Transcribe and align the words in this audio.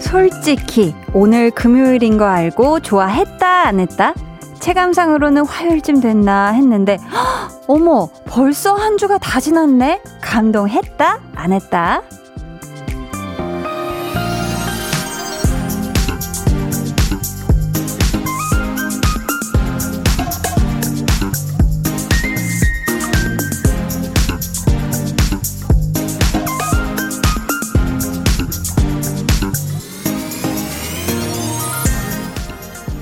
솔직히 0.00 0.94
오늘 1.12 1.50
금요일인 1.50 2.18
거 2.18 2.24
알고 2.24 2.80
좋아했다 2.80 3.66
안 3.66 3.80
했다? 3.80 4.14
체감상으로는 4.60 5.44
화요일쯤 5.44 6.00
됐나 6.00 6.50
했는데 6.52 6.98
헉, 7.12 7.64
어머 7.66 8.08
벌써 8.26 8.74
한 8.74 8.96
주가 8.96 9.18
다 9.18 9.40
지났네? 9.40 10.00
감동했다 10.20 11.18
안 11.34 11.52
했다? 11.52 12.02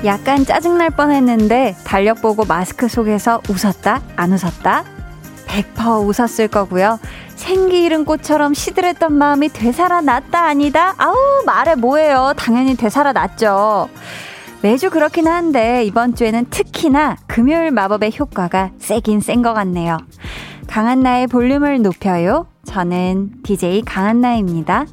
약간 0.05 0.45
짜증날 0.45 0.91
뻔했는데 0.91 1.77
달력 1.85 2.21
보고 2.21 2.45
마스크 2.45 2.89
속에서 2.89 3.41
웃었다? 3.49 4.03
안 4.17 4.33
웃었다? 4.33 4.85
100% 5.47 6.07
웃었을 6.07 6.49
거고요. 6.49 6.99
생기 7.37 7.85
잃은 7.85 8.05
꽃처럼 8.05 8.55
시들했던 8.55 9.13
마음이 9.13 9.49
되살아났다 9.51 10.45
아니다? 10.45 10.95
아우 10.99 11.15
말해 11.47 11.75
뭐예요. 11.75 12.35
당연히 12.37 12.77
되살아났죠. 12.77 13.89
매주 14.63 14.91
그렇긴 14.91 15.27
한데 15.29 15.85
이번 15.85 16.15
주에는 16.15 16.47
특히나 16.51 17.17
금요일 17.27 17.71
마법의 17.71 18.13
효과가 18.19 18.71
세긴 18.79 19.21
센 19.21 19.43
것 19.43 19.53
같네요. 19.55 19.99
강한나의 20.69 21.27
볼륨을 21.29 21.83
높여요. 21.83 22.47
저는 22.65 23.43
DJ 23.43 23.83
강한나입니다. 23.83 24.87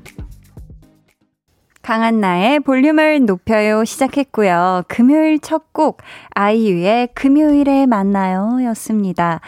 강한나의 1.92 2.61
볼륨을 2.61 3.25
높여요 3.25 3.84
시작했고요. 3.84 4.84
금요일 4.88 5.39
첫 5.39 5.73
곡 5.73 5.97
아이유의 6.36 7.09
금요일에 7.14 7.86
만나요 7.86 8.64
였습니다. 8.67 9.42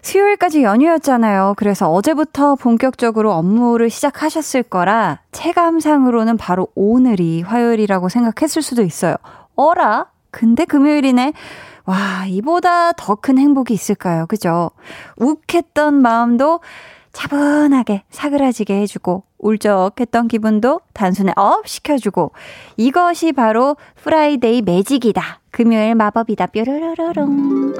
수요일까지 0.00 0.62
연휴였잖아요. 0.62 1.52
그래서 1.58 1.90
어제부터 1.92 2.54
본격적으로 2.54 3.32
업무를 3.34 3.90
시작하셨을 3.90 4.62
거라 4.62 5.20
체감상으로는 5.32 6.38
바로 6.38 6.68
오늘이 6.74 7.42
화요일이라고 7.42 8.08
생각했을 8.08 8.62
수도 8.62 8.80
있어요. 8.80 9.16
어라? 9.54 10.06
근데 10.30 10.64
금요일이네. 10.64 11.34
와, 11.84 12.24
이보다 12.26 12.92
더 12.92 13.16
큰 13.16 13.36
행복이 13.36 13.74
있을까요? 13.74 14.24
그죠? 14.26 14.70
욱했던 15.18 15.92
마음도 16.00 16.60
차분하게 17.16 18.02
사그라지게 18.10 18.78
해주고 18.82 19.24
울적했던 19.38 20.28
기분도 20.28 20.82
단숨에 20.92 21.32
up 21.36 21.66
시켜주고 21.66 22.32
이것이 22.76 23.32
바로 23.32 23.76
Friday 24.02 24.60
magic이다. 24.60 25.40
금요일 25.50 25.94
마법이다. 25.94 26.48
뾰로로롱. 26.48 27.74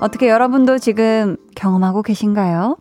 어떻게 0.00 0.30
여러분도 0.30 0.78
지금 0.78 1.36
경험하고 1.56 2.00
계신가요? 2.00 2.78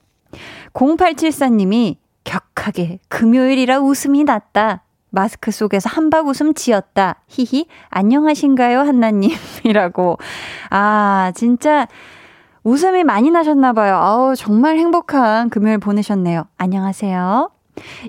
0874님이 0.74 1.98
격하게 2.24 3.00
금요일이라 3.10 3.80
웃음이 3.80 4.24
났다. 4.24 4.84
마스크 5.10 5.52
속에서 5.52 5.90
함박 5.90 6.28
웃음 6.28 6.54
지었다. 6.54 7.16
히히. 7.28 7.66
안녕하신가요, 7.90 8.80
한나님 8.80 9.32
이라고. 9.66 10.18
아, 10.70 11.34
진짜 11.36 11.88
웃음이 12.70 13.04
많이 13.04 13.32
나셨나봐요. 13.32 13.96
아우, 13.96 14.36
정말 14.36 14.78
행복한 14.78 15.50
금요일 15.50 15.80
보내셨네요. 15.80 16.44
안녕하세요. 16.58 17.50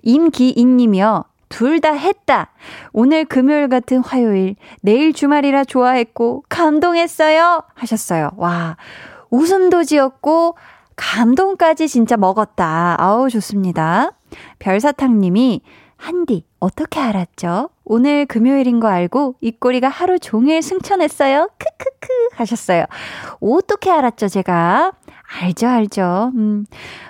임기인 0.03 0.77
님이요. 0.77 1.25
둘 1.49 1.81
다 1.81 1.93
했다. 1.93 2.51
오늘 2.93 3.25
금요일 3.25 3.69
같은 3.69 4.01
화요일, 4.01 4.57
내일 4.83 5.15
주말이라 5.15 5.65
좋아했고, 5.65 6.45
감동했어요. 6.51 7.63
하셨어요. 7.75 8.33
와, 8.37 8.77
웃음도 9.31 9.83
지었고, 9.83 10.57
감동까지 10.95 11.89
진짜 11.89 12.19
먹었다. 12.19 12.97
아우, 12.99 13.31
좋습니다. 13.31 14.13
별사탕 14.59 15.21
님이, 15.21 15.63
한디, 15.97 16.45
어떻게 16.61 17.01
알았죠? 17.01 17.71
오늘 17.85 18.27
금요일인 18.27 18.81
거 18.81 18.89
알고 18.89 19.37
입꼬리가 19.41 19.89
하루 19.89 20.19
종일 20.19 20.63
승천했어요. 20.63 21.51
크크크 21.59 22.09
하셨어요. 22.35 22.85
어떻게 23.41 23.91
알았죠, 23.91 24.29
제가? 24.29 24.93
알죠, 25.41 25.67
알죠. 25.67 26.33
음. 26.37 26.67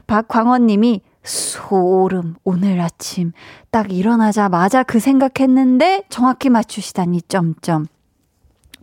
박광원 0.06 0.66
님이 0.66 1.02
소름. 1.22 2.36
오늘 2.44 2.80
아침 2.80 3.32
딱 3.70 3.92
일어나자마자 3.92 4.82
그 4.84 5.00
생각했는데 5.00 6.04
정확히 6.08 6.48
맞추시다니 6.48 7.22
점점. 7.22 7.86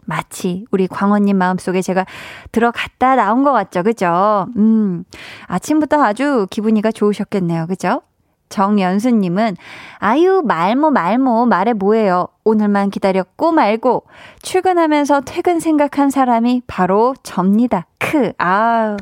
마치 0.06 0.66
우리 0.72 0.88
광원님 0.88 1.38
마음속에 1.38 1.82
제가 1.82 2.06
들어갔다 2.52 3.16
나온 3.16 3.44
것 3.44 3.52
같죠, 3.52 3.84
그죠? 3.84 4.48
음, 4.56 5.04
아침부터 5.48 6.02
아주 6.02 6.48
기분이가 6.50 6.92
좋으셨겠네요, 6.92 7.68
그죠? 7.68 8.02
정연수님은 8.50 9.58
아유 10.00 10.42
말모 10.46 10.92
말모 10.92 11.46
말해 11.46 11.74
뭐예요 11.74 12.28
오늘만 12.44 12.90
기다렸고 12.90 13.52
말고 13.52 14.04
출근하면서 14.42 15.22
퇴근 15.22 15.60
생각한 15.60 16.10
사람이 16.10 16.64
바로 16.68 17.16
접니다 17.24 17.88
크 18.00 18.32
아우 18.38 18.98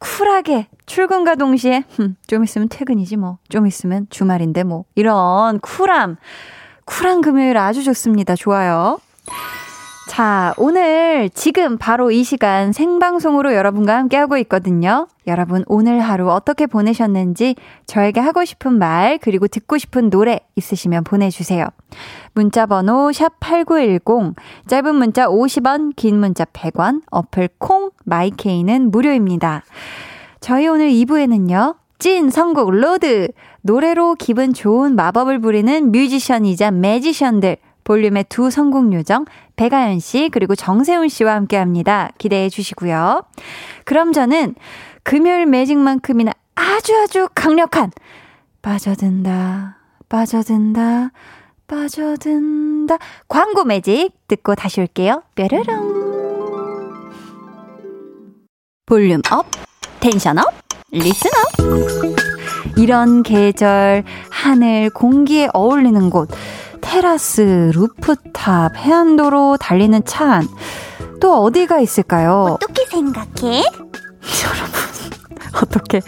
쿨하게 0.00 0.68
출근과 0.86 1.36
동시에 1.36 1.84
흠, 1.90 2.16
좀 2.26 2.42
있으면 2.42 2.68
퇴근이지 2.68 3.16
뭐. 3.16 3.38
좀 3.48 3.66
있으면 3.66 4.06
주말인데 4.10 4.64
뭐. 4.64 4.84
이런 4.96 5.60
쿨함. 5.60 6.16
쿨한 6.84 7.20
금요일 7.20 7.56
아주 7.58 7.84
좋습니다. 7.84 8.34
좋아요. 8.34 8.98
자, 10.10 10.54
오늘 10.56 11.30
지금 11.30 11.78
바로 11.78 12.10
이 12.10 12.24
시간 12.24 12.72
생방송으로 12.72 13.54
여러분과 13.54 13.96
함께하고 13.96 14.38
있거든요. 14.38 15.06
여러분 15.28 15.62
오늘 15.68 16.00
하루 16.00 16.28
어떻게 16.32 16.66
보내셨는지 16.66 17.54
저에게 17.86 18.18
하고 18.18 18.44
싶은 18.44 18.76
말 18.76 19.18
그리고 19.18 19.46
듣고 19.46 19.78
싶은 19.78 20.10
노래 20.10 20.40
있으시면 20.56 21.04
보내주세요. 21.04 21.64
문자 22.34 22.66
번호 22.66 23.10
샵8910 23.12 24.34
짧은 24.66 24.96
문자 24.96 25.28
50원 25.28 25.94
긴 25.94 26.18
문자 26.18 26.44
100원 26.44 27.02
어플 27.12 27.48
콩 27.58 27.92
마이케이는 28.04 28.90
무료입니다. 28.90 29.62
저희 30.40 30.66
오늘 30.66 30.90
2부에는요. 30.90 31.76
찐 32.00 32.30
선곡 32.30 32.72
로드 32.72 33.28
노래로 33.62 34.16
기분 34.16 34.54
좋은 34.54 34.96
마법을 34.96 35.38
부리는 35.38 35.92
뮤지션이자 35.92 36.72
magician들 36.72 37.58
볼륨의 37.90 38.26
두 38.28 38.52
선곡 38.52 38.92
요정 38.92 39.24
배가연 39.56 39.98
씨 39.98 40.28
그리고 40.30 40.54
정세훈 40.54 41.08
씨와 41.08 41.34
함께 41.34 41.56
합니다. 41.56 42.12
기대해 42.18 42.48
주시고요. 42.48 43.24
그럼 43.84 44.12
저는 44.12 44.54
금요일 45.02 45.44
magic만큼이나 45.46 46.30
아주 46.54 46.96
아주 46.96 47.28
강력한 47.34 47.90
빠져든다 48.62 49.78
빠져든다 50.08 51.10
빠져든다 51.66 52.96
광고 53.26 53.64
매직 53.64 54.12
듣고 54.28 54.54
다시 54.54 54.80
올게요. 54.80 55.24
뾰르릉 55.34 55.64
volume 58.86 59.20
up 59.32 59.46
tension 59.98 60.38
up 60.38 60.44
listen 60.92 61.28
up 61.34 62.78
이런 62.78 63.24
계절 63.24 64.04
하늘 64.30 64.90
공기에 64.90 65.48
어울리는 65.52 66.08
곳 66.10 66.28
테라스, 66.80 67.72
루프탑, 67.74 68.76
해안도로 68.76 69.56
달리는 69.58 70.02
차 70.04 70.32
안. 70.32 70.48
또 71.20 71.42
어디가 71.42 71.80
있을까요? 71.80 72.56
어떻게 72.60 72.84
생각해? 72.86 73.62
여러분, 74.44 74.80
어떻게. 75.62 76.00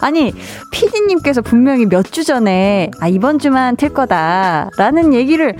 아니, 0.00 0.32
피디님께서 0.72 1.42
분명히 1.42 1.86
몇 1.86 2.10
주 2.10 2.24
전에, 2.24 2.90
아, 3.00 3.08
이번 3.08 3.38
주만 3.38 3.76
틀 3.76 3.90
거다. 3.90 4.70
라는 4.76 5.14
얘기를 5.14 5.56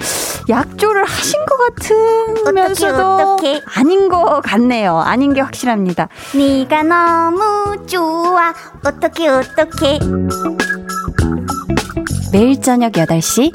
약조를 0.48 1.04
하신 1.04 1.40
것 1.46 1.56
같으면서도 1.76 2.94
어떡해, 2.94 3.22
어떡해. 3.56 3.60
아닌 3.76 4.08
것 4.08 4.40
같네요. 4.42 4.98
아닌 4.98 5.32
게 5.34 5.40
확실합니다. 5.40 6.08
네가 6.34 6.82
너무 6.82 7.86
좋아. 7.86 8.52
어떻게 8.84 9.28
어떻게. 9.28 9.98
매일 12.32 12.60
저녁 12.60 12.92
8시 12.92 13.50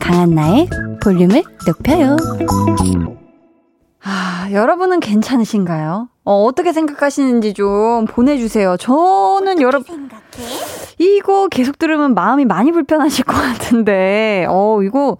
강한나의 0.00 0.68
볼륨을 1.02 1.42
높여요. 1.66 2.16
아, 4.04 4.48
여러분은 4.52 5.00
괜찮으신가요? 5.00 6.08
어, 6.24 6.44
어떻게 6.44 6.72
생각하시는지 6.72 7.54
좀 7.54 8.04
보내주세요. 8.04 8.76
저는 8.76 9.60
여러분, 9.60 10.08
이거 10.98 11.48
계속 11.48 11.78
들으면 11.78 12.14
마음이 12.14 12.44
많이 12.44 12.70
불편하실 12.70 13.24
것 13.24 13.34
같은데, 13.34 14.46
어, 14.48 14.80
이거, 14.82 15.16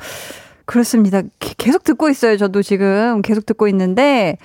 그렇습니다. 0.64 1.22
계속 1.40 1.82
듣고 1.82 2.08
있어요. 2.10 2.36
저도 2.36 2.62
지금 2.62 3.22
계속 3.22 3.44
듣고 3.44 3.66
있는데, 3.68 4.38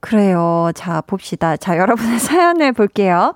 그래요. 0.00 0.70
자, 0.74 1.00
봅시다. 1.00 1.56
자, 1.56 1.78
여러분의 1.78 2.18
사연을 2.20 2.72
볼게요. 2.72 3.34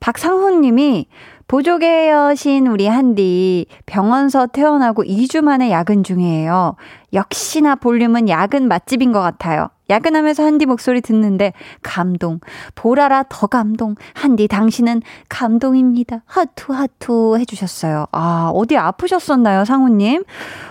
박상훈 0.00 0.60
님이 0.60 1.08
보조개 1.46 2.10
여신 2.10 2.66
우리 2.66 2.86
한디 2.86 3.66
병원서 3.86 4.46
태어나고 4.46 5.04
2주 5.04 5.42
만에 5.42 5.70
야근 5.70 6.02
중이에요. 6.02 6.76
역시나 7.12 7.74
볼륨은 7.76 8.28
야근 8.28 8.66
맛집인 8.66 9.12
것 9.12 9.20
같아요. 9.20 9.68
야근하면서 9.90 10.42
한디 10.44 10.66
목소리 10.66 11.00
듣는데 11.00 11.52
감동. 11.82 12.40
보라라 12.74 13.24
더 13.28 13.46
감동. 13.46 13.94
한디 14.14 14.48
당신은 14.48 15.02
감동입니다. 15.28 16.22
하투 16.26 16.72
하투 16.72 17.36
해주셨어요. 17.38 18.06
아 18.12 18.50
어디 18.54 18.76
아프셨었나요 18.76 19.64
상우님? 19.64 20.24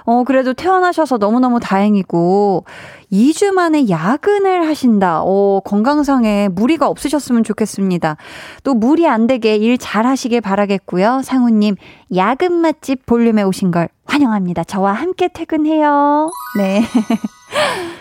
어 0.06 0.24
그래도 0.24 0.54
태어나셔서 0.54 1.18
너무너무 1.18 1.60
다행이고 1.60 2.66
2주 3.12 3.52
만에 3.52 3.88
야근을 3.90 4.68
하신다. 4.68 5.22
어 5.24 5.62
건강상에 5.64 6.48
무리가 6.50 6.88
없으셨으면 6.88 7.44
좋겠습니다. 7.44 8.18
또 8.64 8.74
무리 8.74 9.08
안 9.08 9.28
되게 9.28 9.56
일 9.56 9.78
잘 9.78 10.06
하시길 10.08 10.40
바라겠고요. 10.42 11.22
상우님 11.24 11.76
야근 12.16 12.54
맛집 12.54 13.06
볼륨에 13.06 13.44
오신 13.44 13.72
걸 13.72 13.90
환영합니다. 14.06 14.64
저와 14.64 14.94
함께 14.94 15.28
퇴근해요. 15.28 16.30
네. 16.58 16.84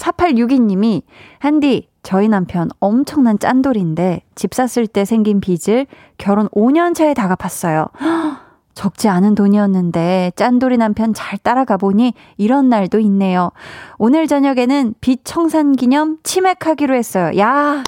4862님이, 0.00 1.02
한디, 1.38 1.88
저희 2.02 2.28
남편 2.28 2.70
엄청난 2.80 3.38
짠돌인데, 3.38 4.22
집 4.34 4.54
샀을 4.54 4.86
때 4.86 5.04
생긴 5.04 5.40
빚을 5.40 5.86
결혼 6.18 6.48
5년 6.48 6.94
차에 6.94 7.14
다 7.14 7.28
갚았어요. 7.28 7.88
적지 8.74 9.08
않은 9.08 9.34
돈이었는데, 9.34 10.32
짠돌이 10.36 10.78
남편 10.78 11.12
잘 11.12 11.38
따라가 11.38 11.76
보니 11.76 12.14
이런 12.38 12.68
날도 12.68 12.98
있네요. 13.00 13.50
오늘 13.98 14.26
저녁에는 14.26 14.94
빚 15.00 15.20
청산 15.24 15.72
기념 15.72 16.18
치맥하기로 16.22 16.94
했어요. 16.94 17.38
야! 17.38 17.84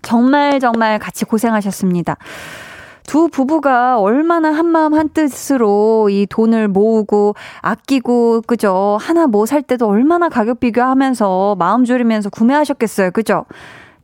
정말 0.00 0.58
정말 0.58 0.98
같이 0.98 1.26
고생하셨습니다. 1.26 2.16
두 3.08 3.28
부부가 3.28 3.98
얼마나 3.98 4.52
한마음 4.52 4.92
한뜻으로 4.92 6.10
이 6.10 6.26
돈을 6.26 6.68
모으고 6.68 7.34
아끼고 7.62 8.42
그죠? 8.46 8.98
하나 9.00 9.26
뭐 9.26 9.46
살 9.46 9.62
때도 9.62 9.86
얼마나 9.88 10.28
가격 10.28 10.60
비교하면서 10.60 11.56
마음 11.58 11.86
졸이면서 11.86 12.28
구매하셨겠어요. 12.28 13.12
그죠? 13.12 13.46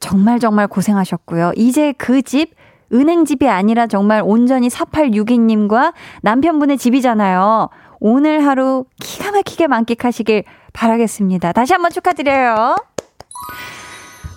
정말 0.01 0.39
정말 0.41 0.67
고생하셨고요. 0.69 1.53
이제 1.56 1.93
그 1.93 2.23
집 2.23 2.55
은행집이 2.95 3.47
아니라 3.47 3.87
정말 3.87 4.23
온전히 4.25 4.69
4862님과 4.69 5.93
남편분의 6.23 6.79
집이잖아요. 6.79 7.69
오늘 8.01 8.47
하루 8.47 8.87
기가 9.01 9.33
막히게 9.33 9.67
만끽하시길 9.67 10.45
바라겠습니다. 10.73 11.53
다시 11.53 11.75
한번 11.75 11.91
축하드려요. 11.91 12.77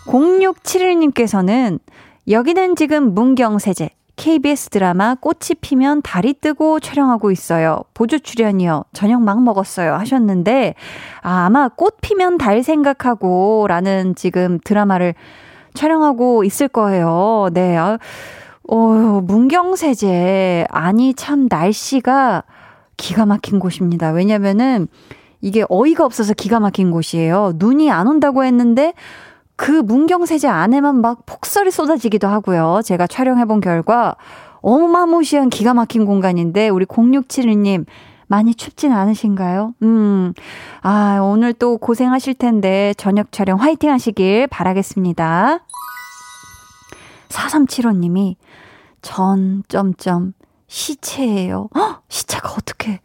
0671님께서는 0.08 1.80
여기는 2.28 2.75
지금 2.75 3.14
문경세제 3.14 3.92
KBS 4.18 4.69
드라마 4.69 5.16
꽃이 5.16 5.56
피면 5.62 6.02
달이 6.02 6.34
뜨고 6.42 6.80
촬영하고 6.80 7.31
있어요. 7.31 7.81
보조 7.94 8.18
출연이요. 8.18 8.84
저녁 8.92 9.22
막 9.22 9.42
먹었어요. 9.44 9.94
하셨는데, 9.94 10.74
아, 11.22 11.46
아마 11.46 11.69
꽃 11.69 11.98
피면 12.02 12.38
달 12.38 12.64
생각하고 12.64 13.68
라는 13.69 14.16
지금 14.16 14.60
드라마를 14.64 15.14
촬영하고 15.75 16.44
있을 16.44 16.68
거예요. 16.68 17.50
네. 17.54 17.78
아, 17.78 18.00
어, 18.68 19.22
문경세제. 19.24 20.66
아니, 20.72 21.14
참, 21.14 21.48
날씨가 21.48 22.44
기가 22.98 23.28
막힌 23.28 23.60
곳입니다. 23.60 24.10
왜냐면은 24.10 24.88
이게 25.42 25.64
어이가 25.69 26.04
없어서 26.04 26.34
기가 26.34 26.60
막힌 26.60 26.90
곳이에요. 26.90 27.54
눈이 27.56 27.92
안 27.92 28.08
온다고 28.08 28.44
했는데, 28.44 28.94
그 29.57 29.71
문경세제 29.71 30.48
안에만 30.48 31.01
막 31.01 31.25
폭설이 31.25 31.71
쏟아지기도 31.71 32.27
하고요. 32.27 32.81
제가 32.86 33.07
촬영해본 33.07 33.59
결과 33.59 34.15
어마무시한 34.62 35.50
기가 35.50 35.74
막힌 35.74 36.06
공간인데 36.06 36.69
우리 36.69 36.86
0671님 36.86 37.86
많이 38.27 38.54
춥진 38.54 38.92
않으신가요? 38.92 39.74
음, 39.81 40.33
아, 40.81 41.19
오늘 41.21 41.54
또 41.54 41.77
고생하실 41.77 42.36
텐데 42.36 42.94
저녁 42.98 43.31
촬영 43.31 43.59
화이팅 43.59 43.89
하시길 43.89 44.48
바라겠습니다. 44.48 45.59
4375님이 47.30 48.36
전, 49.01 49.63
점점, 49.68 50.33
시체예요. 50.68 51.69
헉, 51.75 52.04
시체가 52.09 52.51
어떻게 52.51 53.00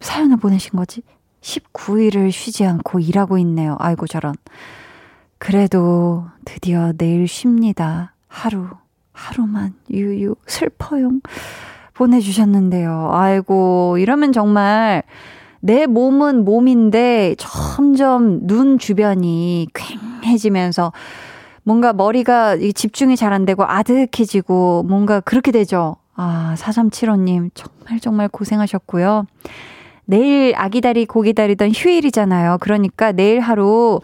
사연을 0.00 0.38
보내신 0.38 0.72
거지? 0.72 1.02
19일을 1.40 2.32
쉬지 2.32 2.64
않고 2.64 2.98
일하고 2.98 3.38
있네요. 3.38 3.76
아이고, 3.78 4.06
저런. 4.06 4.34
그래도 5.38 6.24
드디어 6.44 6.92
내일 6.96 7.28
쉽니다. 7.28 8.14
하루, 8.26 8.66
하루만 9.12 9.74
유유 9.90 10.34
슬퍼요. 10.46 11.10
보내주셨는데요. 11.94 13.10
아이고, 13.12 13.96
이러면 13.98 14.32
정말 14.32 15.02
내 15.60 15.86
몸은 15.86 16.44
몸인데 16.44 17.34
점점 17.38 18.46
눈 18.46 18.78
주변이 18.78 19.66
퀭해지면서 20.22 20.92
뭔가 21.64 21.92
머리가 21.92 22.56
집중이 22.56 23.16
잘 23.16 23.32
안 23.32 23.44
되고 23.44 23.64
아득해지고 23.64 24.84
뭔가 24.88 25.20
그렇게 25.20 25.50
되죠. 25.50 25.96
아, 26.14 26.54
4375님, 26.56 27.50
정말 27.54 28.00
정말 28.00 28.28
고생하셨고요. 28.28 29.26
내일 30.04 30.54
아기다리 30.56 31.06
고기다리던 31.06 31.72
휴일이잖아요. 31.74 32.58
그러니까 32.60 33.12
내일 33.12 33.40
하루 33.40 34.00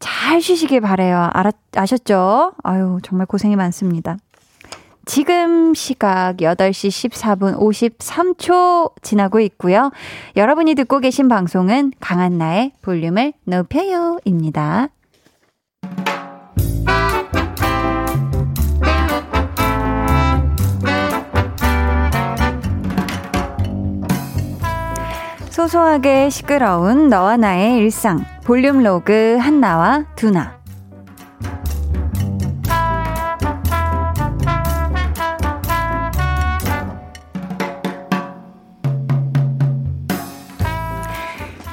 잘 0.00 0.40
쉬시길 0.40 0.80
바래요. 0.80 1.28
알았, 1.32 1.54
아셨죠? 1.76 2.52
아유, 2.62 2.98
정말 3.02 3.26
고생이 3.26 3.56
많습니다. 3.56 4.16
지금 5.06 5.74
시각 5.74 6.36
8시 6.36 7.10
14분 7.10 7.58
53초 7.58 8.92
지나고 9.00 9.40
있고요. 9.40 9.90
여러분이 10.36 10.74
듣고 10.74 11.00
계신 11.00 11.28
방송은 11.28 11.92
강한나의 11.98 12.72
볼륨을 12.82 13.32
높여요 13.44 14.18
입니다. 14.26 14.88
소소하게 25.50 26.28
시끄러운 26.30 27.08
너와 27.08 27.38
나의 27.38 27.78
일상 27.78 28.24
볼륨 28.48 28.82
로그 28.82 29.36
한나와 29.38 30.06
두나 30.16 30.58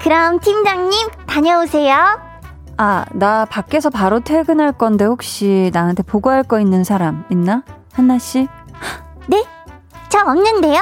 그럼 0.04 0.38
팀장님 0.42 1.08
다녀오세요. 1.26 2.20
아, 2.76 3.06
나 3.14 3.46
밖에서 3.46 3.90
바로 3.90 4.20
퇴근할 4.20 4.74
건데 4.74 5.06
혹시 5.06 5.72
나한테 5.74 6.04
보고할 6.04 6.44
거 6.44 6.60
있는 6.60 6.84
사람 6.84 7.24
있나? 7.32 7.64
한나 7.94 8.20
씨? 8.20 8.50
네? 9.30 9.46
저 10.10 10.20
없는데요? 10.20 10.82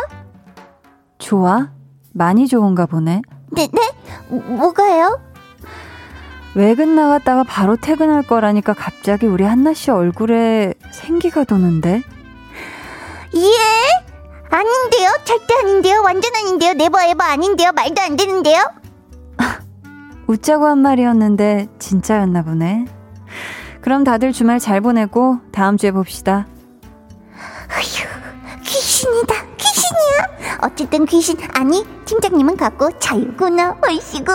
좋아? 1.19 1.69
많이 2.13 2.47
좋은가 2.47 2.87
보네. 2.87 3.21
네, 3.51 3.67
네? 3.71 4.35
뭐가요? 4.55 5.32
외근 6.55 6.95
나갔다가 6.95 7.43
바로 7.43 7.75
퇴근할 7.75 8.21
거라니까 8.23 8.73
갑자기 8.73 9.25
우리 9.25 9.43
한나 9.43 9.73
씨 9.73 9.89
얼굴에 9.91 10.73
생기가 10.91 11.43
도는데? 11.43 12.03
예? 13.35 13.49
아닌데요? 14.49 15.09
절대 15.23 15.55
아닌데요? 15.55 16.01
완전 16.03 16.31
아닌데요? 16.35 16.73
네버 16.73 17.01
에버 17.01 17.23
아닌데요? 17.23 17.71
말도 17.71 18.01
안 18.01 18.15
되는데요? 18.15 18.59
웃자고 20.27 20.67
한 20.67 20.77
말이었는데 20.79 21.69
진짜였나 21.79 22.43
보네. 22.43 22.85
그럼 23.81 24.03
다들 24.03 24.31
주말 24.31 24.59
잘 24.59 24.79
보내고 24.79 25.39
다음 25.51 25.75
주에 25.77 25.91
봅시다. 25.91 26.45
휴, 27.81 28.07
귀신이다. 28.63 29.33
귀신이야. 29.57 30.57
어쨌든 30.61 31.05
귀신 31.05 31.35
아니 31.53 31.83
팀장님은 32.05 32.55
갖고 32.55 32.97
자유구나. 32.99 33.77
얼씨구. 33.81 34.31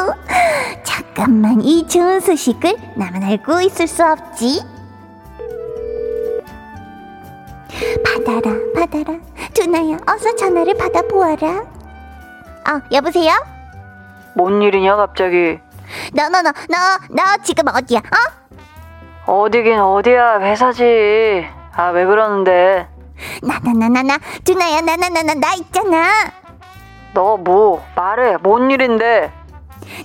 잠깐만 1.22 1.60
이 1.62 1.84
좋은 1.88 2.20
소식을 2.20 2.76
나만 2.94 3.24
알고 3.24 3.60
있을 3.62 3.88
수 3.88 4.04
없지. 4.04 4.62
받아라 8.04 8.56
받아라 8.72 9.18
두나야 9.52 9.96
어서 10.06 10.36
전화를 10.36 10.76
받아보아라. 10.76 11.48
어 12.68 12.80
여보세요? 12.92 13.32
뭔 14.36 14.62
일이냐 14.62 14.94
갑자기? 14.94 15.58
너 16.14 16.28
너 16.30 16.40
너 16.40 16.52
너 16.70 16.76
너 17.10 17.22
지금 17.42 17.64
어디야? 17.66 17.98
어? 17.98 19.32
어디긴 19.44 19.80
어디야, 19.80 20.38
회사지. 20.40 21.48
아, 21.74 21.88
왜 21.88 22.04
그러는데? 22.06 22.86
나 23.42 23.58
나 23.58 23.72
나 23.74 23.88
나 23.90 24.02
나, 24.04 24.18
두나야, 24.44 24.80
나 24.82 24.94
나 24.96 25.08
나 25.08 25.22
나, 25.24 25.34
나 25.34 25.54
있잖아. 25.54 26.30
너 27.12 27.36
뭐, 27.36 27.84
말해, 27.96 28.36
뭔 28.38 28.70
일인데? 28.70 29.32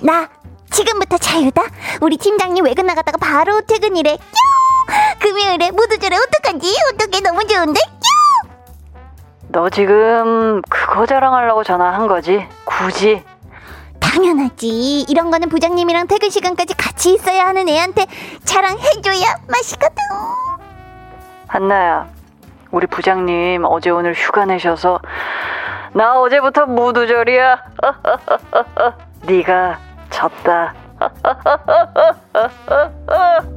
나, 0.02 0.28
지금부터 0.74 1.18
자유다. 1.18 1.62
우리 2.02 2.18
팀장님 2.18 2.66
외근 2.66 2.86
나갔다가 2.88 3.18
바로 3.18 3.62
퇴근이래. 3.62 4.18
뀨! 4.18 5.20
금요일에 5.20 5.72
모두절에 5.72 6.16
어떡하지? 6.18 6.76
어떡해, 6.94 7.22
너무 7.22 7.46
좋은데? 7.48 7.80
뀨! 7.80 8.52
너 9.50 9.70
지금 9.70 10.62
그거 10.64 11.06
자랑하려고 11.06 11.64
전화한 11.64 12.08
거지? 12.08 12.46
굳이? 12.66 13.24
당연하지. 14.00 15.02
이런 15.08 15.30
거는 15.32 15.50
부장님이랑 15.50 16.08
퇴근 16.08 16.30
시간까지 16.30 16.74
같이 16.76 17.14
있어야 17.14 17.46
하는 17.46 17.70
애한테 17.70 18.06
자랑해줘야 18.44 19.38
맛이거든. 19.48 19.96
한나야, 21.48 22.08
우리 22.72 22.88
부장님 22.88 23.64
어제 23.66 23.92
오늘 23.92 24.14
휴가 24.14 24.46
내셔서 24.46 25.00
나 25.94 26.20
어제부터 26.20 26.66
무두절이야. 26.66 27.64
네가 29.26 29.80
졌다. 30.14 30.74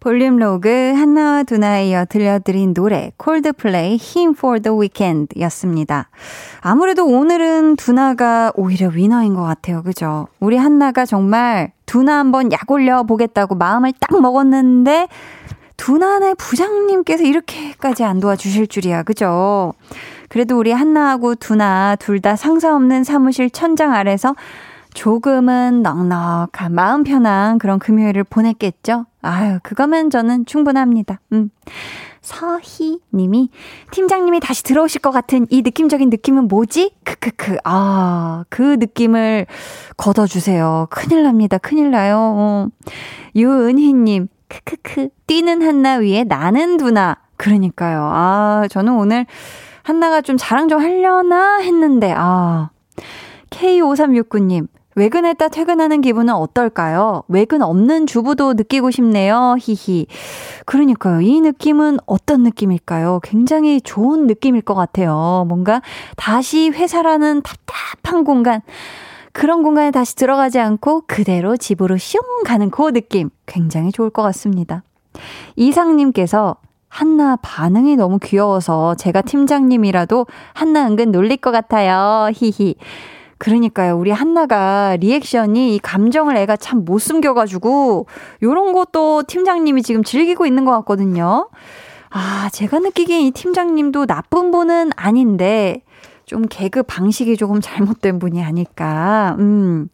볼륨 0.00 0.38
로그 0.38 0.94
한나와 0.96 1.42
두나에 1.42 1.90
이어 1.90 2.06
들려드린 2.06 2.72
노래 2.72 3.12
콜드플레이 3.18 3.96
힘 3.96 4.30
for 4.30 4.58
the 4.58 4.74
weekend 4.74 5.38
였습니다. 5.38 6.08
아무래도 6.62 7.06
오늘은 7.06 7.76
두나가 7.76 8.50
오히려 8.54 8.88
위너인 8.88 9.34
것 9.34 9.42
같아요. 9.42 9.82
그죠? 9.82 10.28
우리 10.40 10.56
한나가 10.56 11.04
정말 11.04 11.72
두나 11.84 12.18
한번 12.18 12.50
약 12.50 12.70
올려 12.70 13.02
보겠다고 13.02 13.56
마음을 13.56 13.92
딱 14.00 14.18
먹었는데 14.18 15.08
두나네 15.76 16.34
부장님께서 16.34 17.24
이렇게까지 17.24 18.04
안 18.04 18.20
도와주실 18.20 18.68
줄이야. 18.68 19.02
그죠? 19.02 19.74
그래도 20.30 20.56
우리 20.58 20.72
한나하고 20.72 21.34
두나 21.34 21.96
둘 21.96 22.20
다 22.20 22.36
상사 22.36 22.74
없는 22.74 23.02
사무실 23.04 23.50
천장 23.50 23.92
아래서 23.92 24.34
조금은 24.94 25.82
넉넉한 25.82 26.72
마음 26.74 27.04
편한 27.04 27.58
그런 27.58 27.78
금요일을 27.78 28.24
보냈겠죠? 28.24 29.06
아유, 29.22 29.58
그거면 29.62 30.10
저는 30.10 30.46
충분합니다. 30.46 31.20
음. 31.32 31.50
서희 32.20 33.00
님이 33.14 33.48
팀장님이 33.92 34.40
다시 34.40 34.62
들어오실 34.62 35.00
것 35.00 35.10
같은 35.10 35.46
이 35.48 35.62
느낌적인 35.62 36.10
느낌은 36.10 36.48
뭐지? 36.48 36.94
크크크. 37.04 37.56
아, 37.64 38.44
그 38.50 38.76
느낌을 38.78 39.46
걷어 39.96 40.26
주세요. 40.26 40.86
큰일 40.90 41.22
납니다. 41.22 41.56
큰일 41.58 41.90
나요. 41.90 42.18
어. 42.18 42.68
유은희 43.34 43.94
님. 43.94 44.28
크크크. 44.48 45.08
뛰는 45.26 45.62
한나 45.62 45.94
위에 45.94 46.24
나는 46.24 46.76
두나. 46.76 47.16
그러니까요. 47.36 48.10
아, 48.12 48.66
저는 48.68 48.92
오늘 48.92 49.24
한나가 49.82 50.20
좀 50.20 50.36
자랑 50.38 50.68
좀 50.68 50.80
하려나 50.80 51.58
했는데 51.58 52.12
아. 52.16 52.70
K5369님. 53.50 54.68
외근했다 54.96 55.48
퇴근하는 55.48 56.00
기분은 56.00 56.34
어떨까요? 56.34 57.22
외근 57.28 57.62
없는 57.62 58.06
주부도 58.06 58.54
느끼고 58.54 58.90
싶네요. 58.90 59.56
히히. 59.58 60.06
그러니까요. 60.66 61.20
이 61.20 61.40
느낌은 61.40 61.98
어떤 62.06 62.42
느낌일까요? 62.42 63.20
굉장히 63.22 63.80
좋은 63.80 64.26
느낌일 64.26 64.62
것 64.62 64.74
같아요. 64.74 65.46
뭔가 65.48 65.80
다시 66.16 66.70
회사라는 66.70 67.42
답답한 67.42 68.24
공간. 68.24 68.62
그런 69.32 69.62
공간에 69.62 69.92
다시 69.92 70.16
들어가지 70.16 70.58
않고 70.58 71.04
그대로 71.06 71.56
집으로 71.56 71.96
슝 71.96 72.20
가는 72.44 72.68
그 72.70 72.92
느낌. 72.92 73.30
굉장히 73.46 73.92
좋을 73.92 74.10
것 74.10 74.22
같습니다. 74.22 74.82
이상님께서 75.54 76.56
한나 76.90 77.36
반응이 77.36 77.96
너무 77.96 78.18
귀여워서 78.18 78.94
제가 78.96 79.22
팀장님이라도 79.22 80.26
한나 80.52 80.86
은근 80.86 81.12
놀릴 81.12 81.38
것 81.38 81.52
같아요. 81.52 82.28
히히. 82.34 82.74
그러니까요. 83.38 83.96
우리 83.96 84.10
한나가 84.10 84.96
리액션이 84.96 85.74
이 85.74 85.78
감정을 85.78 86.36
애가 86.36 86.56
참 86.56 86.84
못 86.84 86.98
숨겨가지고 86.98 88.06
요런 88.42 88.72
것도 88.74 89.22
팀장님이 89.22 89.82
지금 89.82 90.02
즐기고 90.02 90.44
있는 90.44 90.66
것 90.66 90.72
같거든요. 90.72 91.48
아, 92.10 92.50
제가 92.52 92.80
느끼기엔 92.80 93.22
이 93.22 93.30
팀장님도 93.30 94.04
나쁜 94.06 94.50
분은 94.50 94.90
아닌데 94.96 95.82
좀 96.26 96.42
개그 96.42 96.82
방식이 96.82 97.36
조금 97.36 97.60
잘못된 97.62 98.18
분이 98.18 98.42
아닐까. 98.42 99.36
음. 99.38 99.88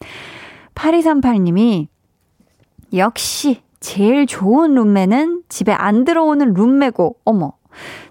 8238님이 0.75 1.87
역시 2.93 3.61
제일 3.87 4.27
좋은 4.27 4.75
룸메는 4.75 5.43
집에 5.47 5.71
안 5.71 6.03
들어오는 6.03 6.53
룸메고, 6.53 7.19
어머. 7.23 7.53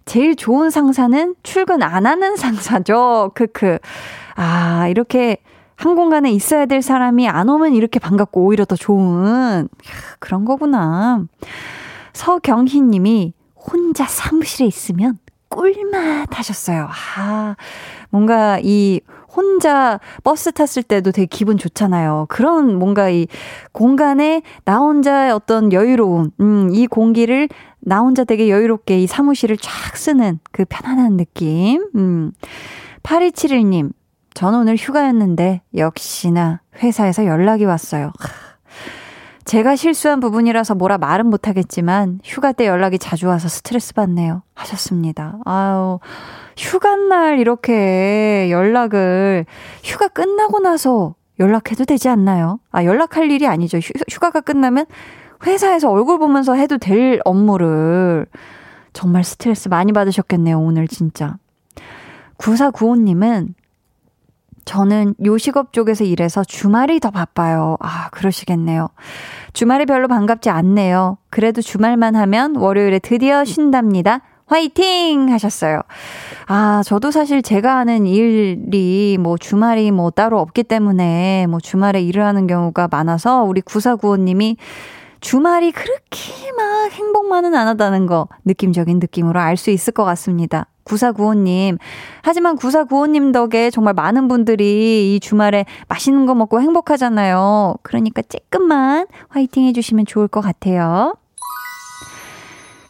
제일 0.06 0.34
좋은 0.34 0.70
상사는 0.70 1.34
출근 1.42 1.82
안 1.82 2.06
하는 2.06 2.34
상사죠. 2.36 3.32
크크. 3.34 3.78
아, 4.36 4.88
이렇게 4.88 5.36
한 5.74 5.94
공간에 5.94 6.32
있어야 6.32 6.64
될 6.64 6.80
사람이 6.80 7.28
안 7.28 7.50
오면 7.50 7.74
이렇게 7.74 7.98
반갑고 7.98 8.40
오히려 8.40 8.64
더 8.64 8.74
좋은 8.74 9.68
그런 10.18 10.46
거구나. 10.46 11.24
서경희 12.14 12.80
님이 12.80 13.34
혼자 13.54 14.06
사무실에 14.06 14.66
있으면 14.66 15.18
꿀맛 15.50 16.38
하셨어요. 16.38 16.88
아, 17.18 17.54
뭔가 18.08 18.58
이 18.62 19.02
혼자 19.36 20.00
버스 20.24 20.50
탔을 20.52 20.82
때도 20.82 21.12
되게 21.12 21.26
기분 21.26 21.58
좋잖아요. 21.58 22.26
그런 22.28 22.78
뭔가 22.78 23.10
이 23.10 23.26
공간에 23.72 24.42
나 24.64 24.78
혼자의 24.78 25.32
어떤 25.32 25.72
여유로움, 25.72 26.30
음, 26.40 26.70
이 26.72 26.86
공기를 26.86 27.48
나 27.80 28.00
혼자 28.00 28.24
되게 28.24 28.48
여유롭게 28.48 28.98
이 28.98 29.06
사무실을 29.06 29.56
쫙 29.58 29.96
쓰는 29.96 30.40
그 30.50 30.64
편안한 30.68 31.16
느낌. 31.16 31.86
음. 31.94 32.32
8271님, 33.02 33.92
저는 34.34 34.60
오늘 34.60 34.76
휴가였는데 34.76 35.62
역시나 35.76 36.60
회사에서 36.82 37.26
연락이 37.26 37.64
왔어요. 37.64 38.12
제가 39.46 39.76
실수한 39.76 40.18
부분이라서 40.18 40.74
뭐라 40.74 40.98
말은 40.98 41.26
못하겠지만 41.26 42.18
휴가 42.24 42.50
때 42.50 42.66
연락이 42.66 42.98
자주 42.98 43.28
와서 43.28 43.46
스트레스 43.48 43.94
받네요. 43.94 44.42
하셨습니다. 44.54 45.38
아유, 45.44 46.00
휴가 46.56 46.96
날 46.96 47.38
이렇게 47.38 48.48
연락을 48.50 49.46
휴가 49.84 50.08
끝나고 50.08 50.60
나서 50.60 51.14
연락해도 51.38 51.84
되지 51.84 52.08
않나요? 52.08 52.60
아, 52.70 52.84
연락할 52.84 53.30
일이 53.30 53.46
아니죠. 53.46 53.78
휴, 53.78 53.92
휴가가 54.10 54.40
끝나면 54.40 54.86
회사에서 55.44 55.90
얼굴 55.90 56.18
보면서 56.18 56.54
해도 56.54 56.78
될 56.78 57.20
업무를 57.24 58.26
정말 58.92 59.22
스트레스 59.22 59.68
많이 59.68 59.92
받으셨겠네요. 59.92 60.58
오늘 60.58 60.88
진짜. 60.88 61.36
9495님은 62.38 63.54
저는 64.64 65.14
요식업 65.24 65.72
쪽에서 65.72 66.04
일해서 66.04 66.42
주말이 66.42 66.98
더 66.98 67.10
바빠요. 67.10 67.76
아, 67.80 68.08
그러시겠네요. 68.10 68.88
주말이 69.52 69.86
별로 69.86 70.08
반갑지 70.08 70.50
않네요. 70.50 71.18
그래도 71.30 71.62
주말만 71.62 72.16
하면 72.16 72.56
월요일에 72.56 72.98
드디어 72.98 73.44
쉰답니다. 73.44 74.22
화이팅! 74.46 75.32
하셨어요. 75.32 75.80
아, 76.46 76.82
저도 76.84 77.10
사실 77.10 77.42
제가 77.42 77.76
하는 77.78 78.06
일이 78.06 79.18
뭐 79.18 79.36
주말이 79.36 79.90
뭐 79.90 80.10
따로 80.10 80.38
없기 80.38 80.62
때문에 80.62 81.46
뭐 81.48 81.58
주말에 81.58 82.00
일을 82.02 82.24
하는 82.24 82.46
경우가 82.46 82.88
많아서 82.90 83.42
우리 83.42 83.60
구사구호님이 83.60 84.56
주말이 85.20 85.72
그렇게 85.72 86.52
막 86.56 86.92
행복만은 86.92 87.56
안 87.56 87.66
하다는 87.66 88.06
거 88.06 88.28
느낌적인 88.44 89.00
느낌으로 89.00 89.40
알 89.40 89.56
수 89.56 89.70
있을 89.70 89.92
것 89.92 90.04
같습니다. 90.04 90.68
9495님. 90.84 91.78
하지만 92.22 92.54
9495님 92.56 93.32
덕에 93.32 93.70
정말 93.70 93.94
많은 93.94 94.28
분들이 94.28 95.16
이 95.16 95.20
주말에 95.20 95.64
맛있는 95.88 96.26
거 96.26 96.36
먹고 96.36 96.60
행복하잖아요. 96.60 97.74
그러니까 97.82 98.22
조금만 98.22 99.08
화이팅 99.28 99.64
해주시면 99.64 100.06
좋을 100.06 100.28
것 100.28 100.40
같아요. 100.42 101.16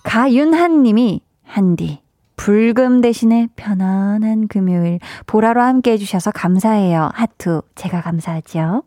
가윤한 0.03 0.83
님이, 0.83 1.23
한디, 1.47 2.01
불금 2.37 3.01
대신에 3.01 3.49
편안한 3.57 4.49
금요일, 4.49 4.99
보라로 5.27 5.63
함께 5.63 5.93
해주셔서 5.93 6.33
감사해요. 6.33 7.11
하트, 7.15 7.63
제가 7.75 8.03
감사하죠. 8.03 8.83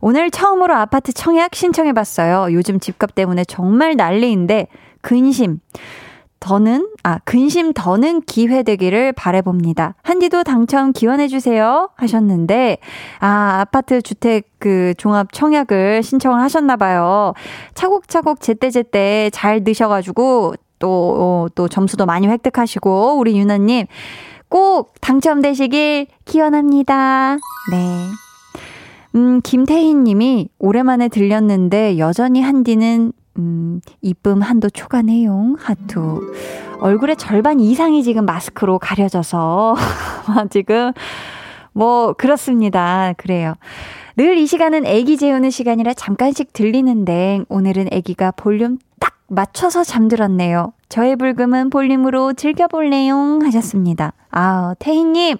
오늘 0.00 0.30
처음으로 0.30 0.74
아파트 0.74 1.12
청약 1.12 1.54
신청해봤어요. 1.54 2.54
요즘 2.54 2.80
집값 2.80 3.14
때문에 3.14 3.44
정말 3.44 3.96
난리인데, 3.96 4.68
근심. 5.00 5.60
더는, 6.40 6.88
아, 7.02 7.18
근심 7.24 7.72
더는 7.72 8.20
기회 8.20 8.62
되기를 8.62 9.12
바래봅니다. 9.12 9.96
한디도 10.02 10.44
당첨 10.44 10.92
기원해 10.92 11.26
주세요. 11.26 11.90
하셨는데, 11.96 12.78
아, 13.18 13.58
아파트 13.60 14.00
주택 14.00 14.48
그 14.60 14.94
종합 14.98 15.32
청약을 15.32 16.04
신청을 16.04 16.40
하셨나 16.40 16.76
봐요. 16.76 17.34
차곡차곡 17.74 18.40
제때제때 18.40 19.30
잘 19.32 19.64
넣으셔가지고, 19.64 20.54
또, 20.78 21.16
어, 21.18 21.46
또 21.54 21.68
점수도 21.68 22.06
많이 22.06 22.26
획득하시고, 22.28 23.18
우리 23.18 23.38
유나님 23.38 23.86
꼭 24.48 24.94
당첨되시길 25.00 26.06
기원합니다. 26.24 27.36
네. 27.70 28.06
음, 29.14 29.40
김태희 29.42 29.94
님이 29.94 30.48
오랜만에 30.58 31.08
들렸는데 31.08 31.98
여전히 31.98 32.40
한디는 32.42 33.12
음, 33.38 33.80
이쁨 34.02 34.42
한도 34.42 34.68
초과네용 34.70 35.56
하트. 35.58 35.98
얼굴의 36.80 37.16
절반 37.16 37.60
이상이 37.60 38.02
지금 38.02 38.26
마스크로 38.26 38.78
가려져서 38.78 39.76
지금 40.50 40.92
뭐 41.72 42.12
그렇습니다. 42.14 43.12
그래요. 43.16 43.54
늘 44.16 44.36
이 44.36 44.46
시간은 44.46 44.84
애기 44.84 45.16
재우는 45.16 45.50
시간이라 45.50 45.94
잠깐씩 45.94 46.52
들리는데 46.52 47.44
오늘은 47.48 47.88
애기가 47.92 48.32
볼륨 48.32 48.78
딱 48.78 48.87
맞춰서 49.28 49.84
잠들었네요. 49.84 50.72
저의 50.88 51.16
불금은 51.16 51.70
볼륨으로 51.70 52.32
즐겨볼래요 52.32 53.40
하셨습니다. 53.42 54.12
아, 54.30 54.74
태희님 54.78 55.36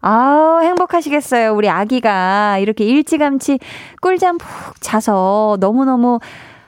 아우, 0.00 0.62
행복하시겠어요. 0.62 1.52
우리 1.54 1.68
아기가 1.68 2.58
이렇게 2.58 2.84
일찌감치 2.84 3.58
꿀잠 4.00 4.38
푹 4.38 4.80
자서 4.80 5.56
너무너무 5.58 6.20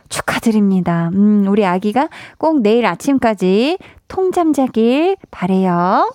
축하드립니다. 0.09 1.11
음, 1.13 1.47
우리 1.49 1.65
아기가 1.65 2.09
꼭 2.39 2.63
내일 2.63 2.87
아침까지 2.87 3.79
통잠 4.09 4.53
자길 4.53 5.17
바래요. 5.31 6.11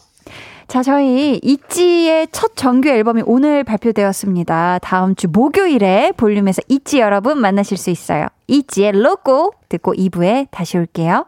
자, 0.73 0.81
저희 0.81 1.39
이찌의 1.43 2.29
첫 2.31 2.55
정규 2.55 2.89
앨범이 2.89 3.21
오늘 3.27 3.63
발표되었습니다. 3.63 4.79
다음 4.79 5.13
주 5.13 5.27
목요일에 5.27 6.13
볼륨에서 6.17 6.63
이찌 6.67 6.97
여러분 6.97 7.39
만나실 7.39 7.77
수 7.77 7.91
있어요. 7.91 8.25
이찌의 8.47 8.93
로고 8.93 9.53
듣고 9.69 9.93
2부에 9.93 10.47
다시 10.49 10.79
올게요. 10.79 11.27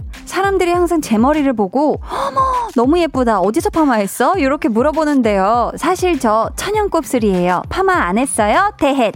사람들이 0.31 0.71
항상 0.71 1.01
제 1.01 1.17
머리를 1.17 1.51
보고 1.51 1.99
어머 2.09 2.41
너무 2.73 2.97
예쁘다 2.99 3.41
어디서 3.41 3.69
파마했어? 3.69 4.35
이렇게 4.37 4.69
물어보는데요. 4.69 5.73
사실 5.75 6.19
저 6.19 6.49
천연 6.55 6.89
곱슬이에요. 6.89 7.63
파마 7.67 7.93
안 7.95 8.17
했어요? 8.17 8.71
대헷. 8.77 9.13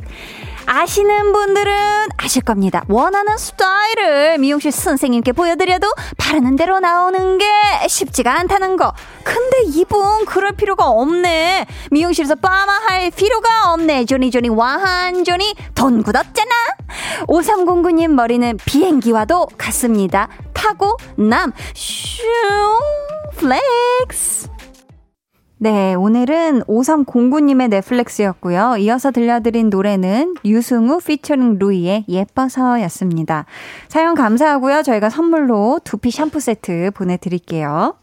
아시는 0.65 1.31
분들은 1.31 1.73
아실 2.17 2.41
겁니다. 2.41 2.83
원하는 2.89 3.37
스타일을 3.37 4.39
미용실 4.39 4.73
선생님께 4.73 5.31
보여드려도 5.31 5.87
바르는 6.17 6.57
대로 6.57 6.79
나오는 6.81 7.37
게 7.37 7.45
쉽지가 7.87 8.39
않다는 8.39 8.75
거. 8.75 8.91
근데 9.23 9.61
이분 9.67 10.25
그럴 10.25 10.51
필요가 10.51 10.89
없네. 10.89 11.65
미용실에서 11.91 12.35
빠마할 12.35 13.11
필요가 13.11 13.71
없네. 13.73 14.05
조니 14.05 14.31
조니 14.31 14.49
완전히 14.49 15.53
돈 15.75 16.03
굳었잖아. 16.03 16.51
5309님 17.27 18.07
머리는 18.09 18.57
비행기와도 18.65 19.47
같습니다. 19.57 20.27
타고 20.65 20.97
남 21.15 21.53
슝 21.75 22.25
flex. 23.37 24.49
네, 25.57 25.93
오늘은 25.93 26.63
5309님의 26.63 27.69
flex였고요. 27.69 28.77
이어서 28.79 29.11
들려드린 29.11 29.69
노래는 29.69 30.35
유승우 30.43 31.01
피처링 31.01 31.59
루이의 31.59 32.05
예뻐서였습니다. 32.09 33.45
사연 33.87 34.15
감사하고요. 34.15 34.81
저희가 34.81 35.11
선물로 35.11 35.81
두피 35.83 36.09
샴푸 36.09 36.39
세트 36.39 36.91
보내드릴게요. 36.95 37.95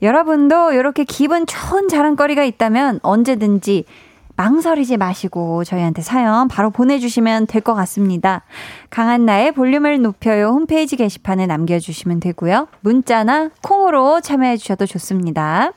여러분도 0.00 0.72
이렇게 0.72 1.04
기분 1.04 1.44
좋은 1.44 1.88
자랑거리가 1.88 2.44
있다면 2.44 3.00
언제든지 3.02 3.84
망설이지 4.40 4.96
마시고 4.96 5.64
저희한테 5.64 6.00
사연 6.00 6.48
바로 6.48 6.70
보내주시면 6.70 7.46
될 7.46 7.60
것 7.60 7.74
같습니다. 7.74 8.42
강한 8.88 9.26
나의 9.26 9.52
볼륨을 9.52 10.00
높여요 10.00 10.46
홈페이지 10.46 10.96
게시판에 10.96 11.46
남겨주시면 11.46 12.20
되고요. 12.20 12.68
문자나 12.80 13.50
콩으로 13.62 14.22
참여해 14.22 14.56
주셔도 14.56 14.86
좋습니다. 14.86 15.72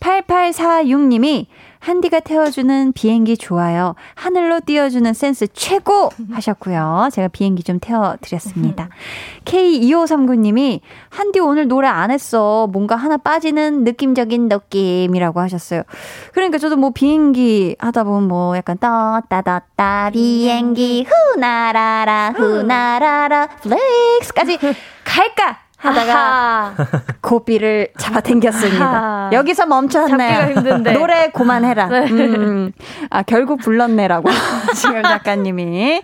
8846님이 0.00 1.44
한디가 1.84 2.20
태워주는 2.20 2.92
비행기 2.94 3.36
좋아요. 3.36 3.94
하늘로 4.14 4.60
띄워주는 4.64 5.12
센스 5.12 5.46
최고! 5.52 6.08
하셨고요. 6.32 7.10
제가 7.12 7.28
비행기 7.28 7.62
좀 7.62 7.78
태워드렸습니다. 7.78 8.88
K2539님이 9.44 10.80
한디 11.10 11.40
오늘 11.40 11.68
노래 11.68 11.86
안 11.86 12.10
했어. 12.10 12.68
뭔가 12.72 12.96
하나 12.96 13.18
빠지는 13.18 13.84
느낌적인 13.84 14.48
느낌이라고 14.48 15.40
하셨어요. 15.40 15.82
그러니까 16.32 16.56
저도 16.56 16.76
뭐 16.76 16.88
비행기 16.90 17.76
하다 17.78 18.04
보면 18.04 18.28
뭐 18.28 18.56
약간 18.56 18.78
따따따따 18.78 20.08
비행기 20.10 21.06
후나라라 21.06 22.32
후나라라 22.34 23.48
플렉스까지 23.60 24.58
갈까? 25.04 25.63
하다가 25.84 26.74
고비를 27.20 27.88
잡아당겼습니다. 27.98 29.30
여기서 29.32 29.66
멈췄네요. 29.66 30.82
노래 30.94 31.28
그만해라. 31.28 31.86
네. 31.88 32.10
음, 32.10 32.72
아 33.10 33.22
결국 33.22 33.60
불렀네라고 33.60 34.30
지금 34.74 35.02
작가님이 35.02 36.02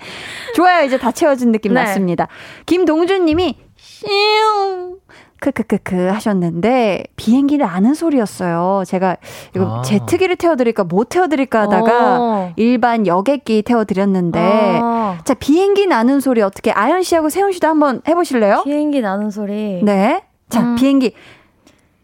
좋아요. 0.55 0.85
이제 0.85 0.99
다 0.99 1.11
채워진 1.13 1.51
느낌 1.53 1.73
네. 1.75 1.81
났습니다. 1.83 2.29
김동준님이 2.67 3.57
슝 3.77 4.97
크크크크 5.41 6.09
하셨는데 6.09 7.05
비행기를 7.17 7.67
아는 7.67 7.95
소리였어요. 7.95 8.85
제가 8.87 9.17
이거 9.57 9.79
아. 9.79 9.83
제트기를 9.83 10.37
태워드릴까 10.37 10.85
못 10.85 11.09
태워드릴까 11.09 11.63
하다가 11.63 12.21
어. 12.21 12.53
일반 12.57 13.07
여객기 13.07 13.63
태워드렸는데 13.63 14.39
아. 14.83 15.19
자 15.25 15.35
비행기 15.35 15.87
나는 15.87 16.21
소리 16.21 16.43
어떻게 16.43 16.71
아연 16.71 17.03
씨하고 17.03 17.31
세훈 17.31 17.53
씨도 17.53 17.67
한번 17.67 18.03
해보실래요? 18.07 18.63
비행기 18.65 19.01
나는 19.01 19.31
소리. 19.31 19.83
네. 19.83 20.23
자 20.49 20.61
음. 20.61 20.77
비행기 20.77 21.15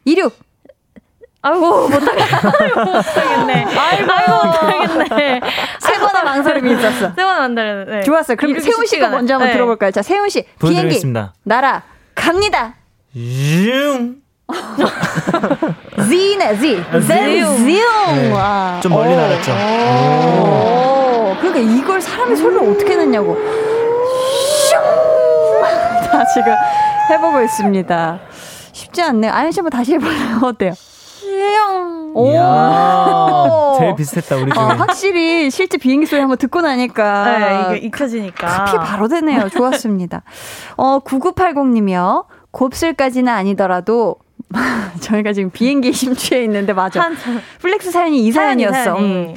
이륙. 0.05 0.33
아이고 1.42 1.88
못하겠네. 1.88 3.64
아이고, 3.79 4.12
아이고 4.12 4.46
못하겠네. 4.46 5.40
세 5.79 5.99
번의 5.99 6.25
망설임이 6.25 6.72
있었어. 6.72 7.11
세 7.11 7.14
번의 7.14 7.38
망설임. 7.38 7.85
네. 7.90 8.01
좋았어요. 8.03 8.37
그럼 8.37 8.59
세훈 8.59 8.87
씨가 8.87 9.11
먼저 9.11 9.35
한번 9.35 9.49
네. 9.49 9.53
들어볼까요? 9.53 9.90
자 9.92 10.03
세훈 10.03 10.29
씨 10.29 10.44
비행기 10.61 11.01
날아 11.44 11.83
갑니다. 12.14 12.75
슝. 13.17 14.21
Z네, 16.07 16.55
Z. 16.59 16.85
Z. 17.01 17.15
네. 17.65 18.81
좀 18.83 18.93
멀리 18.93 19.17
날았죠. 19.17 19.53
그러니까 21.41 21.59
이걸 21.61 21.99
사람의 22.01 22.37
소리를 22.37 22.63
어떻게 22.71 22.95
내냐고. 22.97 23.35
슝. 24.69 24.79
자, 26.05 26.25
지금 26.35 26.53
해보고 27.11 27.41
있습니다. 27.43 28.21
쉽지 28.73 29.01
않네요. 29.01 29.33
아연 29.33 29.51
씨 29.51 29.61
한번 29.61 29.71
다시 29.71 29.95
해볼래요? 29.95 30.41
어때요? 30.45 30.73
오. 32.19 32.33
제일 33.79 33.95
비슷했다 33.95 34.37
우리 34.37 34.51
중에. 34.53 34.63
어, 34.63 34.69
확실히 34.69 35.51
실제 35.51 35.77
비행기 35.79 36.07
소리 36.07 36.21
한번 36.21 36.39
듣고 36.39 36.61
나니까 36.63 37.39
네, 37.39 37.77
이게 37.77 37.87
익혀지니까 37.87 38.47
카피 38.47 38.79
바로 38.79 39.07
되네요. 39.09 39.49
좋았습니다. 39.51 40.23
어 40.77 41.01
9980님이요. 41.01 42.25
곱슬까지는 42.57 43.31
아니더라도 43.31 44.16
저희가 45.01 45.35
지금 45.35 45.51
비행기에 45.51 45.92
심취해 45.92 46.42
있는데 46.45 46.73
맞아. 46.73 47.11
flex 47.61 47.91
사연이 47.90 48.25
이 48.25 48.33
사연이었어. 48.33 48.97
음. 48.99 49.35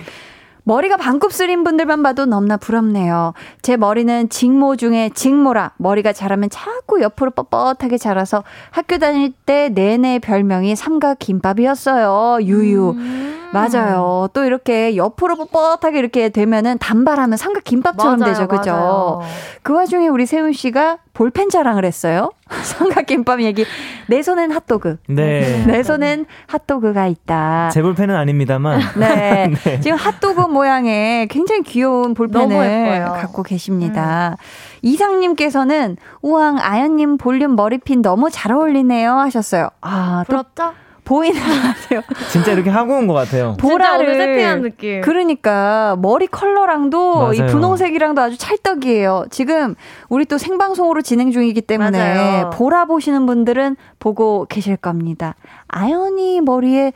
머리가 0.64 0.98
반곱슬인 0.98 1.64
분들만 1.64 2.04
봐도 2.04 2.26
너무나 2.26 2.56
부럽네요. 2.56 3.34
제 3.62 3.76
머리는 3.76 4.30
직모 4.30 4.76
중에 4.76 5.10
직모라 5.14 5.72
머리가 5.78 6.14
자라면 6.14 6.50
자꾸 6.50 7.02
옆으로 7.02 7.32
뻣뻣하게 7.32 8.00
자라서 8.00 8.44
학교 8.70 9.00
다닐 9.00 9.34
때 9.46 9.70
내내 9.70 10.20
별명이 10.20 10.76
삼각 10.76 11.20
김밥이었어요. 11.20 12.46
유유. 12.46 12.92
음. 12.92 13.39
맞아요. 13.52 14.30
또 14.34 14.44
이렇게 14.44 14.96
옆으로 14.96 15.36
뻣뻣하게 15.36 15.96
이렇게 15.96 16.30
되면은 16.30 16.78
단발하면 16.78 17.38
삼각 17.38 17.64
김밥처럼 17.64 18.20
맞아요, 18.20 18.34
되죠. 18.34 18.48
그죠? 18.48 19.22
그 19.64 19.74
와중에 19.74 20.08
우리 20.08 20.26
세훈 20.26 20.54
씨가 20.54 20.98
볼펜 21.14 21.50
자랑을 21.50 21.86
했어요. 21.86 22.32
삼각 22.50 23.06
김밥 23.08 23.42
얘기. 23.42 23.66
내 24.08 24.22
손엔 24.22 24.52
핫도그. 24.52 24.98
네. 25.10 25.66
내 25.66 25.84
손엔 25.84 26.26
핫도그가 26.48 27.08
있다. 27.08 27.70
제 27.74 27.82
볼펜은 27.82 28.16
아닙니다만. 28.16 28.80
네. 28.98 29.52
네. 29.64 29.80
지금 29.80 29.98
핫도그 29.98 30.42
모양의 30.42 31.28
굉장히 31.28 31.64
귀여운 31.64 32.14
볼펜을. 32.14 33.04
갖고 33.04 33.44
계십니다. 33.44 34.38
이상님께서는 34.82 35.98
우왕 36.22 36.60
아연님 36.60 37.18
볼륨 37.18 37.56
머리핀 37.56 38.02
너무 38.02 38.30
잘 38.32 38.52
어울리네요 38.54 39.12
하셨어요. 39.14 39.70
아, 39.82 40.24
또 40.28 40.32
부럽죠? 40.32 40.74
보이는 41.10 41.42
것 41.42 41.50
같아요. 41.50 42.02
진짜 42.32 42.52
이렇게 42.52 42.70
하고 42.70 42.94
온 42.96 43.08
것 43.08 43.14
같아요. 43.16 43.58
오늘 43.96 44.14
세팅한 44.14 44.62
느낌. 44.62 45.02
그러니까 45.02 45.96
머리 46.00 46.28
컬러랑도 46.28 47.34
이 47.34 47.40
맞아요. 47.40 47.52
분홍색이랑도 47.52 48.22
아주 48.22 48.38
찰떡이에요. 48.38 49.26
지금 49.32 49.74
우리 50.10 50.26
또 50.26 50.38
생방송으로 50.38 51.02
진행 51.02 51.32
중이기 51.32 51.62
때문에 51.62 51.98
맞아요. 51.98 52.50
보라 52.52 52.86
보시는 52.86 53.26
분들은 53.26 53.76
보고 53.98 54.46
계실 54.50 54.78
겁니다. 54.78 55.34
아연이 55.68 56.42
머리에 56.42 56.94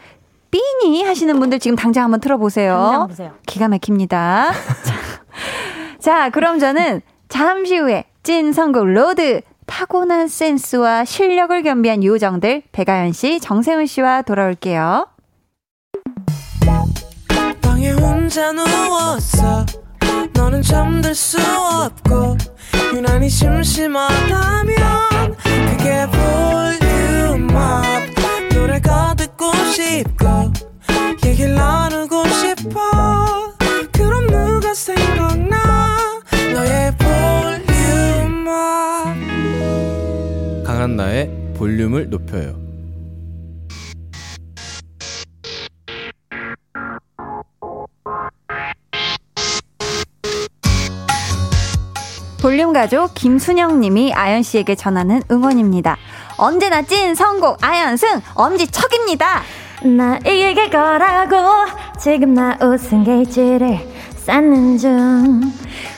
삐니 0.51 1.03
하시는 1.03 1.39
분들 1.39 1.57
지금 1.57 1.75
당장 1.75 2.03
한번 2.03 2.19
틀어보세요. 2.19 2.73
당장 2.77 3.07
보세요. 3.07 3.31
기가 3.47 3.67
막힙니다. 3.67 4.51
자, 4.83 4.93
자, 5.99 6.29
그럼 6.29 6.59
저는 6.59 7.01
잠시 7.29 7.77
후에 7.77 8.05
찐 8.21 8.53
선곡 8.53 8.85
road 8.85 9.41
타고난 9.75 10.27
센스와 10.27 11.03
실력을 11.03 11.63
겸비한 11.63 12.03
요정들 12.03 12.61
백아연 12.71 13.11
씨, 13.11 13.39
정세운 13.39 13.87
씨와 13.87 14.21
돌아올게요. 14.21 15.07
너는 20.35 20.61
잠들 20.61 21.15
수 21.15 21.39
없고 21.41 22.37
유난히 22.93 23.27
심심하다 23.27 24.52
볼륨을 41.63 42.09
높여요. 42.09 42.59
볼륨 52.41 52.73
가족 52.73 53.13
김순영 53.13 53.79
님이 53.79 54.11
아연 54.13 54.43
씨에게 54.43 54.75
전하는 54.75 55.21
응원입니다. 55.31 55.95
언제나 56.37 56.81
찐 56.81 57.15
선곡 57.15 57.63
아연승 57.63 58.19
엄지척입니다. 58.35 59.43
나 59.83 60.17
이길 60.17 60.69
거라고 60.69 61.37
지금 61.97 62.33
나 62.33 62.57
웃음 62.61 63.05
게이지를 63.05 63.79
쌓는 64.17 64.77
중 64.77 65.41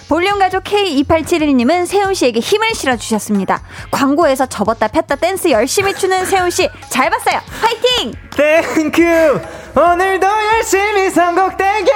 볼륨 0.07 0.37
가족 0.37 0.63
K2871님은 0.65 1.85
세운 1.87 2.13
씨에게 2.13 2.39
힘을 2.39 2.73
실어 2.75 2.95
주셨습니다. 2.95 3.61
광고에서 3.91 4.45
접었다 4.45 4.87
폈다 4.87 5.15
댄스 5.15 5.49
열심히 5.49 5.93
추는 5.93 6.25
세운 6.25 6.49
씨 6.51 6.69
잘 6.89 7.09
봤어요. 7.09 7.41
화이팅! 7.61 8.13
Thank 8.35 8.94
you! 8.94 9.41
오늘도 9.75 10.27
열심히 10.53 11.09
선곡 11.09 11.57
대결 11.57 11.95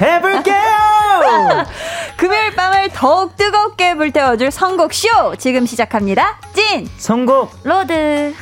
해볼게요! 0.00 1.66
금요일 2.16 2.54
밤을 2.54 2.88
더욱 2.94 3.36
뜨겁게 3.36 3.94
불태워줄 3.94 4.50
선곡 4.50 4.94
쇼 4.94 5.08
지금 5.38 5.66
시작합니다. 5.66 6.38
찐! 6.54 6.88
선곡! 6.98 7.50
road 7.64 8.34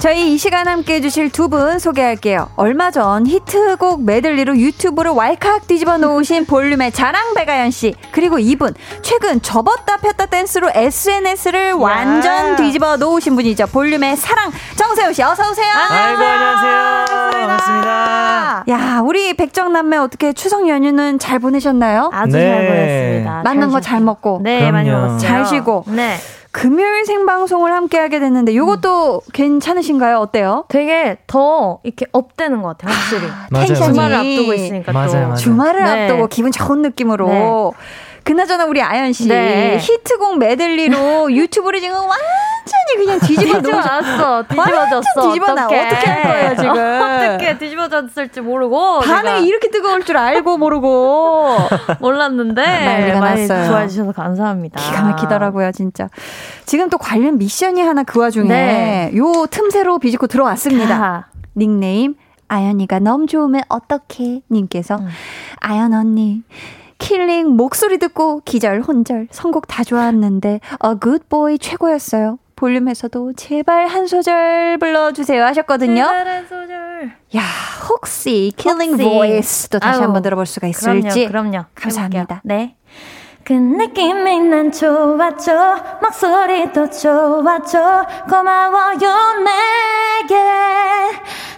저희 0.00 0.32
이 0.32 0.38
시간 0.38 0.66
함께 0.66 0.94
해주실 0.94 1.28
두 1.30 1.48
분 1.50 1.78
소개할게요. 1.78 2.48
얼마 2.56 2.90
전 2.90 3.26
히트곡 3.26 4.04
메들리로 4.04 4.56
유튜브를 4.56 5.10
왈칵 5.10 5.66
뒤집어 5.66 5.98
놓으신 5.98 6.46
볼륨의 6.46 6.92
자랑 6.92 7.34
백아연 7.34 7.70
씨. 7.70 7.94
그리고 8.12 8.38
이분, 8.38 8.72
최근 9.02 9.42
접었다 9.42 9.96
폈다 9.98 10.26
댄스로 10.26 10.70
SNS를 10.72 11.72
완전 11.72 12.56
뒤집어 12.56 12.96
놓으신 12.96 13.34
분이죠. 13.34 13.66
볼륨의 13.66 14.16
사랑 14.16 14.50
정세호 14.76 15.12
씨, 15.12 15.22
어서오세요. 15.22 15.72
아이고, 15.90 16.22
안녕하세요. 16.22 17.04
반갑습니다. 17.32 18.64
야, 18.68 19.00
우리 19.04 19.34
백정남매 19.34 19.96
어떻게 19.98 20.32
추석 20.32 20.68
연휴는 20.68 21.18
잘 21.18 21.38
보내셨나요? 21.40 22.10
아주 22.12 22.36
네. 22.36 22.48
잘 22.48 22.66
보냈습니다. 22.68 23.42
맛난 23.42 23.70
거 23.70 23.80
잘 23.80 24.00
먹고. 24.00 24.40
네, 24.42 24.70
많이. 24.70 24.88
먹었어요. 24.90 25.18
잘 25.18 25.44
쉬고. 25.44 25.84
네. 25.88 26.16
금요일 26.52 27.04
생방송을 27.04 27.72
함께 27.72 27.98
하게 27.98 28.18
됐는데 28.18 28.56
요것도 28.56 29.22
괜찮으신가요? 29.32 30.18
어때요? 30.18 30.64
되게 30.68 31.18
더 31.26 31.78
이렇게 31.84 32.06
업되는 32.12 32.60
것 32.62 32.76
같아요, 32.76 32.92
확실히. 32.92 33.28
맞아요, 33.50 33.66
텐션이 33.66 33.92
주말을 33.92 34.16
앞두고 34.16 34.54
있으니까 34.54 34.92
맞아요, 34.92 35.10
또. 35.10 35.18
맞아요. 35.18 35.34
주말을 35.36 35.84
네. 35.84 36.04
앞두고 36.04 36.26
기분 36.28 36.50
좋은 36.50 36.82
느낌으로. 36.82 37.28
네. 37.28 37.70
그나저나 38.24 38.64
우리 38.66 38.82
아연 38.82 39.12
씨 39.12 39.28
네. 39.28 39.78
히트곡 39.80 40.38
메들리로 40.38 41.32
유튜브를 41.34 41.80
지금 41.80 41.96
완전히 41.96 42.96
그냥 42.96 43.18
뒤집어 43.20 43.54
뒤집어놨어. 43.60 44.42
뒤집어졌어. 44.48 44.96
완전 44.96 45.02
뒤집어놔. 45.28 45.64
어떻게 45.66 45.76
할 46.10 46.22
거예요, 46.22 46.56
지금? 46.56 46.70
어떻게 47.02 47.58
뒤집어졌을지 47.58 48.40
모르고. 48.40 49.00
반응이 49.00 49.46
이렇게 49.46 49.70
뜨거울 49.70 50.04
줄 50.04 50.16
알고 50.16 50.58
모르고 50.58 51.56
몰랐는데. 52.00 52.62
난리가 52.62 53.20
많이 53.20 53.46
났어요. 53.46 53.66
좋아해 53.68 53.88
주셔서 53.88 54.12
감사합니다. 54.12 54.80
기가 54.80 55.02
막히더라고요, 55.02 55.72
진짜. 55.72 56.08
지금 56.66 56.88
또 56.90 56.98
관련 56.98 57.38
미션이 57.38 57.80
하나 57.82 58.02
그 58.02 58.20
와중에 58.20 58.48
네. 58.48 59.12
요 59.16 59.46
틈새로 59.50 59.98
비집고 59.98 60.26
들어왔습니다. 60.26 60.88
자, 60.88 61.26
닉네임 61.56 62.14
아연이가 62.48 62.98
너무 62.98 63.26
좋으면 63.26 63.62
어떡해 63.68 64.42
님께서 64.50 64.96
음. 64.96 65.08
아연 65.60 65.94
언니 65.94 66.42
killing 67.00 67.56
목소리 67.56 67.98
듣고 67.98 68.42
기절 68.44 68.80
혼절 68.82 69.26
선곡 69.32 69.66
다 69.66 69.82
좋았는데 69.82 70.60
A 70.84 70.94
Good 71.02 71.24
Boy 71.28 71.58
최고였어요. 71.58 72.38
볼륨에서도 72.54 73.32
제발 73.32 73.86
한 73.86 74.06
소절 74.06 74.76
불러주세요 74.78 75.42
하셨거든요. 75.46 76.04
기다란 76.04 76.46
소절. 76.46 77.12
야 77.36 77.42
혹시. 77.88 78.52
Voice 78.56 79.70
또 79.70 79.78
다시 79.78 79.98
아유, 79.98 80.04
한번 80.04 80.22
들어볼 80.22 80.44
수가 80.46 80.66
있을지 80.68 81.26
그럼요, 81.26 81.50
그럼요. 81.50 81.64
감사합니다. 81.74 82.20
해볼게요. 82.20 82.40
네. 82.44 82.76
그 83.42 83.54
느낌이 83.54 84.40
난 84.40 84.70
좋았죠. 84.70 85.76
목소리도 86.02 86.90
좋았죠. 86.90 88.06
고마워요, 88.28 88.98
내게 89.42 90.36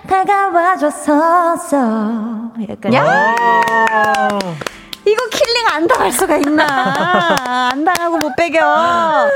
다가와줘서. 0.06 1.56
약간. 2.68 2.92
야! 5.06 5.10
이거 5.10 5.26
킬링 5.28 5.66
안 5.72 5.86
당할 5.86 6.12
수가 6.12 6.36
있나? 6.36 7.70
안 7.72 7.84
당하고 7.84 8.18
못 8.18 8.34
빼겨. 8.36 8.58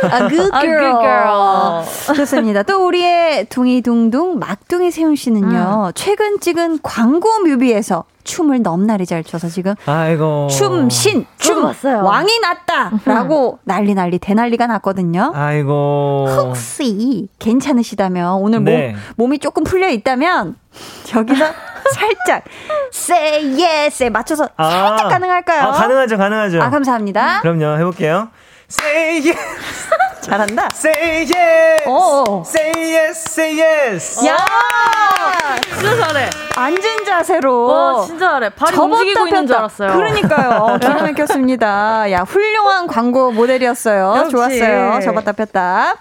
A 0.05 0.29
good 0.29 0.51
A 0.55 0.61
girl. 0.61 0.79
good 0.81 1.03
girl. 1.03 2.17
좋습니다. 2.17 2.63
또 2.63 2.87
우리의 2.87 3.47
둥이둥둥 3.47 4.39
막둥이 4.39 4.91
세훈 4.91 5.17
씨는요. 5.17 5.93
최근 5.95 6.39
찍은 6.41 6.81
광고 6.83 7.41
뮤비에서 7.41 8.05
춤을 8.25 8.63
넘나리 8.63 9.07
잘 9.07 9.23
춰서 9.23 9.49
지금 9.49 9.75
아이고. 9.87 10.49
춤신 10.51 11.27
춤 11.39 11.63
봤어요. 11.63 12.03
왕이 12.03 12.41
났다라고 12.41 13.59
난리 13.65 13.95
난리 13.95 14.19
대난리가 14.19 14.67
났거든요. 14.67 15.33
아이고. 15.35 16.27
혹시 16.31 17.29
괜찮으시다면 17.39 18.35
오늘 18.35 18.65
네. 18.65 18.89
몸, 18.93 19.27
몸이 19.29 19.39
조금 19.39 19.63
풀려 19.65 19.89
있다면 19.91 20.57
여기서 21.15 21.45
살짝 21.95 22.45
say 22.93 23.61
yes에 23.63 24.11
맞춰서 24.11 24.49
아. 24.57 24.71
살짝 24.71 25.09
가능할까요? 25.11 25.63
아, 25.63 25.71
가능하죠, 25.73 26.17
가능하죠. 26.17 26.63
아, 26.63 26.71
감사합니다. 26.71 27.41
그럼요, 27.43 27.79
해볼게요. 27.79 28.29
Say 28.69 29.21
yes, 29.29 29.39
잘한다. 30.23 30.69
say 30.73 31.21
yes, 31.33 31.89
오. 31.89 32.43
say 32.45 32.73
yes, 32.97 33.25
say 33.29 33.61
yes. 33.63 34.27
야! 34.27 34.37
진짜 35.79 35.97
잘해. 35.97 36.31
앉은 36.57 37.05
자세로 37.07 37.67
와, 37.67 38.05
진짜 38.05 38.31
잘해. 38.33 38.49
발이 38.51 38.77
움직이고 38.77 39.27
있는 39.29 39.47
줄. 39.47 39.57
알았어요. 39.57 39.93
그러니까요. 39.93 40.79
기가 40.83 40.95
막혔습니다. 41.03 42.11
야, 42.11 42.23
훌륭한 42.23 42.89
광고 42.89 43.31
모델이었어요. 43.31 44.15
역시. 44.17 44.31
좋았어요. 44.33 45.01
접었다 45.01 45.31
폈다. 45.33 45.97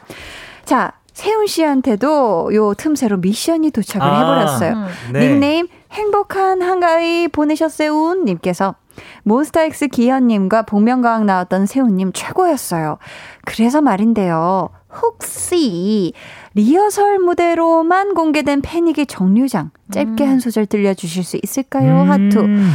자, 0.66 0.94
세훈 1.14 1.46
씨한테도 1.48 2.50
요 2.56 2.74
틈새로 2.74 3.18
미션이 3.18 3.70
도착을 3.72 4.06
아, 4.08 4.20
해버렸어요. 4.20 4.72
음. 4.74 4.88
네. 5.14 5.20
닉네임 5.20 5.68
행복한 5.96 6.62
한가위 6.62 7.30
보내셨세운 7.30 8.26
님께서 8.26 8.76
몬스타엑스 9.24 9.88
기현님과 9.88 10.64
복면가왕 10.64 11.26
나왔던 11.26 11.66
세훈님 11.68 12.12
최고였어요. 12.14 12.98
그래서 13.46 13.82
말인데요. 13.82 14.70
혹시 15.02 16.14
리허설 16.54 17.20
무대로만 17.20 18.14
공개된 18.14 18.62
패닉의 18.62 19.08
정류장 19.08 19.72
짧게 19.92 20.24
음. 20.26 20.30
한 20.30 20.40
소절 20.40 20.66
들려주실 20.66 21.24
수 21.24 21.40
있을까요? 21.42 22.04
하트. 22.04 22.40
음, 22.40 22.72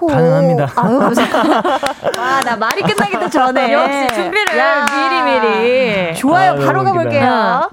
호. 0.00 0.06
가능합니다. 0.06 0.70
아유, 0.76 0.98
감사합니다. 0.98 1.62
와, 2.18 2.40
나 2.44 2.56
말이 2.56 2.82
끝나기도 2.82 3.30
전에. 3.30 3.72
역시 3.74 4.14
준비를 4.14 4.58
야. 4.58 4.84
미리미리. 4.84 6.14
좋아요. 6.14 6.52
아, 6.52 6.56
바로 6.56 6.84
가볼게요. 6.84 7.70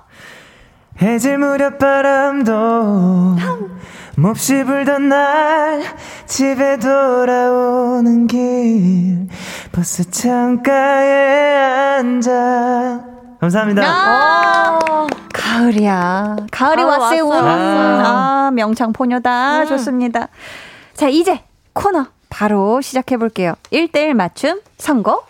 해질 1.02 1.38
무렵 1.40 1.78
바람도 1.78 3.36
몹시 4.17 4.63
불던 4.63 5.10
날 5.10 5.84
집에 6.28 6.78
돌아오는 6.78 8.28
길 8.28 9.28
버스 9.71 10.10
창가에 10.10 11.58
앉아 12.00 13.06
감사합니다. 13.39 13.82
아, 13.84 15.08
가을이야. 15.34 16.36
가을이 16.52 16.82
아, 16.84 16.86
왔어요. 16.86 17.28
왔어, 17.28 17.43
왔어. 17.43 17.58
아, 17.58 18.52
명창 18.54 18.93
포녀다. 18.93 19.65
좋습니다. 19.65 20.28
자, 20.93 21.08
이제 21.08 21.41
코너 21.74 22.06
바로 22.30 22.82
시작해 22.82 23.17
볼게요. 23.17 23.56
1대1 23.71 24.13
맞춤 24.13 24.62
선곡. 24.78 25.26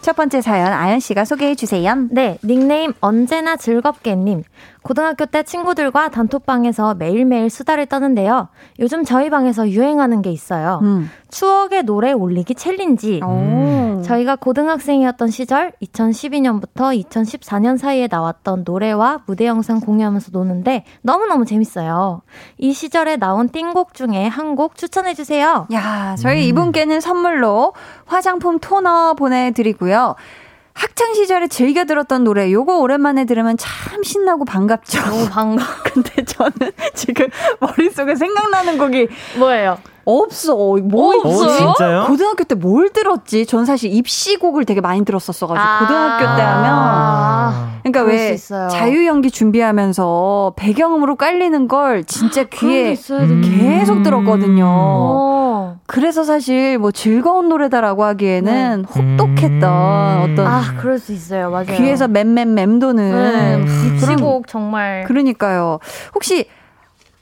첫 0.00 0.14
번째 0.14 0.40
사연 0.40 0.72
아연 0.72 1.00
씨가 1.00 1.24
소개해 1.24 1.56
주세요. 1.56 1.92
네, 2.10 2.38
닉네임 2.44 2.92
언제나 3.00 3.56
즐겁게님. 3.56 4.44
고등학교 4.82 5.26
때 5.26 5.42
친구들과 5.42 6.10
단톡방에서 6.10 6.94
매일매일 6.94 7.48
수다를 7.50 7.86
떠는데요. 7.86 8.48
요즘 8.80 9.04
저희 9.04 9.30
방에서 9.30 9.68
유행하는 9.70 10.22
게 10.22 10.30
있어요. 10.30 10.80
음. 10.82 11.10
추억의 11.30 11.84
노래 11.84 12.12
올리기 12.12 12.54
challenge. 12.54 13.20
오. 13.24 14.02
저희가 14.02 14.36
고등학생이었던 14.36 15.30
시절 15.30 15.72
2012년부터 15.82 17.00
2014년 17.04 17.78
사이에 17.78 18.08
나왔던 18.10 18.62
노래와 18.66 19.20
무대 19.26 19.46
영상 19.46 19.80
공유하면서 19.80 20.30
노는데 20.32 20.84
너무너무 21.02 21.44
재밌어요. 21.44 22.22
이 22.58 22.72
시절에 22.72 23.16
나온 23.16 23.48
띵곡 23.48 23.94
중에 23.94 24.26
한 24.28 24.52
곡 24.52 24.74
추천해 24.74 25.14
주세요. 25.14 25.66
야, 25.72 26.14
저희 26.18 26.46
이분께는 26.48 27.00
선물로 27.00 27.72
화장품 28.04 28.58
토너 28.58 29.14
보내 29.14 29.50
드리고요. 29.52 30.14
학창 30.74 31.14
시절에 31.14 31.48
즐겨 31.48 31.84
들었던 31.84 32.24
노래, 32.24 32.50
요거 32.52 32.78
오랜만에 32.78 33.24
들으면 33.24 33.56
참 33.58 34.02
신나고 34.02 34.44
반갑죠. 34.44 35.00
너무 35.08 35.28
반가. 35.28 35.64
근데 35.84 36.24
저는 36.24 36.52
지금 36.94 37.28
머릿속에 37.60 38.14
생각나는 38.14 38.78
곡이 38.78 39.08
뭐예요? 39.38 39.78
없어. 40.04 40.56
뭐 40.82 41.14
어, 41.14 41.14
있지? 41.30 41.58
진짜요? 41.58 42.06
고등학교 42.08 42.42
때 42.42 42.56
뭘 42.56 42.88
들었지? 42.90 43.46
전 43.46 43.64
사실 43.64 43.92
입시곡을 43.92 44.64
되게 44.64 44.80
많이 44.80 45.04
들었었어 45.04 45.46
가지고 45.46 45.64
아. 45.64 45.78
고등학교 45.78 46.24
때 46.36 46.42
하면 46.42 46.70
아. 46.74 47.70
그러니까 47.84 48.02
왜. 48.02 48.36
자유 48.36 49.06
연기 49.06 49.30
준비하면서 49.30 50.54
배경음으로 50.56 51.14
깔리는 51.14 51.68
걸 51.68 52.02
진짜 52.04 52.42
귀에. 52.44 52.96
계속 52.96 54.02
들었거든요. 54.02 54.66
어. 55.92 55.94
그래서 55.94 56.24
사실 56.24 56.78
뭐 56.78 56.90
즐거운 56.90 57.50
노래다라고 57.50 58.04
하기에는 58.04 58.84
혹독했던 58.86 59.62
음. 59.62 60.32
어떤 60.32 60.46
아, 60.46 60.74
그럴 60.78 60.98
수 60.98 61.12
있어요. 61.12 61.50
맞아요. 61.50 61.76
귀에서 61.76 62.08
맴맴 62.08 62.54
맴 62.54 62.78
도는 62.78 63.12
네. 63.12 63.54
음. 63.56 63.94
입시곡 63.94 64.46
정말. 64.46 65.04
그러니까요. 65.04 65.78
혹시 66.14 66.46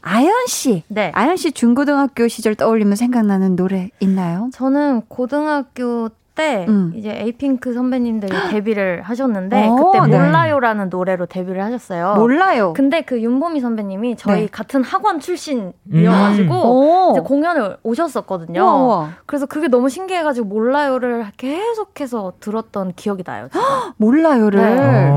아연 0.02 0.46
씨, 0.46 0.82
네. 0.88 1.10
아연 1.14 1.36
씨 1.36 1.52
중고등학교 1.52 2.28
시절 2.28 2.54
떠올리면 2.54 2.96
생각나는 2.96 3.56
노래 3.56 3.90
있나요? 4.00 4.48
저는 4.54 5.02
고등학교 5.08 6.08
때 6.40 6.64
음. 6.70 6.92
이제 6.96 7.10
에이핑크 7.10 7.74
선배님들이 7.74 8.32
데뷔를 8.50 9.02
하셨는데 9.02 9.68
어, 9.68 9.74
그때 9.74 10.00
네. 10.06 10.18
몰라요라는 10.18 10.88
노래로 10.88 11.26
데뷔를 11.26 11.62
하셨어요. 11.62 12.14
몰라요. 12.14 12.72
근데 12.74 13.02
그 13.02 13.20
윤보미 13.20 13.60
선배님이 13.60 14.16
저희 14.16 14.42
네. 14.42 14.48
같은 14.50 14.82
학원 14.82 15.20
출신이어가지고 15.20 16.54
오. 16.54 17.10
이제 17.12 17.20
공연을 17.20 17.76
오셨었거든요. 17.82 18.62
우와. 18.62 19.08
그래서 19.26 19.44
그게 19.44 19.68
너무 19.68 19.90
신기해가지고 19.90 20.46
몰라요를 20.46 21.26
계속해서 21.36 22.32
들었던 22.40 22.94
기억이 22.96 23.22
나요. 23.22 23.48
몰라요를. 23.98 24.60
네. 24.76 25.10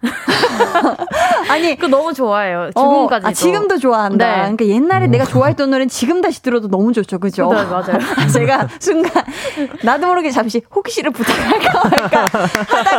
어. 0.84 0.96
아니, 1.50 1.76
그 1.76 1.86
너무 1.86 2.12
좋아해요. 2.12 2.70
어, 2.74 2.80
지금까지도. 2.80 3.28
아, 3.28 3.32
지금도 3.32 3.78
좋아한다. 3.78 4.26
네. 4.26 4.36
그러니까 4.42 4.66
옛날에 4.66 5.06
내가 5.06 5.24
좋아했던 5.24 5.70
노래는 5.70 5.88
지금 5.88 6.20
다시 6.20 6.42
들어도 6.42 6.68
너무 6.68 6.92
좋죠. 6.92 7.18
그죠? 7.18 7.48
네, 7.52 7.64
맞아요. 7.64 7.98
제가 8.32 8.68
순간, 8.78 9.12
나도 9.82 10.06
모르게 10.06 10.30
잠시 10.30 10.62
혹시를 10.74 11.10
부탁할까 11.10 11.88
말까. 11.88 12.26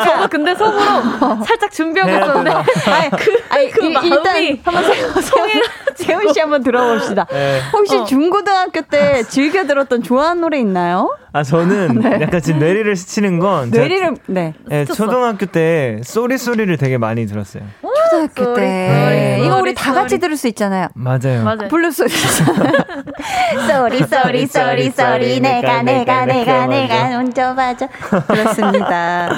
저도 0.05 0.27
근데 0.29 0.55
속으로 0.55 1.43
살짝 1.45 1.71
준비하고 1.71 2.11
해야 2.11 2.19
있었는데 2.21 2.51
아니, 2.91 3.09
그, 3.11 3.43
아니, 3.49 3.71
그 3.71 3.85
일- 3.85 3.93
마음이 3.93 4.09
일단 4.09 4.59
한번 4.63 4.83
세운, 5.21 5.49
세운 5.95 6.33
씨 6.33 6.39
한번 6.39 6.63
들어봅시다. 6.63 7.25
네. 7.25 7.61
혹시 7.73 7.95
어. 7.97 8.03
중고등학교 8.05 8.81
때 8.81 9.23
즐겨 9.23 9.65
들었던 9.65 10.03
좋아하는 10.03 10.41
노래 10.41 10.59
있나요? 10.59 11.15
아 11.31 11.43
저는 11.43 12.03
약간 12.21 12.41
지금 12.41 12.59
뇌리를 12.59 12.95
스치는 12.95 13.39
건 13.39 13.69
뇌리를, 13.69 14.15
네. 14.27 14.53
예, 14.71 14.85
초등학교 14.85 15.45
때 15.45 15.99
Sorry 16.03 16.37
Sorry를 16.39 16.75
되게 16.77 16.97
많이 16.97 17.27
들었어요. 17.27 17.63
초등학교 17.81 18.43
Sorry, 18.43 18.55
때. 18.61 19.35
Sorry, 19.37 19.45
이거 19.45 19.57
우리 19.61 19.73
다 19.73 19.93
같이. 19.93 20.17
들을 20.19 20.35
수 20.37 20.47
있잖아요. 20.47 20.87
맞아요. 20.93 21.43
맞아요. 21.43 21.67
블루 21.69 21.91
Sorry. 21.91 22.09
Sorry 22.09 23.99
Sorry 24.05 24.47
Sorry 24.47 24.91
Sorry 24.91 25.39
내가 25.39 25.81
내가 25.83 26.25
내가 26.25 26.65
내가 26.67 27.17
먼저 27.19 27.53
빠져 27.53 27.87
그렇습니다. 28.27 29.29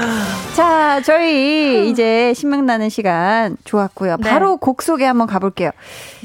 자, 0.56 1.02
저희 1.04 1.90
이제 1.90 2.34
신명 2.36 2.66
나는 2.66 2.90
시간 2.90 3.58
좋았고요. 3.64 4.18
네. 4.18 4.30
바로 4.30 4.58
곡 4.58 4.82
소개 4.82 5.06
한번 5.06 5.28
가볼게요. 5.28 5.72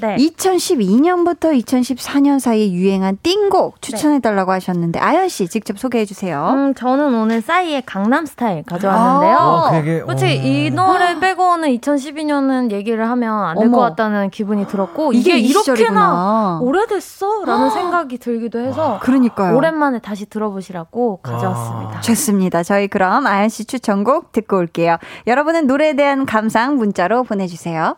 네. 0.01 0.17
2012년부터 0.17 1.59
2014년 1.65 2.39
사이에 2.41 2.71
유행한 2.73 3.19
띵곡 3.23 3.81
추천해달라고 3.83 4.53
하셨는데, 4.53 4.99
아연 4.99 5.29
씨 5.29 5.49
직접 5.49 5.79
소개해 5.79 6.05
주세요. 6.05 6.51
음, 6.55 6.75
저는 6.75 7.15
오늘 7.15 7.41
싸이의 7.43 7.83
강남 7.87 8.27
스타일 8.27 8.63
가져왔는데요. 8.65 9.37
아, 9.37 9.47
어, 9.69 9.71
되게 9.71 10.03
솔직히 10.07 10.33
어. 10.39 10.43
이 10.45 10.71
노래 10.71 11.19
빼고는 11.19 11.71
2012년은 11.87 12.73
얘기를 12.73 13.09
하면 13.11 13.45
안 13.45 13.59
될. 13.59 13.71
것 13.71 13.79
같다는 13.81 14.31
기분이 14.31 14.67
들었고 14.67 15.13
이게 15.13 15.37
이게, 15.37 15.39
이 15.39 15.51
이렇게나 15.51 15.75
시절이구나. 15.77 16.59
오래됐어? 16.63 17.45
라는 17.45 17.71
생각이 17.71 18.19
들기도 18.19 18.59
해서 18.59 18.99
그러니까요. 19.03 19.57
오랜만에 19.57 19.99
다시 20.01 20.27
들어보시라고 20.27 21.21
가져왔습니다. 21.23 22.01
좋습니다. 22.01 22.63
저희 22.63 22.89
그럼 22.89 23.27
아연 23.27 23.49
씨 23.49 23.65
추천곡 23.65 24.33
듣고 24.33 24.57
올게요. 24.57 24.97
여러분은 25.27 25.67
노래에 25.67 25.95
대한 25.95 26.27
감상 26.27 26.77
문자로 26.77 27.25
보내주세요. 27.25 27.97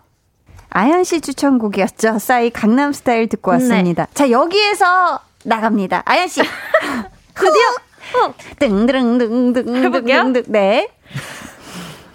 아연 0.71 1.05
씨 1.05 1.21
추천곡이었죠. 1.21 2.19
싸이 2.19 2.51
강남 2.51 2.93
스타일 2.93 3.29
듣고 3.29 3.53
네. 3.53 3.57
왔습니다. 3.65 4.07
자, 4.13 4.31
여기에서 4.31 5.19
나갑니다. 5.45 6.03
아연 6.05 6.29
씨. 6.29 6.43
드디어. 7.35 8.33
뜬드릉등등등. 8.59 9.77
해볼게요? 9.85 10.33
네. 10.49 10.89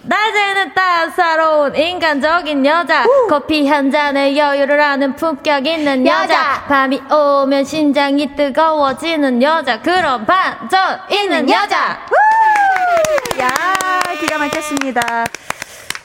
낮에는 0.06 0.74
따사로운 0.74 1.74
인간적인 1.74 2.64
여자 2.66 3.04
커피 3.28 3.66
한 3.66 3.90
잔에 3.90 4.36
여유를 4.36 4.80
하는 4.82 5.16
품격 5.16 5.66
있는 5.66 6.06
여자, 6.06 6.22
여자. 6.24 6.64
밤이 6.68 7.00
오면 7.10 7.64
심장이 7.64 8.34
뜨거워지는 8.36 9.42
여자 9.42 9.80
그런 9.80 10.26
반전 10.26 10.98
있는 11.10 11.48
여자 11.50 11.98
야, 13.40 13.48
기가 14.20 14.38
막혔습니다. 14.38 15.24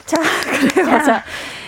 자, 0.06 0.16
그래요. 0.74 1.02
자. 1.04 1.22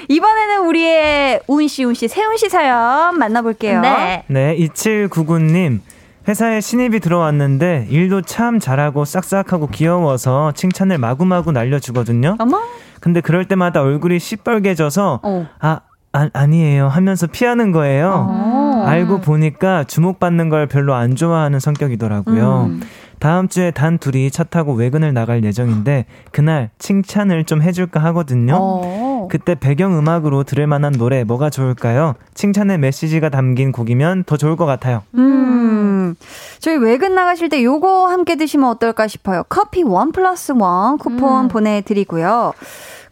이번에는 0.09 0.67
우리의 0.67 1.41
우은씨, 1.47 1.85
우은씨, 1.85 2.09
세훈씨 2.09 2.49
사연 2.49 3.17
만나볼게요. 3.19 3.81
네. 3.81 4.25
네, 4.27 4.57
2799님. 4.59 5.81
회사에 6.29 6.61
신입이 6.61 7.01
들어왔는데 7.01 7.89
일도 7.91 8.23
참 8.23 8.61
잘하고 8.61 9.05
싹싹하고 9.05 9.69
귀여워서 9.69 10.53
칭찬을 10.53 10.99
마구마구 10.99 11.53
날려주거든요. 11.53 12.37
어머. 12.39 12.61
근데 13.01 13.21
그럴 13.21 13.47
때마다 13.47 13.83
얼굴이 13.83 14.21
시뻘개져서 14.21 15.21
어. 15.23 15.47
아, 15.59 15.81
아 16.13 16.29
아니에요 16.33 16.89
하면서 16.89 17.27
피하는 17.27 17.73
거예요. 17.73 18.27
어. 18.29 18.85
알고 18.87 19.21
보니까 19.21 19.85
주목받는 19.85 20.49
걸 20.49 20.67
별로 20.67 20.95
안 20.95 21.17
좋아하는 21.17 21.59
성격이더라고요. 21.59 22.71
음. 22.71 22.81
다음 23.23 23.47
주에 23.47 23.71
단 23.71 23.99
둘이 23.99 24.33
차 24.33 24.43
타고 24.43 24.73
외근을 24.73 25.15
나갈 25.15 25.45
예정인데 25.45 26.07
그날 26.33 26.71
칭찬을 26.81 27.45
좀 27.45 27.63
해줄까 27.63 28.03
하거든요. 28.07 28.57
어. 28.59 29.29
그때 29.31 29.55
배경 29.55 29.97
음악으로 29.97 30.43
들을 30.43 30.67
만한 30.67 30.93
노래 30.93 31.23
뭐가 31.23 31.49
좋을까요? 31.49 32.17
칭찬의 32.35 32.79
메시지가 32.79 33.29
담긴 33.29 33.71
곡이면 33.71 34.25
더 34.25 34.37
좋을 34.37 34.57
것 34.57 34.67
같아요. 34.67 35.05
음. 35.15 36.17
저희 36.59 36.77
외근 36.79 37.15
나가실 37.15 37.49
때 37.49 37.63
요거 37.63 38.09
함께 38.09 38.35
드시면 38.35 38.69
어떨까 38.69 39.07
싶어요. 39.07 39.45
커피 39.49 39.85
원 39.85 40.11
플러스 40.11 40.51
원 40.51 40.99
쿠폰 40.99 41.45
음. 41.45 41.49
보내드리고요. 41.49 42.55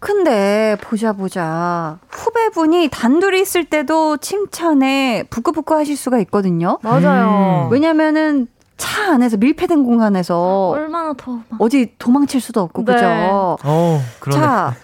근데 0.00 0.76
보자 0.80 1.12
보자 1.12 2.00
후배분이 2.10 2.88
단둘이 2.90 3.42
있을 3.42 3.64
때도 3.64 4.16
칭찬에 4.16 5.22
부끄부끄 5.30 5.72
하실 5.72 5.96
수가 5.96 6.18
있거든요. 6.18 6.80
맞아요 6.82 7.68
음. 7.68 7.72
왜냐면은 7.72 8.48
차 8.80 9.12
안에서 9.12 9.36
밀폐된 9.36 9.84
공간에서 9.84 10.70
얼마나 10.70 11.12
더 11.12 11.32
막. 11.48 11.60
어디 11.60 11.94
도망칠 11.98 12.40
수도 12.40 12.60
없고 12.62 12.84
네. 12.84 12.94
그죠? 12.94 13.06
어, 13.62 14.00
그러네. 14.20 14.40
자, 14.40 14.74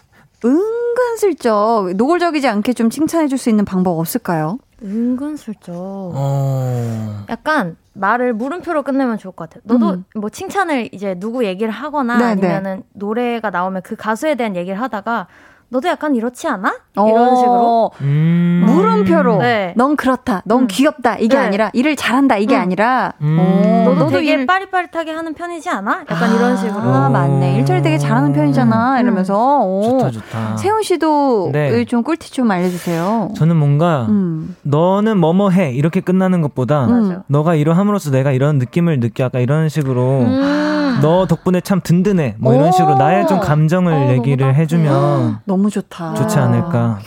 은근슬쩍 0.45 1.95
노골적이지 1.97 2.47
않게 2.47 2.75
좀 2.75 2.91
칭찬해 2.91 3.27
줄 3.29 3.39
수 3.39 3.49
있는 3.51 3.65
방법 3.65 3.99
없을까요? 3.99 4.59
은근슬쩍. 4.83 5.75
어. 5.75 7.25
약간 7.31 7.77
말을 7.95 8.35
물음표로 8.35 8.83
끝내면 8.83 9.17
좋을 9.17 9.33
것 9.35 9.49
같아요. 9.49 9.63
너도 9.65 9.91
음. 9.95 10.05
뭐 10.15 10.29
칭찬을 10.29 10.91
이제 10.93 11.15
누구 11.19 11.45
얘기를 11.47 11.73
하거나 11.73 12.19
네, 12.19 12.25
아니면은 12.25 12.83
노래가 12.93 13.49
나오면 13.51 13.81
그 13.83 13.97
가수에 13.97 14.35
대한 14.35 14.55
얘기를 14.57 14.79
하다가 14.81 15.27
너도 15.69 15.89
약간 15.89 16.15
이렇지 16.15 16.47
않아? 16.47 16.75
어, 16.97 17.09
이런 17.09 17.37
식으로. 17.37 17.91
음. 18.03 18.63
물음표로 18.67 19.39
네. 19.39 19.75
넌 19.77 19.97
그렇다, 19.97 20.43
넌 20.45 20.63
음. 20.63 20.67
귀엽다 20.69 21.17
이게 21.17 21.37
네. 21.37 21.43
아니라 21.43 21.71
일을 21.73 21.97
잘한다 21.97 22.37
이게 22.37 22.55
음. 22.57 22.61
아니라 22.61 23.13
음. 23.21 23.37
어, 23.41 23.95
너도, 23.95 24.11
되게 24.11 24.33
일- 24.33 24.47
빠릿빠릿하게 24.47 25.11
하는 25.13 25.35
편이지 25.35 25.69
않아? 25.69 26.05
약간 26.11 26.35
이런 26.35 26.57
식으로. 26.57 26.79
아, 26.81 27.09
맞네. 27.09 27.57
일처리 27.59 27.83
되게 27.83 27.99
잘하는 27.99 28.33
편이잖아. 28.33 28.95
음. 28.97 29.01
이러면서. 29.01 29.61
오. 29.65 29.83
좋다, 29.99 30.11
좋다. 30.11 30.57
세훈 30.57 30.83
씨도 30.83 31.51
네. 31.53 31.85
좀 31.85 32.03
꿀팁 32.03 32.33
좀 32.33 32.51
알려주세요. 32.51 33.31
저는 33.37 33.57
뭔가 33.57 34.07
음. 34.09 34.55
너는 34.63 35.19
뭐뭐 35.19 35.51
해 35.51 35.73
이렇게 35.73 36.01
끝나는 36.01 36.43
것보다 36.43 36.87
음. 36.87 37.23
너가 37.27 37.55
이러함으로써 37.55 38.11
내가 38.11 38.31
이런 38.33 38.59
느낌을 38.59 39.01
느껴 39.01 39.25
약간 39.25 39.41
이런 39.43 39.69
식으로 39.69 40.21
음. 40.21 40.99
너 41.03 41.27
덕분에 41.27 41.61
참 41.61 41.81
든든해 41.83 42.37
뭐 42.39 42.55
이런 42.55 42.69
오. 42.69 42.73
식으로 42.73 42.95
나의 42.97 43.27
좀 43.27 43.39
감정을 43.41 43.93
어, 43.93 44.09
얘기를. 44.13 44.55
해주면 44.55 45.41
너무 45.57 45.71
좋다. 45.71 46.13
좋지 46.15 46.39
않을까 46.39 46.99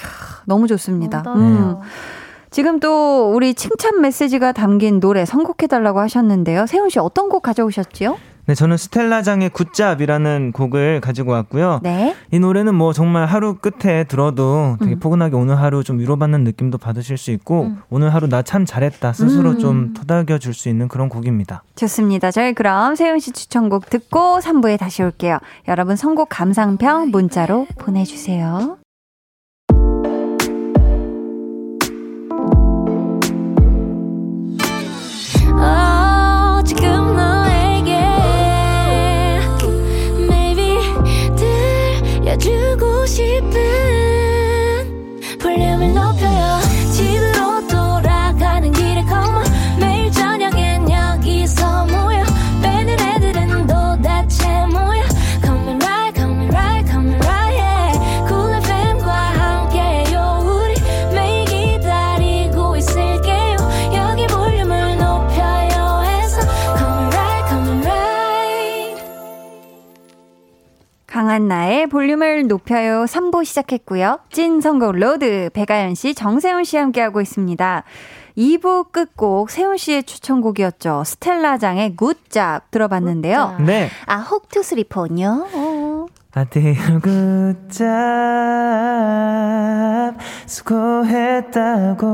너무 0.45 0.65
좋습니다. 0.67 1.23
음. 1.35 1.77
지금 2.49 2.79
또 2.79 3.31
우리 3.31 3.53
칭찬 3.53 4.01
메시지가 4.01 4.53
담긴 4.53 4.99
노래 4.99 5.23
선곡해달라고 5.23 5.99
하셨는데요. 5.99 6.65
세훈 6.65 6.89
씨 6.89 6.97
어떤 6.97 7.29
곡 7.29 7.43
가져오셨지요? 7.43 8.17
네 8.49 8.55
저는 8.55 8.77
스텔라장의 8.77 9.51
굿잡이라는 9.51 10.53
곡을 10.53 11.01
가지고 11.01 11.33
왔고요 11.33 11.81
네. 11.83 12.15
이 12.31 12.39
노래는 12.39 12.73
뭐 12.73 12.93
정말 12.93 13.27
하루 13.27 13.53
끝에 13.53 14.05
들어도 14.05 14.75
되게 14.79 14.93
음. 14.93 14.99
포근하게 14.99 15.35
오늘 15.35 15.59
하루 15.59 15.83
좀 15.83 15.99
위로받는 15.99 16.45
느낌도 16.45 16.79
받으실 16.79 17.15
수 17.19 17.29
있고 17.29 17.65
음. 17.65 17.81
오늘 17.91 18.11
하루 18.11 18.27
나 18.27 18.41
참 18.41 18.65
잘했다 18.65 19.13
스스로 19.13 19.51
음. 19.51 19.59
좀 19.59 19.93
토닥여 19.93 20.39
줄 20.39 20.55
수 20.55 20.67
있는 20.69 20.87
그런 20.87 21.09
곡입니다 21.09 21.61
좋습니다. 21.75 22.31
저희 22.31 22.53
그럼 22.53 22.95
세훈 22.95 23.19
씨 23.19 23.31
추천곡 23.31 23.91
듣고 23.91 24.39
3부에 24.39 24.79
다시 24.79 25.03
올게요. 25.03 25.37
여러분 25.67 25.95
선곡 25.95 26.29
감상평 26.29 27.11
문자로 27.11 27.67
보내주세요. 27.77 28.78
강한나의 71.29 71.85
볼륨을 71.85 72.47
높여요 72.47 73.05
3부 73.05 73.45
시작했고요. 73.45 74.17
찐 74.31 74.61
선곡 74.61 74.95
road 74.95 75.51
백아연 75.53 75.93
씨, 75.93 76.15
정세운 76.15 76.63
씨 76.63 76.75
함께하고 76.75 77.21
있습니다. 77.21 77.83
2부 78.35 78.91
끝곡 78.91 79.51
세운 79.51 79.77
씨의 79.77 80.05
추천곡이었죠. 80.05 81.03
스텔라장의 81.05 81.97
Good 81.97 82.39
Job 82.39 82.71
들어봤는데요. 82.71 83.57
Good 83.57 83.59
Job. 83.59 83.61
네 83.61 83.91
아, 84.07 84.15
혹투스리폰요. 84.21 86.07
아디오 86.33 86.73
Good 86.99 87.48
job 87.48 87.85
수고했다고 90.47 92.07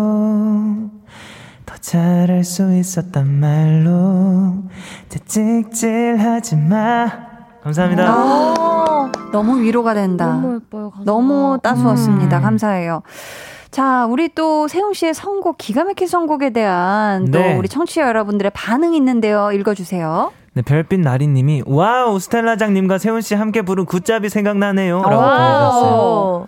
더 1.66 1.76
잘할 1.80 2.44
수 2.44 2.76
있었단 2.76 3.26
말로 3.30 4.66
찍찍질하지 5.08 6.58
마 6.58 7.35
감사합니다 7.66 8.16
어, 8.16 9.12
너무 9.32 9.60
위로가 9.60 9.96
된다. 9.96 10.28
너무 10.28 10.56
예뻐요. 10.56 10.92
가사가. 10.92 11.04
너무 11.04 11.58
따스웠습니다. 11.64 12.38
음. 12.38 12.44
감사해요. 12.44 13.02
자, 13.72 14.06
우리 14.06 14.30
또 14.30 14.68
세훈 14.68 14.94
씨의 14.94 15.16
선곡, 15.16 15.58
기가 15.58 15.84
막힌 15.84 16.08
선곡에 16.08 16.52
대한 16.52 17.32
또 17.32 17.40
네. 17.40 17.58
우리 17.58 17.68
청취자 17.68 18.08
여러분들의 18.08 18.52
반응이 18.54 18.96
있는데요. 18.98 19.52
읽어주세요. 19.52 20.32
네, 20.54 20.62
별빛 20.62 21.00
나리님이 21.00 21.64
wow 21.66 22.20
스텔라장님과 22.20 23.00
세훈 23.00 23.22
씨 23.22 23.34
함께 23.34 23.64
부른 23.64 23.86
Good 23.86 24.08
Job이 24.08 24.30
생각나네요 24.30 25.02
라고 25.02 25.22
아. 25.24 25.70
보내주셨어요 25.72 25.92
wow. 25.92 26.48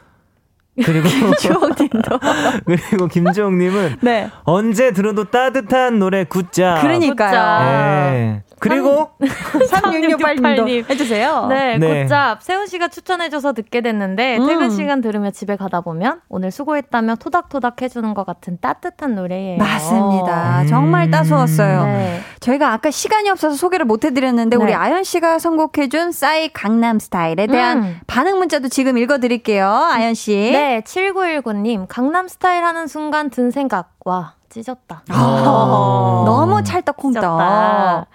그리고 0.86 1.08
주호님도. 1.36 2.20
그리고 2.66 3.08
김주홍님은 3.08 3.98
네. 4.02 4.30
언제 4.44 4.92
들어도 4.92 5.24
따뜻한 5.24 5.98
노래 5.98 6.24
Good 6.26 6.58
Job 6.58 6.82
그러니까요. 6.82 7.66
네. 7.66 8.44
그리고 8.60 9.12
3668님도 9.22 10.90
해주세요. 10.90 11.48
네, 11.48 11.78
네. 11.78 12.04
굿잡. 12.04 12.42
세훈 12.42 12.68
씨가 12.68 12.88
추천해줘서 12.88 13.54
듣게 13.54 13.82
됐는데, 13.82 14.38
음. 14.38 14.48
퇴근 14.48 14.70
시간 14.70 15.02
들으며 15.02 15.32
집에 15.32 15.56
가다 15.56 15.82
보면, 15.82 16.22
오늘 16.30 16.52
수고했다며 16.52 17.16
토닥토닥 17.16 17.82
해주는 17.82 18.14
것 18.14 18.26
같은 18.26 18.58
따뜻한 18.60 19.16
노래예요. 19.16 19.58
맞습니다. 19.58 20.62
음. 20.62 20.68
정말 20.68 21.12
따스웠어요. 21.12 21.86
네. 21.86 22.22
저희가 22.40 22.72
아까 22.74 22.92
시간이 22.92 23.30
없어서 23.30 23.56
소개를 23.56 23.86
못 23.86 24.06
해드렸는데 24.06 24.58
네. 24.58 24.64
우리 24.64 24.74
아연 24.74 25.04
씨가 25.04 25.40
선곡해준 25.40 26.12
싸이 26.12 26.50
강남 26.54 27.00
스타일에 27.00 27.48
대한 27.48 27.84
음. 27.84 28.00
반응 28.08 28.38
문자도 28.40 28.70
지금 28.70 28.98
읽어드릴게요. 28.98 29.68
아연 29.70 30.14
씨. 30.14 30.32
네, 30.52 30.82
7919님. 30.86 31.86
강남 31.88 32.28
스타일 32.28 32.64
하는 32.64 32.88
순간 32.88 33.30
든 33.30 33.52
생각. 33.52 33.92
와, 34.06 34.34
찢었다. 34.50 35.04
아, 35.10 36.24
너무 36.26 36.64
찰떡콩떡. 36.64 37.22
찢었다. 37.22 38.06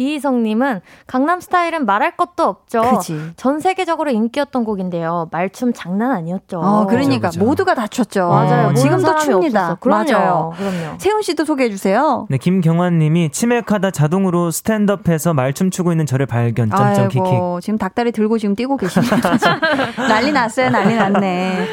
이희성님은 0.00 0.80
강남 1.06 1.40
스타일은 1.40 1.84
말할 1.84 2.16
것도 2.16 2.44
없죠. 2.44 2.80
그지. 2.80 3.32
전 3.36 3.60
세계적으로 3.60 4.10
인기였던 4.10 4.64
곡인데요. 4.64 5.28
말춤 5.30 5.72
장난 5.74 6.12
아니었죠. 6.12 6.58
어, 6.58 6.86
그러니까 6.86 7.28
그죠, 7.28 7.38
그죠. 7.38 7.44
모두가 7.44 7.74
다 7.74 7.86
췄죠. 7.86 8.28
맞아요. 8.28 8.62
모르는 8.68 8.74
지금도 8.76 9.18
춥니다. 9.18 9.76
그럼요. 9.80 10.10
맞아요. 10.10 10.52
그럼요. 10.56 10.98
세훈 10.98 11.22
씨도 11.22 11.44
소개해 11.44 11.68
주세요. 11.70 12.26
네, 12.30 12.38
김경환님이 12.38 13.30
치맥하다 13.30 13.90
자동으로 13.90 14.50
스탠드업해서 14.50 15.34
말춤 15.34 15.70
추고 15.70 15.92
있는 15.92 16.06
저를 16.06 16.26
발견. 16.26 16.70
점점. 16.70 17.04
아이고, 17.04 17.60
지금 17.60 17.78
닭다리 17.78 18.12
들고 18.12 18.38
지금 18.38 18.54
뛰고 18.54 18.76
계십니다. 18.78 19.36
난리 20.08 20.32
났어요. 20.32 20.70
난리 20.70 20.96
났네. 20.96 21.66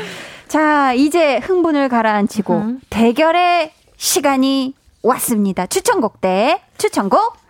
자, 0.47 0.93
이제 0.93 1.37
흥분을 1.37 1.89
가라앉히고 1.89 2.53
음. 2.53 2.81
대결의 2.89 3.71
시간이 3.97 4.73
왔습니다. 5.03 5.65
추천곡 5.65 6.19
대 6.21 6.61
추천곡. 6.77 7.46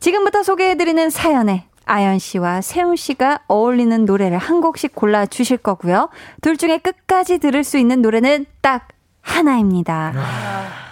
지금부터 0.00 0.42
소개해드리는 0.42 1.10
사연에 1.10 1.66
아연 1.84 2.18
씨와 2.18 2.60
세훈 2.60 2.96
씨가 2.96 3.40
어울리는 3.48 4.04
노래를 4.04 4.38
한 4.38 4.60
곡씩 4.60 4.94
골라 4.94 5.26
주실 5.26 5.58
거고요. 5.58 6.08
둘 6.40 6.56
중에 6.56 6.78
끝까지 6.78 7.38
들을 7.38 7.62
수 7.64 7.78
있는 7.78 8.00
노래는 8.00 8.46
딱 8.60 8.88
하나입니다. 9.20 10.12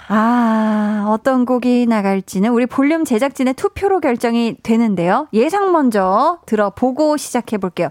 아, 0.08 1.04
어떤 1.08 1.44
곡이 1.44 1.86
나갈지는 1.86 2.50
우리 2.50 2.66
볼륨 2.66 3.04
제작진의 3.04 3.54
투표로 3.54 4.00
결정이 4.00 4.56
되는데요. 4.62 5.28
예상 5.32 5.72
먼저 5.72 6.38
들어보고 6.46 7.16
시작해 7.16 7.58
볼게요. 7.58 7.90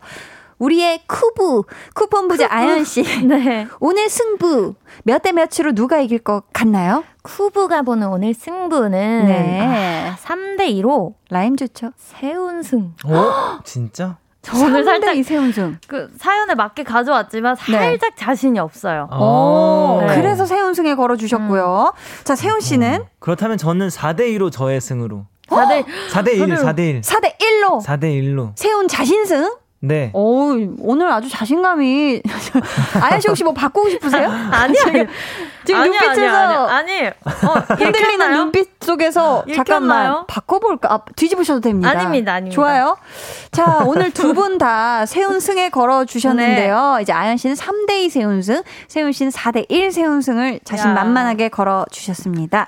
우리의 0.60 1.02
쿠부, 1.08 1.63
쿠폰 1.93 2.28
부자 2.28 2.48
아연 2.50 2.84
씨. 2.84 3.04
네. 3.26 3.67
오늘 3.80 4.10
승부 4.10 4.74
몇 5.04 5.22
대 5.22 5.32
몇으로 5.32 5.74
누가 5.74 6.00
이길 6.00 6.20
것 6.20 6.43
같나요? 6.54 7.04
쿠부가 7.24 7.82
보는 7.84 8.08
오늘 8.08 8.34
승부는 8.34 9.26
네. 9.26 9.62
아, 9.62 10.15
3대 10.24 10.70
2로 10.82 11.13
라임 11.30 11.56
좋죠. 11.56 11.91
세운승. 11.98 12.94
어? 13.06 13.60
진짜? 13.65 14.17
저 14.42 14.58
오늘 14.63 14.86
살짝 14.86 15.17
이세훈승. 15.17 15.77
그 15.88 16.10
사연에 16.17 16.56
맞게 16.56 16.84
가져왔지만 16.84 17.56
살짝 17.58 18.15
자신이 18.15 18.58
없어요. 18.60 19.10
오, 19.12 20.00
네. 20.08 20.15
그래서 20.15 20.46
세훈승에 20.46 20.96
걸어주셨고요. 20.96 21.92
자, 22.23 22.36
세훈 22.36 22.62
씨는 22.62 23.04
그렇다면 23.19 23.58
저는 23.58 23.90
4대 23.90 24.19
2로 24.38 24.50
저의 24.50 24.79
승으로. 24.79 25.25
다들 25.50 25.84
4대1, 26.12 26.40
다들- 26.40 26.58
4대 26.63 26.79
1. 26.79 27.02
4대 27.02 27.38
1로 27.38 27.81
4대 27.84 28.04
1로. 28.04 28.52
세훈 28.56 28.88
자신승? 28.88 29.54
네. 29.80 30.10
오, 30.13 30.56
오늘 30.80 31.12
아주 31.12 31.30
자신감이. 31.30 32.21
아연 33.02 33.21
씨 33.21 33.28
혹시 33.28 33.44
뭐 33.44 33.54
바꾸고 33.54 33.90
싶으세요? 33.90 34.28
아니요. 34.52 34.75
지금 35.65 35.82
아니, 35.82 35.90
눈빛에서 35.92 36.67
아니, 36.67 36.92
아니, 36.92 37.02
아니. 37.02 37.08
어, 37.08 37.54
흔들리는? 37.75 38.32
눈빛 38.34 38.69
속에서 38.82 39.44
읽혔나요? 39.48 39.63
잠깐만 39.65 40.25
바꿔볼까? 40.28 40.92
아, 40.94 41.00
뒤집으셔도 41.15 41.62
됩니다. 41.62 41.90
아닙니다, 41.92 42.34
아닙니다. 42.34 42.56
좋아요. 42.56 42.98
자, 43.52 43.84
오늘 43.86 44.12
두 44.12 44.34
분 44.34 44.58
다 44.58 45.06
세운승에 45.06 45.69
걸어 45.69 46.06
주셨는데요. 46.06 46.96
네. 46.98 47.02
이제 47.04 47.12
아연 47.13 47.38
씨는 47.38 47.56
3대2 47.56 48.10
세운승, 48.10 48.63
세훈 48.88 49.12
씨는 49.12 49.32
4대1 49.32 49.92
세운승을 49.92 50.62
자신만만하게 50.63 51.50
걸어 51.50 51.86
주셨습니다. 51.92 52.67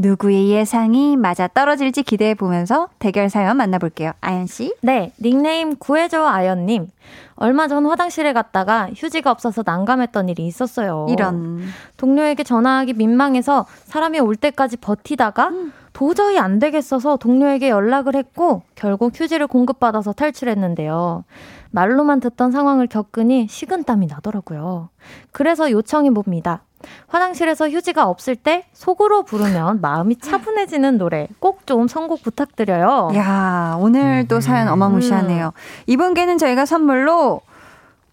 누구의 0.00 0.48
예상이 0.48 1.14
맞아 1.16 1.46
떨어질지 1.46 2.04
기대해 2.04 2.34
보면서 2.34 2.88
대결 2.98 3.28
사연 3.28 3.58
만나볼게요. 3.58 4.12
아연 4.22 4.46
씨. 4.46 4.74
네, 4.80 5.12
닉네임 5.20 5.76
구해줘 5.76 6.24
아연님. 6.24 6.88
얼마 7.34 7.68
전 7.68 7.84
화장실에 7.84 8.32
갔다가 8.32 8.88
휴지가 8.96 9.30
없어서 9.30 9.62
난감했던 9.64 10.30
일이 10.30 10.46
있었어요. 10.46 11.06
이런. 11.10 11.64
동료에게 11.98 12.44
전화하기 12.44 12.94
민망해서 12.94 13.66
사람이 13.84 14.20
올 14.20 14.36
때까지 14.36 14.78
버티다가 14.78 15.50
도저히 15.92 16.38
안 16.38 16.58
되겠어서 16.58 17.18
동료에게 17.18 17.68
연락을 17.68 18.14
했고 18.14 18.62
결국 18.76 19.12
휴지를 19.14 19.46
공급받아서 19.48 20.14
탈출했는데요. 20.14 21.24
말로만 21.72 22.20
듣던 22.20 22.52
상황을 22.52 22.86
겪으니 22.86 23.48
식은땀이 23.48 24.06
나더라고요. 24.06 24.88
그래서 25.30 25.70
요청해 25.70 26.10
봅니다. 26.10 26.62
화장실에서 27.08 27.68
휴지가 27.70 28.08
없을 28.08 28.36
때 28.36 28.66
속으로 28.72 29.22
부르면 29.24 29.80
마음이 29.80 30.16
차분해지는 30.18 30.98
노래 30.98 31.28
꼭 31.38 31.60
좀 31.66 31.86
선곡 31.86 32.22
부탁드려요. 32.22 33.10
야, 33.14 33.76
오늘 33.78 34.26
또 34.26 34.40
사연 34.40 34.66
어마무시하네요. 34.68 35.52
이분께는 35.86 36.36
저희가 36.38 36.66
선물로 36.66 37.42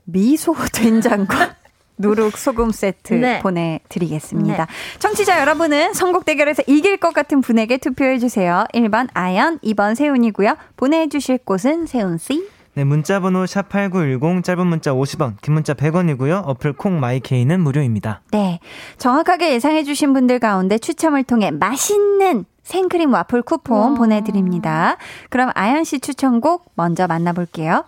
미소 0.04 0.54
된장과 0.74 1.56
누룩 1.98 2.38
소금 2.38 2.72
세트 2.72 3.16
네. 3.16 3.40
보내드리겠습니다. 3.40 4.66
네. 4.66 4.72
청취자 5.00 5.40
여러분은 5.42 5.94
선곡 5.94 6.26
대결에서 6.26 6.62
이길 6.68 6.98
것 6.98 7.14
같은 7.14 7.42
분에게 7.42 7.78
투표해주세요. 7.78 8.66
1번 8.76 9.08
아연, 9.14 9.58
2번 9.60 9.96
세훈이고요. 9.96 10.56
보내주실 10.76 11.40
곳은 11.40 11.88
세훈씨. 11.88 12.48
네, 12.78 12.84
문자 12.84 13.20
번호 13.20 13.44
샵8910, 13.46 14.44
짧은 14.44 14.68
문자 14.68 14.92
50원, 14.92 15.34
긴 15.42 15.56
문자 15.56 15.74
100원이고요. 15.74 16.44
어플 16.46 16.74
콩 16.74 17.00
My 17.00 17.17
K는 17.17 17.60
무료입니다. 17.60 18.22
네. 18.30 18.60
정확하게 19.00 19.52
예상해 19.56 19.84
주신 19.84 20.14
분들 20.14 20.38
가운데 20.38 20.78
추첨을 20.78 21.24
통해 21.24 21.50
맛있는 21.50 22.46
생크림 22.62 23.12
와플 23.12 23.42
쿠폰 23.42 23.96
보내드립니다. 23.96 24.98
그럼 25.32 25.50
아연 25.56 25.86
씨 25.86 26.00
추천곡 26.00 26.74
먼저 26.76 27.08
만나볼게요. 27.08 27.84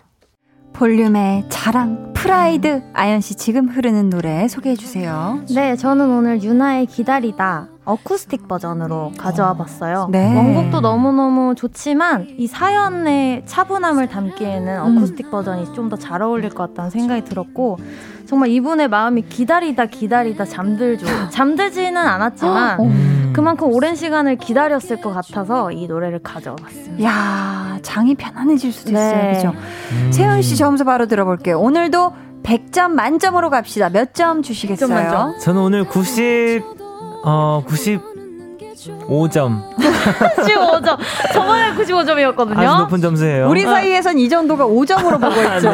볼륨의 0.72 1.44
자랑, 1.50 2.12
pride. 2.12 2.82
아연 2.92 3.20
씨 3.20 3.36
지금 3.36 3.68
흐르는 3.68 4.10
노래 4.10 4.48
소개해 4.48 4.74
주세요. 4.74 5.40
네, 5.54 5.76
저는 5.76 6.10
오늘 6.10 6.42
윤하의 6.42 6.86
기다리다 6.86 7.68
어쿠스틱 7.90 8.48
버전으로 8.48 9.12
가져와 9.18 9.54
봤어요. 9.54 10.08
네. 10.10 10.34
원곡도 10.36 10.80
너무너무 10.80 11.54
좋지만 11.54 12.26
이 12.38 12.46
사연의 12.46 13.42
차분함을 13.46 14.08
담기에는 14.08 14.80
음. 14.86 14.96
어쿠스틱 14.98 15.30
버전이 15.30 15.72
좀 15.74 15.88
더 15.90 15.96
잘 15.96 16.22
어울릴 16.22 16.50
것 16.50 16.68
같다는 16.68 16.90
생각이 16.90 17.24
들었고 17.24 17.78
정말 18.26 18.48
이분의 18.50 18.88
마음이 18.88 19.22
기다리다 19.22 19.86
기다리다 19.86 20.44
잠들죠. 20.44 21.06
잠들지는 21.30 21.96
않았지만 21.96 22.80
어. 22.80 22.90
그만큼 23.32 23.68
오랜 23.72 23.94
시간을 23.96 24.36
기다렸을 24.36 25.00
것 25.00 25.12
같아서 25.12 25.70
이 25.72 25.86
노래를 25.86 26.20
가져와 26.20 26.56
봤습니다. 26.56 27.04
야 27.04 27.78
장이 27.82 28.14
편안해질 28.14 28.72
수도 28.72 28.90
있어요. 28.92 29.22
네. 29.22 29.32
그죠? 29.34 29.52
세훈 30.10 30.42
씨 30.42 30.56
점수 30.56 30.84
바로 30.84 31.06
들어볼게요. 31.06 31.58
오늘도 31.60 32.12
100점 32.42 32.90
만점으로 32.92 33.50
갑시다. 33.50 33.88
몇 33.90 34.12
점 34.14 34.42
주시겠어요? 34.42 34.88
100점 34.88 34.92
만점. 34.92 35.38
저는 35.40 35.60
오늘 35.60 35.84
90, 35.84 36.62
어, 37.24 37.62
95점. 37.66 39.60
95점. 39.76 40.96
저번에 41.34 41.74
95점이었거든요. 41.74 42.56
아주 42.58 42.82
높은 42.82 43.00
점수예요. 43.00 43.48
우리 43.48 43.62
사이에선 43.62 44.18
이 44.18 44.28
정도가 44.28 44.64
5점으로 44.66 45.20
보고 45.20 45.56
있죠. 45.56 45.68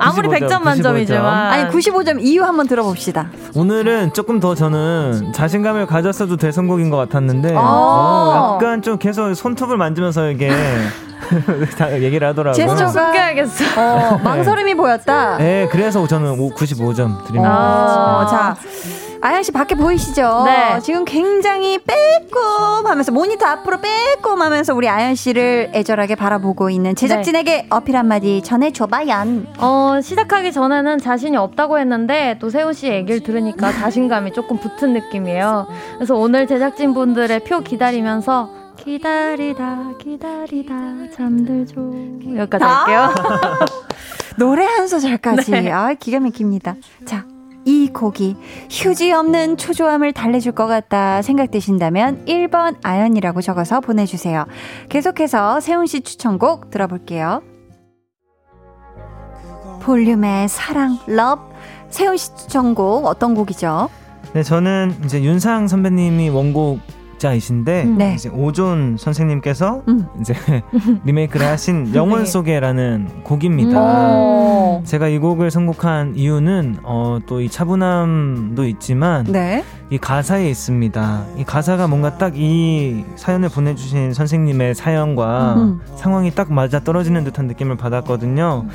아무리 0.00 0.28
95점, 0.28 0.48
100점 0.48 0.62
만점이지만 0.62 1.24
아니 1.52 1.70
95점 1.70 2.18
이유 2.20 2.42
한번 2.42 2.66
들어봅시다. 2.66 3.28
오늘은 3.54 4.12
조금 4.14 4.40
더 4.40 4.54
저는 4.54 5.32
자신감을 5.32 5.86
가졌어도 5.86 6.36
될 6.36 6.52
선곡인 6.52 6.90
것 6.90 6.96
같았는데, 6.96 7.54
아. 7.56 7.60
어, 7.60 8.54
약간 8.60 8.82
좀 8.82 8.98
계속 8.98 9.32
손톱을 9.34 9.76
만지면서 9.76 10.30
이게 10.30 10.50
다 11.78 11.92
얘기를 12.00 12.26
하더라고요. 12.26 12.54
제스처가 12.54 12.90
숨겨야겠어. 12.90 13.64
어, 13.80 14.18
망설임이 14.24 14.74
보였다. 14.74 15.36
네, 15.38 15.68
그래서 15.70 16.04
저는 16.06 16.36
95점 16.36 17.24
드립니다. 17.24 18.22
어, 18.22 18.26
자, 18.26 18.56
아연 19.22 19.42
씨 19.42 19.52
밖에 19.52 19.74
보이시죠? 19.74 20.44
네. 20.46 20.80
지금 20.80 21.04
굉장히 21.04 21.78
빼꼼하면서 21.78 23.12
모니터 23.12 23.46
앞으로 23.46 23.78
빼꼼하면서 23.80 24.74
우리 24.74 24.88
아연 24.88 25.14
씨를 25.14 25.70
애절하게 25.74 26.14
바라보고 26.14 26.70
있는 26.70 26.94
제작진에게 26.94 27.66
어필 27.68 27.96
한마디 27.96 28.42
전해 28.42 28.72
줘봐요. 28.72 29.44
어, 29.58 30.00
시작하기 30.02 30.52
전에는 30.52 30.98
자신이 30.98 31.36
없다고 31.36 31.78
했는데 31.78 32.36
또 32.40 32.48
세훈 32.48 32.72
씨 32.72 32.88
얘기를 32.88 33.22
들으니까 33.22 33.72
자신감이 33.72 34.32
조금 34.32 34.58
붙은 34.58 34.94
느낌이에요. 34.94 35.66
그래서 35.96 36.14
오늘 36.14 36.46
제작진 36.46 36.94
분들의 36.94 37.40
표 37.40 37.60
기다리면서 37.60 38.50
기다리다 38.76 39.90
기다리다 39.98 40.74
잠들죠 41.14 41.92
여기까지 42.36 42.64
아? 42.64 42.68
할게요. 42.68 43.14
노래 44.38 44.64
한 44.64 44.88
소절까지. 44.88 45.50
네. 45.50 45.70
아, 45.70 45.92
기가 45.92 46.18
막힙니다. 46.20 46.76
자. 47.04 47.26
이 47.64 47.88
곡이 47.92 48.36
휴지 48.70 49.12
없는 49.12 49.56
초조함을 49.56 50.12
달래줄 50.12 50.52
것 50.52 50.66
같다 50.66 51.22
생각되신다면 51.22 52.24
1번 52.26 52.76
아연이라고 52.82 53.40
적어서 53.40 53.80
보내주세요. 53.80 54.46
계속해서 54.88 55.60
세훈 55.60 55.86
씨 55.86 56.00
추천곡 56.00 56.70
들어볼게요. 56.70 57.42
볼륨의 59.82 60.48
사랑, 60.48 60.98
love. 61.06 61.42
세훈 61.88 62.16
씨 62.16 62.34
추천곡 62.36 63.06
어떤 63.06 63.34
곡이죠? 63.34 63.88
네, 64.32 64.42
저는 64.42 64.94
이제 65.04 65.22
윤상 65.22 65.66
선배님이 65.68 66.28
원곡자이신데, 66.28 67.84
네. 67.84 68.14
이제 68.14 68.28
오존 68.30 68.96
선생님께서 68.98 69.82
음. 69.86 70.06
이제 70.20 70.34
리메이크를 71.04 71.46
하신 71.46 71.94
영원 71.94 72.24
네. 72.24 72.26
속에라는 72.26 73.22
곡입니다. 73.22 73.78
어. 73.78 74.82
제가 74.84 75.08
이 75.08 75.18
곡을 75.18 75.50
선곡한 75.50 76.14
이유는 76.16 76.78
어, 76.82 77.18
또 77.26 77.40
이 77.40 77.48
차분함도 77.48 78.64
있지만 78.66 79.24
네. 79.24 79.64
이 79.90 79.98
가사에 79.98 80.48
있습니다. 80.50 81.24
이 81.38 81.44
가사가 81.44 81.86
뭔가 81.86 82.16
딱 82.18 82.32
이 82.36 83.04
사연을 83.16 83.48
보내주신 83.48 84.14
선생님의 84.14 84.74
사연과 84.74 85.54
음. 85.56 85.80
상황이 85.96 86.30
딱 86.30 86.52
맞아 86.52 86.80
떨어지는 86.80 87.24
듯한 87.24 87.46
느낌을 87.48 87.76
받았거든요. 87.76 88.66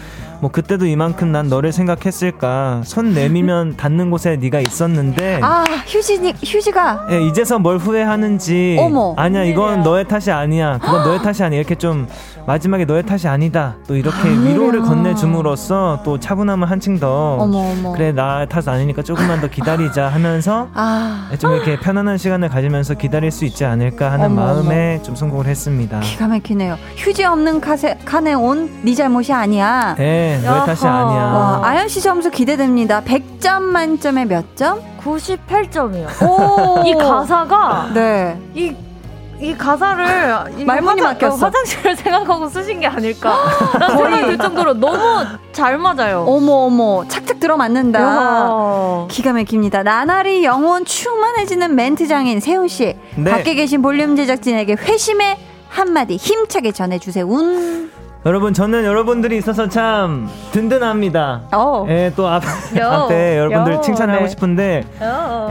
뭐 0.42 0.52
그때도 0.52 0.86
이만큼 0.86 1.32
난 1.32 1.48
너를 1.48 1.72
생각했을까? 1.72 2.82
손 2.84 3.14
내밀면 3.14 3.78
닿는 3.78 4.12
곳에 4.12 4.36
네가 4.36 4.60
있었는데. 4.60 5.40
아, 5.42 5.64
휴지, 5.88 6.34
휴지가. 6.44 7.08
예, 7.12 7.22
이제서 7.26 7.58
뭘 7.60 7.78
후회하는 7.78 8.35
지 8.38 8.78
어머. 8.80 9.14
아니야 9.18 9.44
이건 9.44 9.84
너의 9.84 10.08
탓이 10.08 10.32
아니야 10.32 10.78
그건 10.80 11.04
너의 11.04 11.20
탓이 11.22 11.44
아니야 11.44 11.60
이렇게 11.60 11.76
좀 11.76 12.08
마지막에 12.48 12.86
너의 12.86 13.04
탓이 13.04 13.28
아니다 13.28 13.76
또 13.88 13.96
이렇게 13.96 14.30
위로를 14.30 14.82
건네줌으로써 14.82 16.02
또 16.04 16.20
차분함을 16.20 16.70
한층 16.70 17.00
더 17.00 17.38
어머, 17.40 17.58
어머. 17.72 17.92
그래 17.94 18.12
나 18.12 18.46
탓 18.48 18.68
아니니까 18.68 19.02
조금만 19.02 19.42
더 19.42 19.48
기다리자 19.48 20.08
하면서 20.08 20.68
아, 20.74 21.30
좀 21.40 21.54
이렇게 21.54 21.80
편안한 21.80 22.18
시간을 22.18 22.50
가지면서 22.50 22.94
기다릴 22.96 23.32
수 23.32 23.46
있지 23.46 23.66
않을까 23.66 24.12
하는 24.12 24.26
어머, 24.28 24.42
마음에 24.46 25.02
좀 25.04 25.16
선곡을 25.16 25.48
했습니다. 25.48 26.00
기가 26.02 26.28
막히네요. 26.28 26.78
휴지 26.96 27.24
없는 27.24 27.60
카세, 27.62 27.98
칸에 28.06 28.34
온 28.34 28.70
네 28.84 28.94
잘못이 28.94 29.34
아니야. 29.34 29.96
네, 29.98 30.40
너의 30.44 30.66
탓이. 30.66 30.86
아니야. 30.86 31.24
와, 31.24 31.62
아연 31.64 31.88
씨 31.88 32.02
점수 32.02 32.30
기대됩니다. 32.30 33.02
100점 33.02 33.62
만점에 33.62 34.26
몇 34.26 34.56
점? 34.56 34.80
98점이요. 35.04 36.08
오! 36.24 36.84
이 36.86 36.94
가사가 36.96 37.90
네. 37.94 38.25
이, 38.54 38.76
이 39.40 39.54
가사를 39.58 40.60
이 40.60 40.64
말문이 40.64 41.02
화장- 41.02 41.30
막혔어. 41.30 41.46
화장실을 41.48 41.96
생각하고 41.98 42.48
쓰신 42.48 42.80
게 42.80 42.88
아닐까 42.88 43.38
라는 43.78 43.98
생각이 43.98 44.26
들 44.28 44.38
정도로 44.38 44.74
너무 44.76 45.26
잘 45.52 45.78
맞아요. 45.78 46.24
어머, 46.28 46.52
어머. 46.54 47.06
착착 47.08 47.40
들어맞는다. 47.40 48.00
야. 48.02 49.08
기가 49.10 49.34
막힙니다. 49.34 49.84
나날이 49.84 50.44
영혼 50.46 50.86
충만해지는 50.86 51.76
멘트 51.76 52.08
장인 52.08 52.40
세훈 52.40 52.68
씨. 52.70 52.96
네. 53.16 53.30
밖에 53.32 53.56
계신 53.56 53.82
볼륨 53.82 54.16
제작진에게 54.16 54.74
회심의 54.76 55.38
한마디 55.70 56.16
힘차게 56.16 56.72
전해주세요. 56.72 57.26
운. 57.26 57.92
여러분 58.26 58.56
저는 58.56 58.86
여러분들이 58.86 59.38
있어서 59.38 59.70
참 59.70 60.28
든든합니다. 60.52 61.44
어. 61.54 61.86
예, 61.90 62.12
또 62.16 62.28
앞, 62.28 62.44
요. 62.76 62.88
앞에 62.88 63.38
여러분들 63.38 63.74
요. 63.74 63.82
칭찬하고 63.82 64.24
네. 64.24 64.28
싶은데 64.30 64.84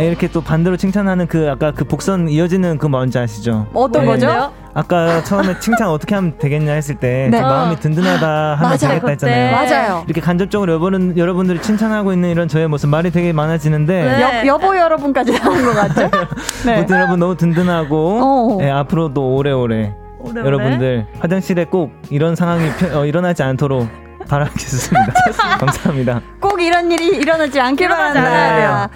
예, 0.01 0.07
이렇게 0.07 0.27
또 0.27 0.41
반대로 0.41 0.77
칭찬하는 0.77 1.29
그 1.29 1.49
아까 1.53 1.71
그 1.71 1.85
복선 1.85 2.29
이어지는 2.29 2.79
그 2.79 2.87
뭔지 2.89 3.17
아시죠? 3.17 3.69
어떤 3.75 4.03
예. 4.03 4.07
거죠? 4.07 4.53
아까 4.77 5.23
처음에 5.23 5.61
칭찬 5.61 5.89
어떻게 5.89 6.17
하면 6.17 6.37
되겠냐 6.37 6.73
했을 6.73 6.97
때 6.97 7.29
네. 7.31 7.39
저 7.41 7.47
마음이 7.47 7.77
든든하다 7.77 8.55
하면. 8.57 8.77
되겠다 8.77 9.09
했잖아요. 9.09 9.53
맞아요. 9.53 10.03
이렇게 10.07 10.21
간접적으로 10.21 10.73
여러분, 10.73 11.17
여러분들이 11.17 11.63
칭찬하고 11.63 12.13
있는 12.13 12.31
이런 12.31 12.49
저의 12.49 12.67
모습 12.67 12.89
말이 12.89 13.13
되게 13.13 13.33
많아지는데 13.33 14.21
여, 14.21 14.47
여보 14.49 14.77
여러분까지 14.77 15.39
나온 15.39 15.65
것 15.65 15.75
같죠? 15.75 16.11
네. 16.67 16.85
여러분 16.91 17.21
너무 17.21 17.37
든든하고 17.37 18.59
어. 18.59 18.65
예, 18.65 18.71
앞으로도 18.71 19.37
오래오래 19.37 19.95
오래오래? 20.25 20.47
여러분들 20.47 21.07
화장실에 21.21 21.65
꼭 21.67 21.93
이런 22.11 22.35
상황이 22.37 22.69
펴- 22.79 23.01
어, 23.01 23.07
일어나지 23.07 23.43
않도록 23.43 23.89
바라겠습니다. 24.29 25.13
감사합니다. 25.61 26.23
꼭 26.41 26.61
이런 26.63 26.91
일이 26.91 27.09
일어나지 27.09 27.61
않길. 27.61 27.91
않아야 27.93 28.89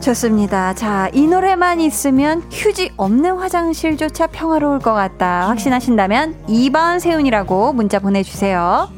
좋습니다. 0.00 0.74
자, 0.74 1.08
이 1.12 1.26
노래만 1.26 1.80
있으면 1.80 2.42
휴지 2.52 2.92
없는 2.96 3.38
화장실조차 3.38 4.26
평화로울 4.26 4.78
것 4.80 4.92
같다. 4.92 5.48
확신하신다면 5.48 6.34
2번 6.48 7.00
세훈이라고 7.00 7.72
문자 7.72 7.98
보내주세요. 7.98 8.90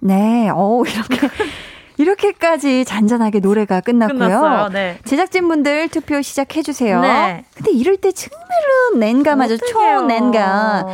네, 0.00 0.48
어 0.52 0.82
이렇게, 0.84 1.28
이렇게까지 1.96 2.84
잔잔하게 2.84 3.40
노래가 3.40 3.80
끝났고요. 3.80 4.18
끝났어요. 4.18 4.68
네. 4.70 4.98
제작진분들 5.04 5.88
투표 5.88 6.20
시작해주세요. 6.22 7.00
네. 7.00 7.44
근데 7.54 7.72
이럴 7.72 7.96
때 7.96 8.12
정말로 8.12 8.98
낸감하죠. 8.98 9.58
초낸감. 9.58 10.86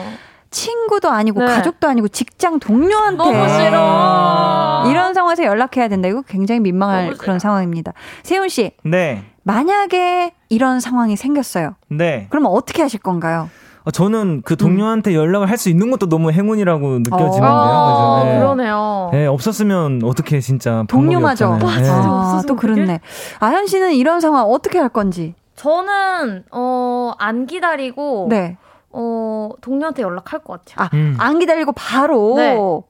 친구도 0.51 1.11
아니고 1.11 1.41
네. 1.41 1.47
가족도 1.47 1.89
아니고 1.89 2.09
직장 2.09 2.59
동료한테 2.59 3.17
너무 3.19 3.49
싫어. 3.49 4.85
이런 4.91 5.13
상황에서 5.13 5.45
연락해야 5.45 5.89
된다. 5.89 6.09
이거 6.09 6.23
굉장히 6.23 6.61
민망할. 6.61 7.15
그런 7.19 7.39
상황입니다. 7.39 7.93
세훈 8.23 8.49
씨, 8.49 8.73
네, 8.83 9.25
만약에 9.43 10.33
이런 10.49 10.81
상황이 10.81 11.17
생겼어요. 11.17 11.75
네. 11.89 12.29
그러면 12.31 12.51
어떻게 12.53 12.81
하실 12.81 13.01
건가요? 13.01 13.51
어, 13.89 13.91
저는 13.91 14.43
그 14.45 14.57
동료한테 14.57 15.15
연락을 15.15 15.49
할 15.51 15.59
수 15.59 15.71
있는 15.71 15.91
것도 15.91 16.09
너무 16.09 16.31
행운이라고 16.31 16.99
느껴지는데요. 17.01 17.43
어, 17.51 18.21
그죠? 18.23 18.31
네. 18.33 18.39
그러네요. 18.39 19.09
네, 19.13 19.27
없었으면 19.27 20.03
어떻게 20.05 20.39
진짜 20.41 20.85
동료마저. 20.89 21.49
없잖아요. 21.55 21.81
네. 21.83 21.89
아, 21.91 22.19
없어서 22.21 22.47
또 22.47 22.55
그렇네. 22.55 23.01
아현 23.41 23.67
씨는 23.67 23.95
이런 23.95 24.21
상황 24.21 24.45
어떻게 24.45 24.79
할 24.79 24.89
건지. 24.91 25.35
저는 25.57 26.45
어, 26.53 27.13
안 27.19 27.47
기다리고 27.47 28.27
네. 28.31 28.57
어, 28.91 29.51
동료한테 29.61 30.03
연락할 30.03 30.41
것 30.45 30.65
같아요. 30.65 30.87
아, 30.87 30.91
음. 30.95 31.17
안 31.19 31.39
기다리고 31.41 31.73
바로. 31.73 32.85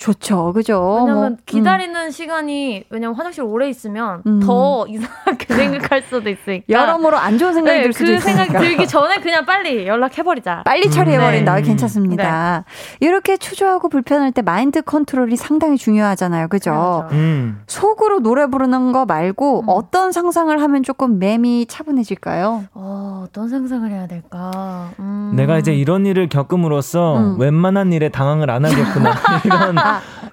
네. 0.00 0.04
좋죠. 0.04 0.52
그죠? 0.54 0.94
왜냐면 1.00 1.14
뭐, 1.14 1.26
음. 1.28 1.36
기다리는 1.44 2.10
시간이 2.10 2.84
왜냐면 2.88 3.14
화장실 3.14 3.44
오래 3.44 3.68
있으면 3.68 4.22
음. 4.26 4.40
더 4.40 4.86
이상하게 4.88 5.54
생각할 5.54 6.02
수도 6.02 6.30
있으니까 6.30 6.64
여러모로 6.68 7.18
안 7.18 7.36
좋은 7.36 7.52
생각이 7.52 7.78
네, 7.78 7.82
들 7.84 7.92
수도 7.92 8.06
그 8.06 8.16
있으니까. 8.16 8.44
생각 8.44 8.60
들기 8.60 8.88
전에 8.88 9.16
그냥 9.16 9.44
빨리 9.44 9.86
연락해버리자. 9.86 10.62
빨리 10.64 10.90
처리해버린다. 10.90 11.56
네. 11.56 11.62
괜찮습니다. 11.62 12.64
이렇게 13.00 13.36
초조하고 13.36 13.88
불편할 13.90 14.32
때 14.32 14.40
마인드 14.42 14.80
컨트롤이 14.82 15.36
상당히 15.36 15.76
중요하잖아요. 15.76 16.48
그죠? 16.48 16.70
그렇죠. 16.70 17.08
음. 17.12 17.60
속으로 17.66 18.20
노래 18.20 18.46
부르는 18.46 18.92
거 18.92 19.04
말고 19.04 19.60
음. 19.60 19.64
어떤 19.68 20.12
상상을 20.12 20.60
하면 20.60 20.82
조금 20.82 21.18
맴이 21.18 21.66
차분해질까요? 21.66 22.64
어, 22.72 23.24
어떤 23.26 23.48
상상을 23.48 23.90
해야 23.90 24.06
될까? 24.06 24.90
음. 24.98 25.32
내가 25.36 25.58
이제 25.58 25.74
이런 25.74 26.06
일을 26.06 26.28
겪음으로써 26.28 27.18
음. 27.18 27.40
웬만한 27.40 27.92
일에 27.92 28.08
당황을 28.08 28.50
안 28.50 28.64
하겠구나 28.64 29.14
이런 29.44 29.76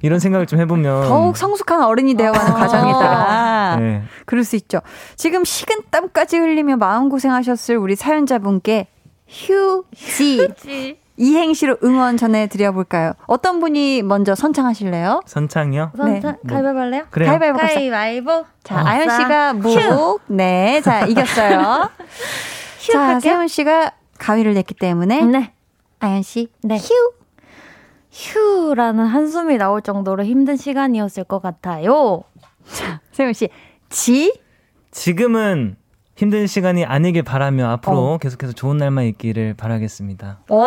이런 0.01 0.19
생각을 0.19 0.45
좀 0.45 0.59
해보면 0.59 1.07
더욱 1.07 1.37
성숙한 1.37 1.83
어른이 1.83 2.15
되어가는 2.15 2.51
아. 2.51 2.55
과정이다. 2.55 3.75
네. 3.79 4.03
그럴 4.25 4.43
수 4.43 4.55
있죠. 4.57 4.81
지금 5.15 5.43
식은 5.43 5.83
땀까지 5.91 6.37
흘리며 6.37 6.77
마음 6.77 7.09
고생하셨을 7.09 7.77
우리 7.77 7.95
사연자분께 7.95 8.87
휴지 9.27 10.37
그렇지. 10.37 10.99
이행시로 11.19 11.77
응원 11.83 12.15
전해드려볼까요? 12.15 13.13
어떤 13.25 13.59
분이 13.59 14.03
먼저 14.03 14.35
선창하실래요? 14.35 15.21
선창이요? 15.25 15.91
우선 15.95 16.13
네. 16.13 16.19
자, 16.19 16.35
가위바위보 16.47 16.79
할래요? 16.79 17.03
그래요. 17.09 17.29
가위바위보 17.31 17.57
갑시다. 17.57 17.79
가위바위보. 17.79 18.45
자, 18.63 18.83
아연 18.85 19.09
씨가 19.09 19.53
묵. 19.53 20.21
네, 20.27 20.79
자, 20.83 21.05
이겼어요. 21.05 21.89
휴 22.79 22.93
자, 22.93 23.01
할게요. 23.01 23.19
세훈 23.19 23.47
씨가 23.47 23.91
가위를 24.19 24.53
냈기 24.53 24.75
때문에 24.75 25.21
네. 25.23 25.53
아연 25.99 26.21
씨 26.21 26.49
네. 26.61 26.77
휴. 26.77 27.16
휴라는 28.17 29.05
한숨이 29.05 29.57
나올 29.57 29.81
정도로 29.81 30.23
힘든 30.23 30.57
시간이었을 30.57 31.23
것 31.23 31.39
같아요. 31.39 32.23
세훈 33.11 33.33
씨 33.33 33.49
지. 33.89 34.33
지금은 34.89 35.77
힘든 36.15 36.47
시간이 36.47 36.83
아니길 36.83 37.21
바라며 37.21 37.69
앞으로 37.69 38.13
어. 38.13 38.17
계속해서 38.17 38.53
좋은 38.53 38.77
날만 38.77 39.05
있기를 39.05 39.53
바라겠습니다. 39.53 40.39
오. 40.49 40.63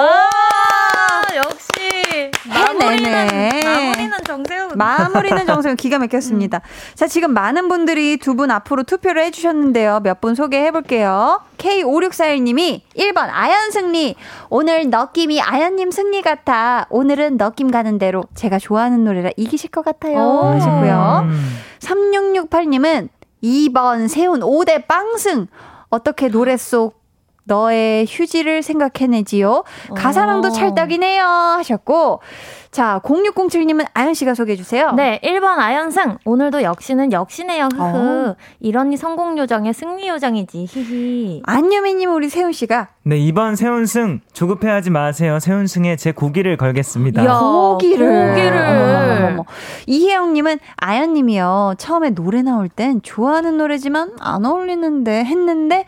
아, 2.83 2.93
역시 2.93 3.65
마무리는 3.65 4.13
정세훈. 4.27 4.71
마무리는 4.77 5.47
정세훈 5.47 5.77
기가 5.77 5.99
막혔습니다. 5.99 6.61
자, 6.95 7.07
지금 7.07 7.33
많은 7.35 7.69
분들이 7.69 8.17
두 8.17 8.35
분 8.35 8.51
앞으로 8.51 8.83
투표를 8.85 9.23
해주셨는데요. 9.25 10.01
몇 10.01 10.21
분 10.21 10.35
소개해 10.35 10.71
볼게요. 10.71 11.41
K5641님이 11.59 12.81
1번 12.97 13.29
아연 13.31 13.71
승리. 13.71 14.15
오늘 14.49 14.89
느낌이 14.91 15.41
아연님 15.41 15.91
승리 15.91 16.23
같아. 16.23 16.87
오늘은 16.91 17.39
느낌 17.39 17.71
가는 17.71 17.99
대로 17.99 18.25
제가 18.35 18.59
좋아하는 18.59 19.05
노래라 19.05 19.31
이기실 19.37 19.71
것 19.71 19.85
같아요. 19.85 20.19
오. 20.19 20.43
하셨고요. 20.55 21.21
음. 21.25 21.57
3668님은 21.81 23.09
2번 23.43 24.09
세훈 24.09 24.41
5대 24.41 24.87
빵승. 24.87 25.47
어떻게 25.89 26.29
노래 26.29 26.57
속 26.57 27.00
너의 27.51 28.07
휴지를 28.09 28.63
생각해내지요? 28.63 29.65
가사랑도 29.97 30.49
오. 30.49 30.51
찰떡이네요. 30.53 31.25
하셨고. 31.25 32.21
자, 32.71 33.01
0607님은 33.03 33.85
아연 33.95 34.15
씨가 34.15 34.35
소개해 34.35 34.57
주세요. 34.57 34.93
네, 34.93 35.19
1번 35.25 35.59
아연승. 35.59 36.19
오늘도 36.25 36.63
역시는 36.63 37.11
역시네요. 37.11 37.69
흐흐. 37.75 37.83
어. 37.83 38.37
이런이 38.61 38.97
성공 38.97 39.37
요정의 39.37 39.75
승리 39.75 40.07
요정이지. 40.07 40.67
히히. 40.69 41.43
안유미 41.45 41.95
님 41.95 42.15
우리 42.15 42.29
세훈 42.29 42.53
씨가 42.53 42.91
네 43.03 43.19
이번 43.19 43.57
세훈승 43.57 44.21
조급해하지 44.33 44.91
마세요. 44.91 45.41
세훈승에 45.41 45.97
제 45.97 46.13
고기를 46.13 46.57
걸겠습니다. 46.57 47.25
야. 47.25 47.39
고기를. 47.41 48.29
고기를. 48.29 48.57
어머머머머. 48.57 49.45
이혜영 49.87 50.33
님은 50.35 50.61
아연 50.77 51.15
님이요. 51.15 51.75
처음에 51.79 52.11
노래 52.11 52.43
나올 52.43 52.69
땐 52.69 53.01
좋아하는 53.03 53.57
노래지만 53.57 54.13
안 54.21 54.45
어울리는데 54.45 55.25
했는데 55.25 55.87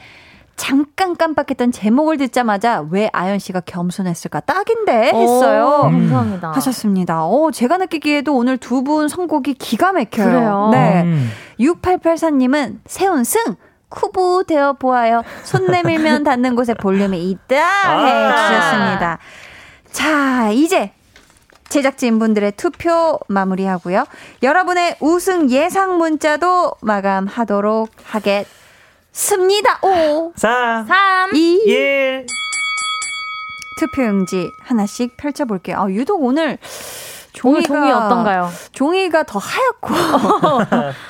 잠깐 0.63 1.17
깜빡했던 1.17 1.73
제목을 1.73 2.19
듣자마자 2.19 2.87
왜 2.89 3.11
아연 3.13 3.41
씨가 3.41 3.63
겸손했을까 3.67 4.39
딱인데 4.41 5.11
했어요. 5.13 5.79
오, 5.81 5.83
감사합니다. 5.83 6.53
하셨습니다. 6.53 7.27
오, 7.27 7.51
제가 7.51 7.79
느끼기에도 7.79 8.37
오늘 8.37 8.59
두 8.59 8.83
분 8.85 9.09
선곡이 9.09 9.55
기가 9.55 9.91
막혀요. 9.93 10.25
그래요? 10.25 10.69
네. 10.73 11.03
음. 11.03 11.31
6884님은 11.59 12.79
세훈 12.87 13.25
승! 13.25 13.57
쿠부 13.89 14.45
되어 14.47 14.75
보아요. 14.75 15.23
손 15.43 15.67
내밀면 15.67 16.23
닿는 16.25 16.55
곳에 16.55 16.75
볼륨이 16.75 17.29
있다. 17.31 18.05
해 18.07 18.33
주셨습니다. 18.33 19.19
자, 19.91 20.51
이제 20.53 20.93
제작진분들의 21.71 22.53
투표 22.53 23.19
마무리하고요. 23.27 24.05
여러분의 24.45 24.95
우승 25.01 25.51
예상 25.51 25.99
문자도 25.99 26.75
마감하도록 26.83 27.89
하겠습니다. 28.05 28.62
5, 29.83 30.33
4, 30.37 30.85
3. 30.89 31.35
2, 31.35 31.63
1. 31.67 32.27
투표용지 33.79 34.53
하나씩 34.61 35.17
펼쳐볼게요. 35.17 35.79
아, 35.79 35.91
유독 35.91 36.23
오늘 36.23 36.59
종이가 37.33 37.67
종이 37.67 37.91
어떤가요? 37.91 38.51
종이가 38.73 39.25
더 39.25 39.39
하얗고 39.39 39.89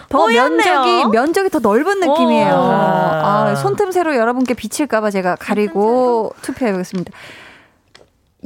더 0.08 0.18
뽀얗네요. 0.18 0.56
면적이 0.56 1.04
면적이 1.10 1.50
더 1.50 1.58
넓은 1.58 2.00
느낌이에요. 2.00 2.54
오. 2.54 2.58
아, 2.58 3.54
손틈새로 3.56 4.16
여러분께 4.16 4.54
비칠까봐 4.54 5.10
제가 5.10 5.36
가리고 5.36 6.34
투표해보겠습니다. 6.42 7.12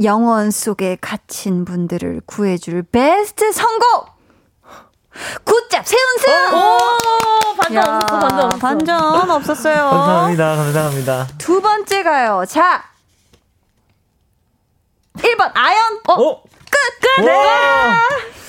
영원 0.03 0.51
속에 0.51 0.99
갇힌 1.01 1.65
분들을 1.65 2.23
구해줄 2.27 2.83
베스트 2.83 3.53
선곡! 3.53 4.16
굿잡 5.45 5.87
세운승! 5.87 6.55
오, 6.55 7.57
반전 7.57 7.77
야, 7.77 7.97
없었어, 8.03 8.19
반전 8.21 8.41
없었어. 8.45 8.59
반전 8.59 9.31
없었어요. 9.31 9.91
감사합니다. 9.91 10.57
감사합니다. 10.57 11.27
두 11.39 11.61
번째 11.61 12.03
가요. 12.03 12.45
자. 12.49 12.85
1번 15.19 15.51
아연 15.55 16.01
어 16.09 16.14
오! 16.21 16.43
끝! 16.43 17.17
끝! 17.17 17.27
와! 17.27 17.99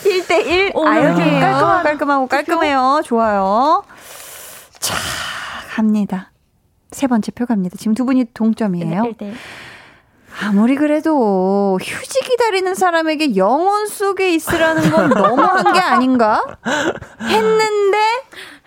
1대1 0.03 0.75
오, 0.75 0.85
아연이에요. 0.85 1.39
깔끔한 1.41 1.83
깔끔하고 1.83 2.27
깔끔해요. 2.27 3.01
좋아요. 3.05 3.83
자, 4.79 4.95
갑니다. 5.69 6.31
세 6.91 7.07
번째 7.07 7.31
표 7.31 7.45
갑니다. 7.45 7.75
지금 7.79 7.93
두 7.93 8.05
분이 8.05 8.25
동점이에요. 8.33 9.03
네, 9.03 9.13
네. 9.17 9.33
아무리 10.43 10.75
그래도 10.75 11.77
휴지 11.81 12.19
기다리는 12.21 12.75
사람에게 12.75 13.35
영혼 13.35 13.87
속에 13.87 14.29
있으라는 14.33 14.91
건 14.91 15.09
너무한 15.17 15.73
게 15.73 15.79
아닌가? 15.79 16.43
했는데 17.21 17.97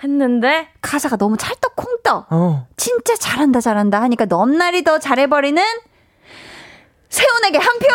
했는데 0.03 0.69
가사가 0.81 1.17
너무 1.17 1.37
찰떡콩떡. 1.37 2.27
어. 2.31 2.67
진짜 2.77 3.15
잘한다 3.17 3.61
잘한다 3.61 4.01
하니까 4.03 4.25
넘날이 4.25 4.83
더 4.83 4.99
잘해버리는 4.99 5.63
세훈에게 7.09 7.59
한 7.59 7.79
표. 7.79 7.87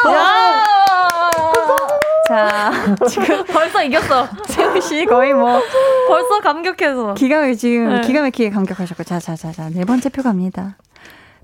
자 2.28 2.72
지금 3.10 3.44
벌써 3.46 3.84
이겼어. 3.84 4.28
세훈 4.48 4.82
씨 4.82 5.06
거의 5.06 5.34
뭐 5.34 5.62
벌써 6.08 6.40
감격해서. 6.42 7.14
기가 7.16 7.42
막 7.42 7.54
지금 7.56 7.90
네. 7.90 8.02
기가 8.02 8.22
막히게 8.22 8.50
감격하셨고 8.52 9.04
자 9.04 9.20
자 9.20 9.36
자 9.36 9.52
자 9.52 9.70
네 9.70 9.84
번째 9.86 10.10
표 10.10 10.22
갑니다. 10.24 10.78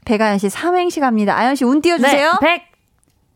배가연 0.06 0.38
씨 0.40 0.50
삼행시 0.50 1.00
갑니다. 1.00 1.36
아연 1.38 1.56
씨 1.56 1.64
운 1.66 1.82
띄워주세요. 1.82 2.40
네, 2.42 2.70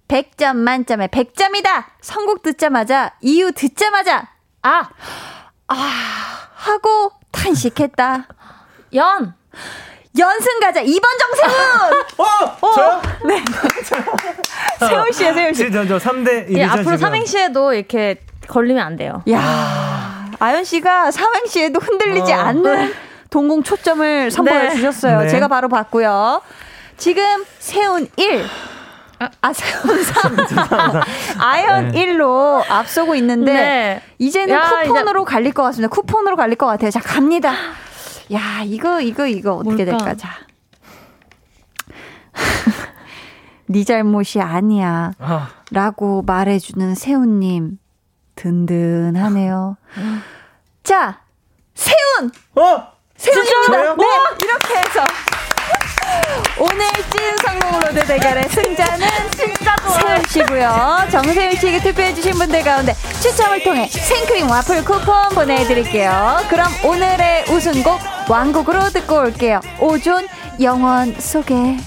100. 0.07 0.35
100점 0.37 0.55
만점에 0.57 1.07
100점이다. 1.07 1.85
선곡 2.01 2.43
듣자마자 2.43 3.13
이유 3.21 3.51
듣자마자 3.51 4.27
아, 4.61 4.89
하고 5.67 7.11
탄식했다. 7.31 8.27
연. 8.95 9.33
연승 10.17 10.59
가자. 10.59 10.81
2번 10.83 11.01
정세훈. 11.19 12.03
어! 12.61 12.71
저요? 13.83 14.15
세훈 14.89 15.11
씨야 15.11 15.33
세훈 15.33 15.53
씨. 15.53 15.71
저, 15.71 15.85
저 15.87 15.97
3대 15.97 16.47
1이죠, 16.49 16.57
예, 16.57 16.63
앞으로 16.65 16.83
지금. 16.83 16.97
삼행시에도 16.97 17.73
이렇게 17.73 18.21
걸리면 18.47 18.85
안 18.85 18.95
돼요. 18.95 19.23
야 19.31 20.31
아연 20.39 20.63
씨가 20.63 21.11
삼행시에도 21.11 21.79
흔들리지 21.79 22.31
어. 22.31 22.37
않는 22.37 22.93
동공 23.29 23.63
초점을 23.63 24.31
선보여 24.31 24.63
네. 24.63 24.75
주셨어요. 24.75 25.21
네. 25.21 25.29
제가 25.29 25.47
바로 25.47 25.67
봤고요. 25.69 26.41
지금 26.97 27.43
세훈 27.59 28.07
1. 28.15 28.45
아, 29.41 29.53
세훈 29.53 30.03
3. 30.03 30.35
아연 31.39 31.91
네. 31.91 32.05
1로 32.05 32.63
앞서고 32.69 33.15
있는데 33.15 33.53
네. 33.53 34.01
이제는 34.19 34.53
야, 34.53 34.69
쿠폰으로 34.83 35.25
갈릴 35.25 35.53
것 35.53 35.63
같습니다. 35.63 35.93
쿠폰으로 35.93 36.35
갈릴 36.35 36.55
것 36.55 36.65
같아요. 36.67 36.91
자, 36.91 36.99
갑니다. 36.99 37.53
야, 38.33 38.61
이거 38.63 38.99
이거 39.01 39.27
이거 39.27 39.55
어떻게 39.55 39.85
뭘까? 39.85 39.97
될까? 39.97 40.15
자. 40.15 40.29
네 43.67 43.83
잘못이 43.83 44.41
아니야. 44.41 45.13
아, 45.19 45.49
라고 45.71 46.21
말해주는 46.21 46.95
세훈님. 46.95 47.79
든든하네요. 48.35 49.77
자, 50.83 51.21
세훈! 51.73 52.31
어! 52.55 52.94
저요? 53.17 53.95
네, 53.97 54.05
이렇게 54.43 54.75
해서. 54.75 55.03
오늘 56.59 56.85
찐 57.11 57.35
성공으로드 57.45 58.05
대결의 58.05 58.47
승자는 58.49 59.07
세훈 59.35 60.23
씨고요. 60.29 61.07
정세훈 61.11 61.55
씨에게 61.55 61.79
투표해 61.81 62.13
주신 62.13 62.33
분들 62.33 62.63
가운데 62.63 62.93
추첨을 63.21 63.63
통해 63.63 63.87
생크림 63.87 64.49
와플 64.49 64.83
쿠폰 64.83 65.29
보내드릴게요. 65.29 66.41
그럼 66.49 66.67
오늘의 66.83 67.45
우승곡 67.49 67.99
완곡으로 68.29 68.89
듣고 68.89 69.19
올게요. 69.19 69.59
오존 69.79 70.27
영원 70.61 71.15
속에. 71.19 71.77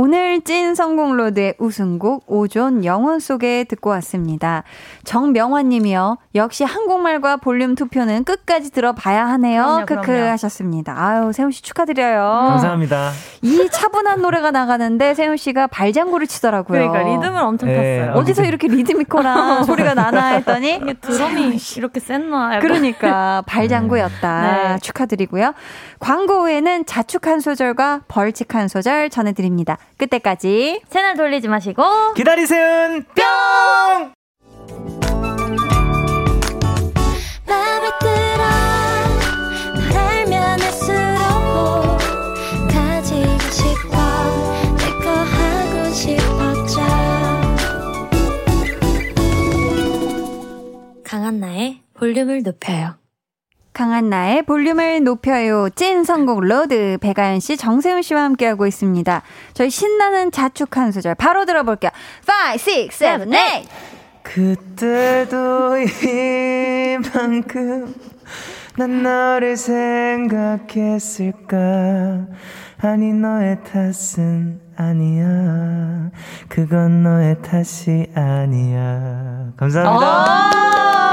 오늘 0.00 0.40
찐 0.42 0.76
선곡로드의 0.76 1.54
우승곡 1.58 2.22
오존 2.28 2.84
영원 2.84 3.18
속에 3.18 3.64
듣고 3.64 3.90
왔습니다. 3.90 4.62
정명환 5.02 5.70
님이요. 5.70 6.18
역시 6.36 6.62
한국말과 6.62 7.38
볼륨 7.38 7.74
투표는 7.74 8.22
끝까지 8.22 8.70
들어봐야 8.70 9.26
하네요. 9.26 9.62
그럼요, 9.62 9.86
크크 9.86 10.02
그럼요. 10.02 10.30
하셨습니다. 10.30 10.94
아유, 10.96 11.32
세훈 11.32 11.50
씨 11.50 11.62
축하드려요. 11.64 12.20
감사합니다. 12.48 13.10
이 13.42 13.68
차분한 13.72 14.22
노래가 14.22 14.52
나가는데 14.52 15.14
세훈 15.14 15.36
씨가 15.36 15.66
발장구를 15.66 16.28
치더라고요. 16.28 16.92
그러니까 16.92 17.16
리듬을 17.16 17.42
엄청 17.42 17.68
네, 17.68 17.98
탔어요. 18.06 18.20
어디서 18.20 18.44
이렇게 18.44 18.68
리드미컬한 18.68 19.64
소리가 19.66 19.94
나나 19.94 20.28
했더니 20.34 20.76
이게 20.76 20.94
드럼이 20.94 21.58
이렇게? 21.58 22.52
약간. 22.54 22.60
그러니까 22.60 23.42
발장구였다. 23.46 24.42
네. 24.74 24.78
축하드리고요. 24.78 25.54
광고 25.98 26.42
후에는 26.42 26.86
자축 26.86 27.26
한 27.26 27.40
소절과 27.40 28.02
벌칙 28.06 28.54
한 28.54 28.68
소절 28.68 29.10
전해드립니다. 29.10 29.76
그때까지 29.96 30.82
채널 30.90 31.16
돌리지 31.16 31.48
마시고 31.48 31.82
기다리세요. 32.14 33.02
뿅! 33.14 34.12
맘에 37.46 37.88
들어 38.00 38.44
널 39.74 39.96
알면 39.96 40.32
알수록 40.62 41.98
가지고 42.70 43.38
싶어 43.50 43.96
내거 44.76 45.10
하고 45.10 45.90
싶어져 45.90 46.82
강한나의 51.04 51.80
볼륨을 51.94 52.42
높여요 52.42 52.96
강한 53.72 54.10
나의 54.10 54.42
볼륨을 54.42 55.04
높여요. 55.04 55.68
찐 55.74 56.04
선곡 56.04 56.40
로드 56.40 56.98
배가연 57.00 57.40
씨, 57.40 57.56
정세훈 57.56 58.02
씨와 58.02 58.24
함께하고 58.24 58.66
있습니다. 58.66 59.22
저희 59.54 59.70
신나는 59.70 60.32
자축 60.32 60.76
한 60.76 60.90
소절 60.92 61.14
바로 61.14 61.44
들어볼게요. 61.44 61.90
5, 62.26 62.32
6, 62.54 62.90
7, 62.90 63.26
8. 63.30 63.62
그때도 64.22 65.76
이만큼 66.98 67.94
난 68.76 69.02
너를 69.02 69.56
생각했을까 69.56 71.56
아니 72.80 73.12
너의 73.12 73.58
탓은 73.64 74.60
아니야 74.76 76.10
그건 76.48 77.02
너의 77.02 77.42
탓이 77.42 78.06
아니야 78.14 79.50
감사합니다 79.56 81.07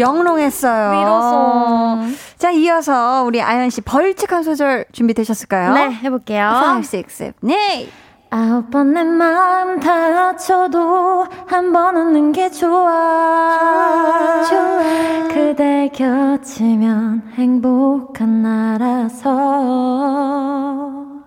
영롱했어요. 0.00 0.90
위로송. 1.00 2.14
자, 2.38 2.50
이어서 2.50 3.22
우리 3.24 3.40
아연 3.42 3.70
씨 3.70 3.80
벌칙 3.82 4.32
한 4.32 4.42
소절 4.42 4.86
준비되셨을까요? 4.92 5.72
네 5.74 5.90
해볼게요. 6.02 6.50
5, 6.74 6.78
6, 6.78 7.08
7, 7.08 7.32
8. 7.42 7.86
아홉 8.32 8.70
번 8.70 8.92
내 8.94 9.02
마음 9.02 9.80
다쳐도 9.80 11.26
한 11.48 11.72
번 11.72 11.96
웃는 11.96 12.30
게 12.32 12.48
좋아. 12.50 14.42
좋아. 14.48 14.78
그대 15.34 15.90
곁이면 15.92 17.32
행복한 17.34 18.42
나라서. 18.42 19.30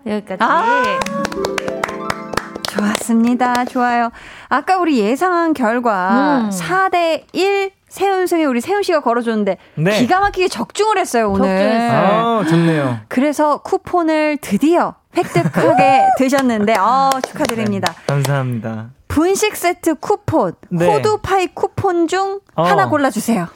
여기까지. 0.05 0.43
아. 0.43 0.83
좋았습니다. 2.69 3.65
좋아요. 3.65 4.09
아까 4.49 4.77
우리 4.77 4.99
예상한 4.99 5.53
결과 5.53 6.45
음. 6.45 6.49
4대 6.49 7.23
1 7.33 7.71
세훈승이 7.93 8.43
우리 8.45 8.59
세훈 8.59 8.81
씨가 8.81 9.01
걸어줬는데 9.01 9.57
네. 9.75 9.99
기가 9.99 10.19
막히게 10.19 10.47
적중을 10.47 10.97
했어요, 10.97 11.29
오늘. 11.29 11.47
적중했어요. 11.47 11.99
아 11.99 12.43
좋네요 12.49 12.99
그래서 13.07 13.59
쿠폰을 13.59 14.37
드디어 14.41 14.95
획득하게 15.15 16.01
되셨는데, 16.17 16.73
아 16.75 17.11
축하드립니다. 17.27 17.93
감사합니다 18.07 18.87
분식 19.07 19.55
세트 19.55 19.95
쿠폰, 19.99 20.53
네. 20.69 20.87
호두파이 20.87 21.49
쿠폰 21.53 22.07
중 22.07 22.39
어. 22.55 22.63
하나 22.63 22.89
골라주세요. 22.89 23.47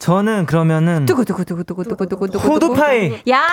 저는 0.00 0.46
그러면은 0.46 1.06
두구두구두구두구두구두구. 1.06 2.38
호두파이 2.38 3.22
야! 3.30 3.46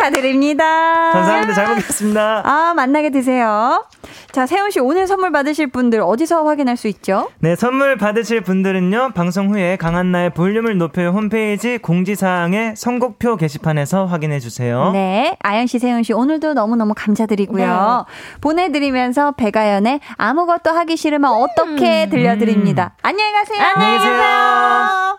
축하드립니다. 0.00 1.12
감사합니다 1.12 1.52
잘 1.52 1.68
먹겠습니다 1.68 2.42
아, 2.44 2.72
만나게 2.74 3.10
되세요. 3.10 3.84
자, 4.32 4.46
세훈 4.46 4.70
씨 4.70 4.80
오늘 4.80 5.06
선물 5.06 5.30
받으실 5.32 5.66
분들 5.66 6.00
어디서 6.00 6.44
확인할 6.44 6.76
수 6.76 6.88
있죠? 6.88 7.28
네, 7.40 7.54
선물 7.56 7.96
받으실 7.98 8.40
분들은요, 8.40 9.10
방송 9.14 9.50
후에 9.50 9.76
강한나의 9.76 10.30
볼륨을 10.30 10.78
높여요 10.78 11.10
홈페이지 11.10 11.78
공지사항의 11.78 12.76
선곡표 12.76 13.36
게시판에서 13.36 14.06
확인해 14.06 14.40
주세요. 14.40 14.90
네. 14.92 15.36
아연 15.42 15.66
씨, 15.66 15.78
세훈 15.78 16.02
씨 16.02 16.12
오늘도 16.12 16.54
너무너무 16.54 16.94
감사드리고요. 16.96 18.06
보내 18.40 18.72
드리면서 18.72 19.32
배가연의 19.32 20.00
아무것도 20.16 20.70
하기 20.70 20.96
싫으면 20.96 21.30
어떻게 21.30 22.08
들려 22.08 22.38
드립니다. 22.38 22.94
안녕히 23.02 23.32
가세요. 23.32 23.60
안녕히 23.74 23.98
계세요. 23.98 25.18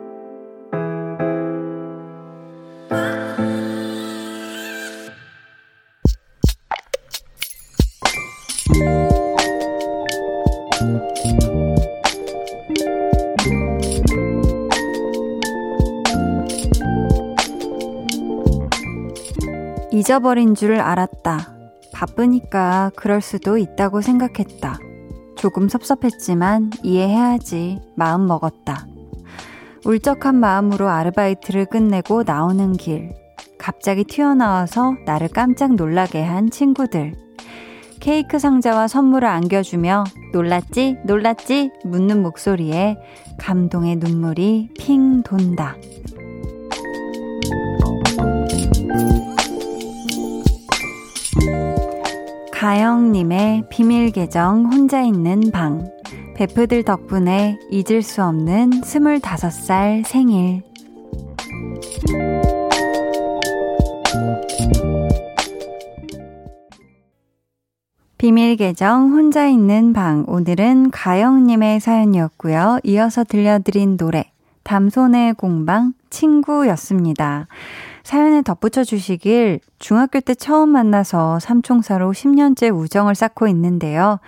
잊어버린 20.01 20.55
줄 20.55 20.79
알았다. 20.79 21.53
바쁘니까 21.93 22.91
그럴 22.95 23.21
수도 23.21 23.57
있다고 23.57 24.01
생각했다. 24.01 24.79
조금 25.37 25.69
섭섭했지만 25.69 26.71
이해해야지 26.83 27.79
마음 27.95 28.25
먹었다. 28.25 28.87
울적한 29.85 30.35
마음으로 30.35 30.89
아르바이트를 30.89 31.65
끝내고 31.65 32.23
나오는 32.23 32.73
길. 32.73 33.13
갑자기 33.57 34.03
튀어나와서 34.03 34.95
나를 35.05 35.27
깜짝 35.27 35.75
놀라게 35.75 36.23
한 36.23 36.49
친구들. 36.49 37.13
케이크 38.01 38.39
상자와 38.39 38.87
선물을 38.87 39.27
안겨주며 39.27 40.05
놀랐지? 40.33 40.97
놀랐지? 41.05 41.69
묻는 41.85 42.23
목소리에 42.23 42.97
감동의 43.37 43.97
눈물이 43.97 44.69
핑 44.79 45.21
돈다. 45.21 45.75
가영님의 52.51 53.65
비밀 53.69 54.11
계정 54.11 54.65
혼자 54.65 55.03
있는 55.03 55.51
방. 55.51 55.87
베프들 56.35 56.83
덕분에 56.83 57.59
잊을 57.69 58.01
수 58.01 58.23
없는 58.23 58.81
25살 58.81 60.03
생일. 60.07 60.63
비밀 68.21 68.55
계정 68.55 69.13
혼자 69.13 69.47
있는 69.47 69.93
방. 69.93 70.25
오늘은 70.27 70.91
가영님의 70.91 71.79
사연이었고요. 71.79 72.77
이어서 72.83 73.23
들려드린 73.23 73.97
노래. 73.97 74.31
담손의 74.61 75.33
공방 75.33 75.93
친구였습니다. 76.11 77.47
사연에 78.03 78.43
덧붙여 78.43 78.83
주시길 78.83 79.59
중학교 79.79 80.19
때 80.19 80.35
처음 80.35 80.69
만나서 80.69 81.39
삼총사로 81.39 82.11
10년째 82.11 82.71
우정을 82.71 83.15
쌓고 83.15 83.47
있는데요. 83.47 84.19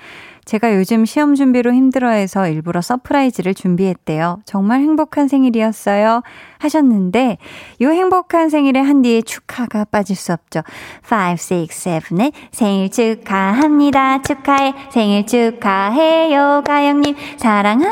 제가 0.45 0.75
요즘 0.75 1.05
시험 1.05 1.35
준비로 1.35 1.73
힘들어해서 1.73 2.47
일부러 2.49 2.81
surprise를 2.81 3.53
준비했대요. 3.53 4.41
정말 4.45 4.81
행복한 4.81 5.27
생일이었어요. 5.27 6.21
하셨는데, 6.59 7.37
요 7.81 7.89
행복한 7.89 8.49
생일에 8.49 8.79
한디의 8.79 9.23
축하가 9.23 9.85
빠질 9.85 10.15
수 10.15 10.33
없죠. 10.33 10.61
5, 11.09 11.31
6, 11.31 11.69
7의 11.69 12.33
생일 12.51 12.89
축하합니다. 12.91 14.21
축하해. 14.21 14.73
생일 14.91 15.25
축하해요. 15.25 16.63
가영님, 16.65 17.15
사랑하. 17.37 17.89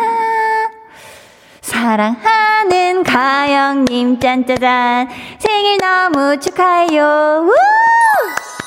사랑하는 1.61 3.03
가영님, 3.03 4.19
짠짜잔. 4.19 5.07
생일 5.39 5.77
너무 5.77 6.39
축하해요. 6.39 7.47
우! 7.47 8.60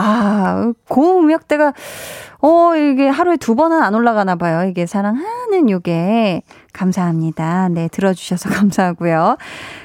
아, 0.00 0.72
고음역대가, 0.88 1.72
어, 2.40 2.76
이게 2.76 3.08
하루에 3.08 3.36
두 3.36 3.56
번은 3.56 3.82
안 3.82 3.96
올라가나 3.96 4.36
봐요. 4.36 4.68
이게 4.68 4.86
사랑하는 4.86 5.68
요게. 5.68 6.42
감사합니다. 6.72 7.68
네, 7.70 7.88
들어주셔서 7.88 8.48
감사하고요. 8.54 9.36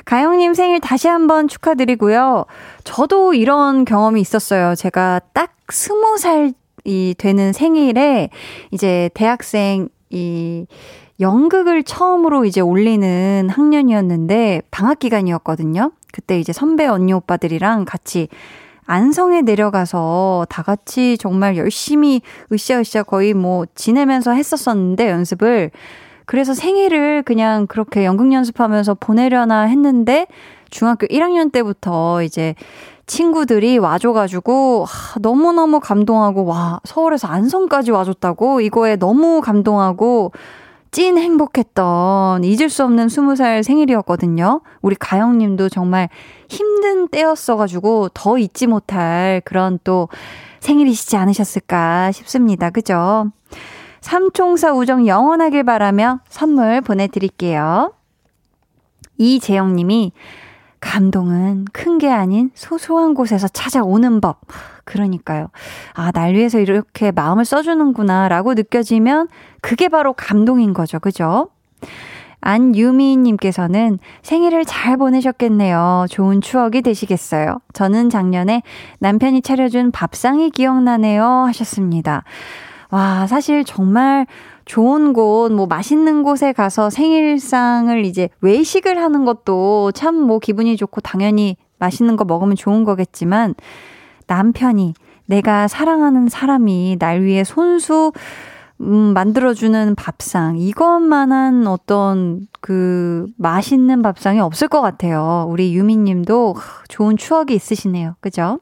가영님 0.06 0.54
생일 0.54 0.80
다시 0.80 1.08
한번 1.08 1.48
축하드리고요. 1.48 2.46
저도 2.84 3.34
이런 3.34 3.86
경험이 3.86 4.22
있었어요. 4.22 4.76
제가 4.76 5.20
딱 5.34 5.56
스무 5.70 6.20
살이 6.20 7.16
되는 7.18 7.52
생일에 7.52 8.30
이제 8.70 9.10
대학생 9.16 9.90
이 10.12 10.68
연극을 11.20 11.82
처음으로 11.82 12.46
이제 12.46 12.62
올리는 12.62 13.50
학년이었는데 13.50 14.62
방학 14.70 15.00
기간이었거든요. 15.00 15.92
그때 16.12 16.40
이제 16.40 16.54
선배 16.54 16.86
언니 16.86 17.14
오빠들이랑 17.14 17.86
같이 17.86 18.28
안성에 18.86 19.42
내려가서 19.42 20.48
다 20.50 20.64
같이 20.64 21.18
정말 21.18 21.58
열심히 21.58 22.22
으쌰으쌰 22.52 23.04
거의 23.04 23.34
뭐 23.34 23.66
지내면서 23.76 24.32
했었었는데 24.32 25.10
연습을. 25.10 25.72
그래서 26.26 26.54
생일을 26.54 27.24
그냥 27.24 27.68
그렇게 27.68 28.06
연극 28.06 28.32
연습하면서 28.32 28.96
보내려나 28.96 29.64
했는데 29.64 30.28
중학교 30.70 31.06
1학년 31.08 31.52
때부터 31.52 32.24
이제 32.24 32.56
친구들이 33.06 33.78
와줘가지고 33.78 34.86
하, 34.86 35.20
너무너무 35.20 35.80
감동하고 35.80 36.46
와 36.46 36.80
서울에서 36.86 37.28
안성까지 37.28 37.92
와줬다고? 37.92 38.62
이거에 38.62 38.96
너무 38.96 39.42
감동하고 39.42 40.32
찐 40.94 41.18
행복했던 41.18 42.44
잊을 42.44 42.70
수 42.70 42.84
없는 42.84 43.08
20살 43.08 43.64
생일이었거든요. 43.64 44.62
우리 44.84 44.96
가영 44.96 45.40
님도 45.40 45.70
정말 45.70 46.08
힘든 46.48 47.08
때였어가지고 47.08 48.10
더 48.14 48.38
잊지 48.38 48.68
못할 48.68 49.42
그런 49.44 49.80
또 49.84 50.08
생일이시지 50.60 51.18
않으셨을까 51.18 52.12
싶습니다. 52.12 52.70
그죠? 52.70 53.32
삼총사 54.02 54.74
우정 54.74 55.08
영원하길 55.08 55.64
바라며 55.64 56.20
선물 56.30 56.82
보내드릴게요. 56.82 57.92
이재영 59.18 59.76
님이 59.76 60.12
감동은 60.80 61.66
큰 61.74 61.98
게 61.98 62.12
아닌 62.12 62.52
소소한 62.54 63.16
곳에서 63.16 63.48
찾아오는 63.48 64.22
법. 64.22 64.42
그러니까요. 64.86 65.48
아, 65.94 66.12
날 66.12 66.34
위해서 66.34 66.60
이렇게 66.60 67.12
마음을 67.12 67.46
써주는구나 67.46 68.28
라고 68.28 68.54
느껴지면 68.54 69.28
그게 69.62 69.88
바로 69.88 70.14
감동인 70.14 70.74
거죠. 70.74 71.00
그죠? 71.00 71.50
안유미님께서는 72.42 74.00
생일을 74.22 74.66
잘 74.66 74.98
보내셨겠네요. 74.98 76.08
좋은 76.10 76.42
추억이 76.42 76.82
되시겠어요. 76.82 77.60
저는 77.72 78.10
작년에 78.10 78.64
남편이 79.00 79.42
차려준 79.42 79.92
밥상이 79.92 80.50
기억나네요. 80.50 81.24
하셨습니다. 81.24 82.24
와, 82.92 83.26
사실 83.28 83.64
정말 83.64 84.28
좋은 84.66 85.14
곳, 85.14 85.52
뭐 85.52 85.66
맛있는 85.68 86.24
곳에 86.24 86.52
가서 86.54 86.90
생일상을 86.90 88.06
이제 88.06 88.30
외식을 88.42 89.02
하는 89.02 89.26
것도 89.26 89.92
참 89.94 90.16
뭐 90.16 90.40
기분이 90.40 90.76
좋고 90.78 91.02
당연히 91.02 91.58
맛있는 91.80 92.16
거 92.18 92.24
먹으면 92.26 92.56
좋은 92.56 92.84
거겠지만 92.84 93.56
남편이 94.28 94.94
내가 95.26 95.68
사랑하는 95.68 96.28
사람이 96.30 96.98
날 97.00 97.22
위해 97.22 97.44
손수 97.44 98.12
음, 98.82 99.14
만들어주는 99.14 99.96
밥상. 99.96 100.58
이것만한 100.58 101.68
어떤 101.68 102.48
그 102.60 103.28
맛있는 103.38 104.02
밥상이 104.02 104.40
없을 104.40 104.68
것 104.68 104.82
같아요. 104.82 105.48
우리 105.50 105.74
유미님도 105.76 106.56
좋은 106.90 107.16
추억이 107.18 107.54
있으시네요. 107.54 108.16
그죠? 108.20 108.60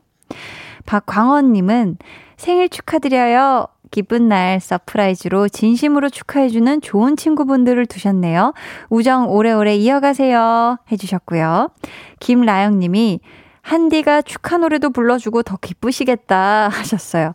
박광원님은 0.86 1.98
생일 2.38 2.70
축하드려요. 2.70 3.68
기쁜 3.92 4.30
날 4.30 4.60
surprise로 4.62 5.50
진심으로 5.50 6.10
축하해주는 6.10 6.82
좋은 6.82 7.18
친구분들을 7.18 7.86
두셨네요. 7.86 8.54
우정 8.90 9.30
오래오래 9.30 9.76
이어가세요. 9.76 10.78
해주셨고요. 10.92 11.70
김라영님이 12.22 13.20
한디가 13.62 14.22
축하 14.22 14.58
노래도 14.58 14.90
불러주고 14.90 15.44
더 15.44 15.58
기쁘시겠다 15.58 16.70
하셨어요. 16.74 17.34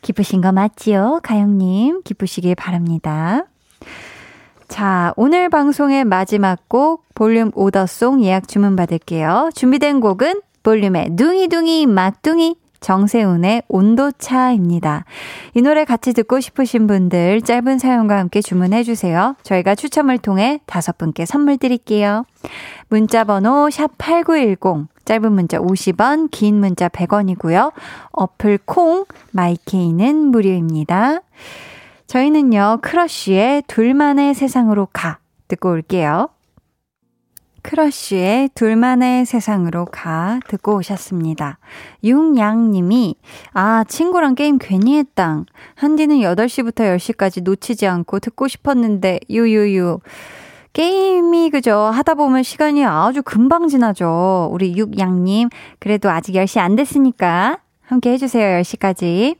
기쁘신 0.00 0.40
거 0.40 0.52
맞지요? 0.52 1.20
가영님, 1.22 2.02
기쁘시길 2.02 2.54
바랍니다. 2.54 3.44
자, 4.68 5.12
오늘 5.16 5.48
방송의 5.48 6.04
마지막 6.04 6.68
곡 6.68 7.04
볼륨 7.14 7.50
오더송 7.54 8.24
예약 8.24 8.48
주문 8.48 8.74
받을게요. 8.74 9.50
준비된 9.54 10.00
곡은 10.00 10.40
볼륨의 10.62 11.16
둥이둥이 11.16 11.86
막둥이 11.86 12.56
정세운의 12.82 13.62
온도차입니다. 13.68 15.06
이 15.54 15.62
노래 15.62 15.86
같이 15.86 16.12
듣고 16.12 16.40
싶으신 16.40 16.86
분들 16.86 17.40
짧은 17.40 17.78
사연과 17.78 18.18
함께 18.18 18.42
주문해 18.42 18.82
주세요. 18.82 19.34
저희가 19.42 19.74
추첨을 19.74 20.18
통해 20.18 20.60
다섯 20.66 20.98
분께 20.98 21.24
선물 21.24 21.56
드릴게요. 21.56 22.26
문자 22.88 23.24
번호 23.24 23.68
샵8910 23.68 24.88
짧은 25.04 25.32
문자 25.32 25.58
50원, 25.58 26.30
긴 26.30 26.60
문자 26.60 26.88
100원이고요. 26.88 27.72
어플 28.12 28.58
콩 28.64 29.04
My 29.32 29.56
K는 29.56 30.16
무료입니다. 30.16 31.22
저희는요. 32.06 32.80
크러쉬의 32.82 33.62
둘만의 33.66 34.34
세상으로 34.34 34.88
가 34.92 35.18
듣고 35.48 35.70
올게요. 35.70 36.28
크러쉬의 37.62 38.50
둘만의 38.54 39.24
세상으로 39.24 39.86
가 39.86 40.40
듣고 40.48 40.76
오셨습니다. 40.76 41.58
융양님이 42.04 43.16
아 43.52 43.84
친구랑 43.88 44.34
게임 44.34 44.58
괜히 44.58 44.98
했당. 44.98 45.46
한디는 45.76 46.18
8시부터 46.18 46.96
10시까지 46.96 47.42
놓치지 47.42 47.86
않고 47.86 48.18
듣고 48.20 48.48
싶었는데 48.48 49.20
유유유. 49.30 50.00
게임이 50.72 51.50
그죠 51.50 51.76
하다 51.76 52.14
보면 52.14 52.42
시간이 52.42 52.84
아주 52.84 53.22
금방 53.22 53.68
지나죠. 53.68 54.48
우리 54.52 54.76
육양님 54.76 55.48
그래도 55.78 56.10
아직 56.10 56.34
10시 56.34 56.58
안 56.60 56.76
됐으니까 56.76 57.58
함께 57.82 58.12
해주세요 58.12 58.60
10시까지. 58.60 59.36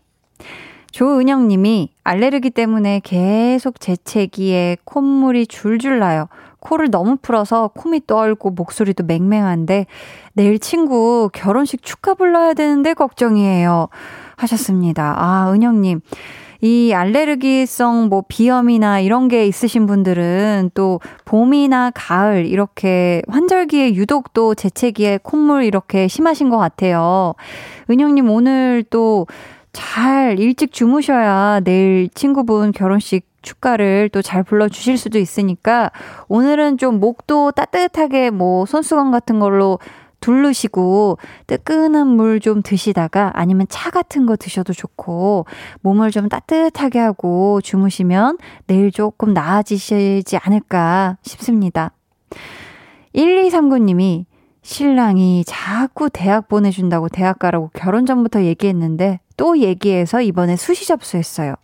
조은영 0.92 1.48
님이 1.48 1.90
알레르기 2.04 2.50
때문에 2.50 3.00
계속 3.02 3.80
재채기에 3.80 4.76
콧물이 4.84 5.46
줄줄 5.46 5.98
나요. 5.98 6.28
코를 6.62 6.90
너무 6.90 7.16
풀어서 7.20 7.70
콤이 7.74 8.06
떨고 8.06 8.50
목소리도 8.50 9.04
맹맹한데 9.04 9.86
내일 10.32 10.58
친구 10.58 11.28
결혼식 11.32 11.82
축하 11.82 12.14
불러야 12.14 12.54
되는데 12.54 12.94
걱정이에요. 12.94 13.88
하셨습니다. 14.36 15.14
아, 15.18 15.52
은영님. 15.52 16.00
이 16.64 16.92
알레르기성 16.94 18.08
뭐 18.08 18.22
비염이나 18.28 19.00
이런 19.00 19.26
게 19.26 19.46
있으신 19.46 19.86
분들은 19.86 20.70
또 20.74 21.00
봄이나 21.24 21.90
가을 21.92 22.46
이렇게 22.46 23.20
환절기에 23.26 23.94
유독 23.94 24.32
또 24.32 24.54
재채기에 24.54 25.18
콧물 25.24 25.64
이렇게 25.64 26.06
심하신 26.06 26.50
것 26.50 26.58
같아요. 26.58 27.34
은영님 27.90 28.30
오늘 28.30 28.84
또 28.88 29.26
잘 29.72 30.38
일찍 30.38 30.72
주무셔야 30.72 31.60
내일 31.60 32.08
친구분 32.14 32.72
결혼식 32.72 33.26
축가를 33.42 34.08
또 34.10 34.22
잘 34.22 34.42
불러주실 34.42 34.96
수도 34.98 35.18
있으니까 35.18 35.90
오늘은 36.28 36.78
좀 36.78 37.00
목도 37.00 37.52
따뜻하게 37.52 38.30
뭐 38.30 38.64
손수건 38.66 39.10
같은 39.10 39.40
걸로 39.40 39.78
두르시고 40.20 41.18
뜨끈한 41.48 42.06
물 42.06 42.38
좀 42.40 42.62
드시다가 42.62 43.32
아니면 43.34 43.66
차 43.68 43.90
같은 43.90 44.24
거 44.24 44.36
드셔도 44.36 44.72
좋고 44.72 45.46
몸을 45.80 46.10
좀 46.12 46.28
따뜻하게 46.28 46.98
하고 47.00 47.60
주무시면 47.60 48.38
내일 48.66 48.90
조금 48.92 49.34
나아지시지 49.34 50.36
않을까 50.38 51.18
싶습니다. 51.22 51.92
1239님이 53.14 54.24
신랑이 54.62 55.44
자꾸 55.44 56.08
대학 56.08 56.48
보내준다고 56.48 57.08
대학 57.08 57.38
가라고 57.40 57.70
결혼 57.74 58.06
전부터 58.06 58.44
얘기했는데 58.44 59.20
또 59.36 59.58
얘기해서 59.58 60.20
이번에 60.20 60.56
수시 60.56 60.86
접수했어요. 60.86 61.54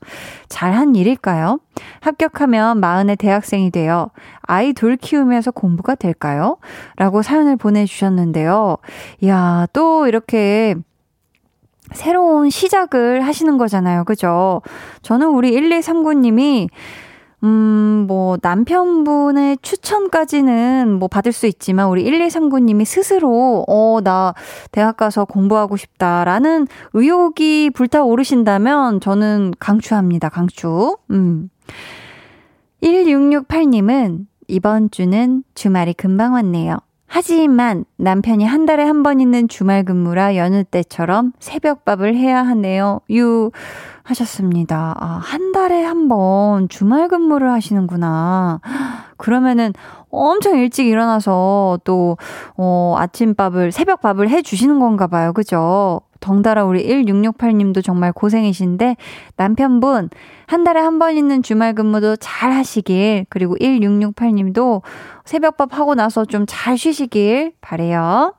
잘한 0.48 0.96
일일까요? 0.96 1.60
합격하면 2.00 2.80
마흔의 2.80 3.16
대학생이 3.16 3.70
되어 3.70 4.10
아이 4.42 4.72
둘 4.72 4.96
키우면서 4.96 5.50
공부가 5.50 5.94
될까요? 5.94 6.56
라고 6.96 7.22
사연을 7.22 7.56
보내주셨는데요. 7.56 8.76
이야, 9.20 9.66
또 9.72 10.06
이렇게 10.06 10.74
새로운 11.92 12.50
시작을 12.50 13.24
하시는 13.26 13.56
거잖아요. 13.58 14.04
그죠? 14.04 14.62
저는 15.02 15.28
우리 15.28 15.52
1239님이 15.52 16.68
음, 17.45 18.07
뭐, 18.09 18.36
남편분의 18.43 19.59
추천까지는 19.62 20.99
뭐 20.99 21.09
받을 21.09 21.32
수 21.32 21.47
있지만, 21.47 21.89
우리 21.89 22.05
1239님이 22.05 22.84
스스로, 22.84 23.64
어, 23.68 24.01
나 24.03 24.34
대학 24.72 24.97
가서 24.97 25.24
공부하고 25.24 25.76
싶다라는 25.76 26.66
의욕이 26.95 27.70
불타오르신다면, 27.70 29.01
저는 29.01 29.53
강추합니다, 29.61 30.28
강추. 30.30 30.97
음. 31.11 31.51
1668님은 32.82 34.26
이번 34.49 34.91
주는 34.91 35.45
주말이 35.55 35.95
금방 35.95 36.32
왔네요. 36.32 36.78
하지만 37.11 37.84
남편이 37.96 38.44
한 38.44 38.66
달에 38.66 38.84
한 38.84 39.02
번 39.02 39.20
있는 39.20 39.48
주말 39.48 39.84
근무라 39.84 40.36
여느 40.36 40.62
때처럼 40.64 41.32
새벽밥을 41.40 42.14
해야 42.14 42.42
하네요. 42.42 43.00
유 43.11 43.50
하셨습니다. 44.02 44.94
아, 44.98 45.18
한 45.22 45.52
달에 45.52 45.82
한 45.84 46.09
번 46.09 46.68
주말 46.68 47.09
근무를 47.09 47.50
하시는구나. 47.52 48.61
그러면은 49.16 49.72
엄청 50.11 50.56
일찍 50.59 50.86
일어나서 50.86 51.80
또, 51.84 52.16
어, 52.56 52.94
아침밥을, 52.98 53.72
새벽밥을 53.72 54.28
해 54.30 54.42
주시는 54.42 54.78
건가 54.78 55.06
봐요. 55.06 55.32
그죠? 55.32 56.00
덩달아 56.20 56.64
우리 56.64 56.86
1668님도 56.86 57.84
정말 57.84 58.12
고생이신데 58.12 58.96
남편분 59.36 60.10
한 60.46 60.64
달에 60.64 60.80
한 60.80 60.98
번 60.98 61.16
있는 61.16 61.42
주말 61.42 61.74
근무도 61.74 62.16
잘 62.16 62.52
하시길 62.52 63.26
그리고 63.28 63.56
1668님도 63.56 64.82
새벽밥 65.24 65.78
하고 65.78 65.94
나서 65.94 66.24
좀 66.24 66.46
잘 66.46 66.76
쉬시길 66.78 67.52
바래요. 67.60 68.34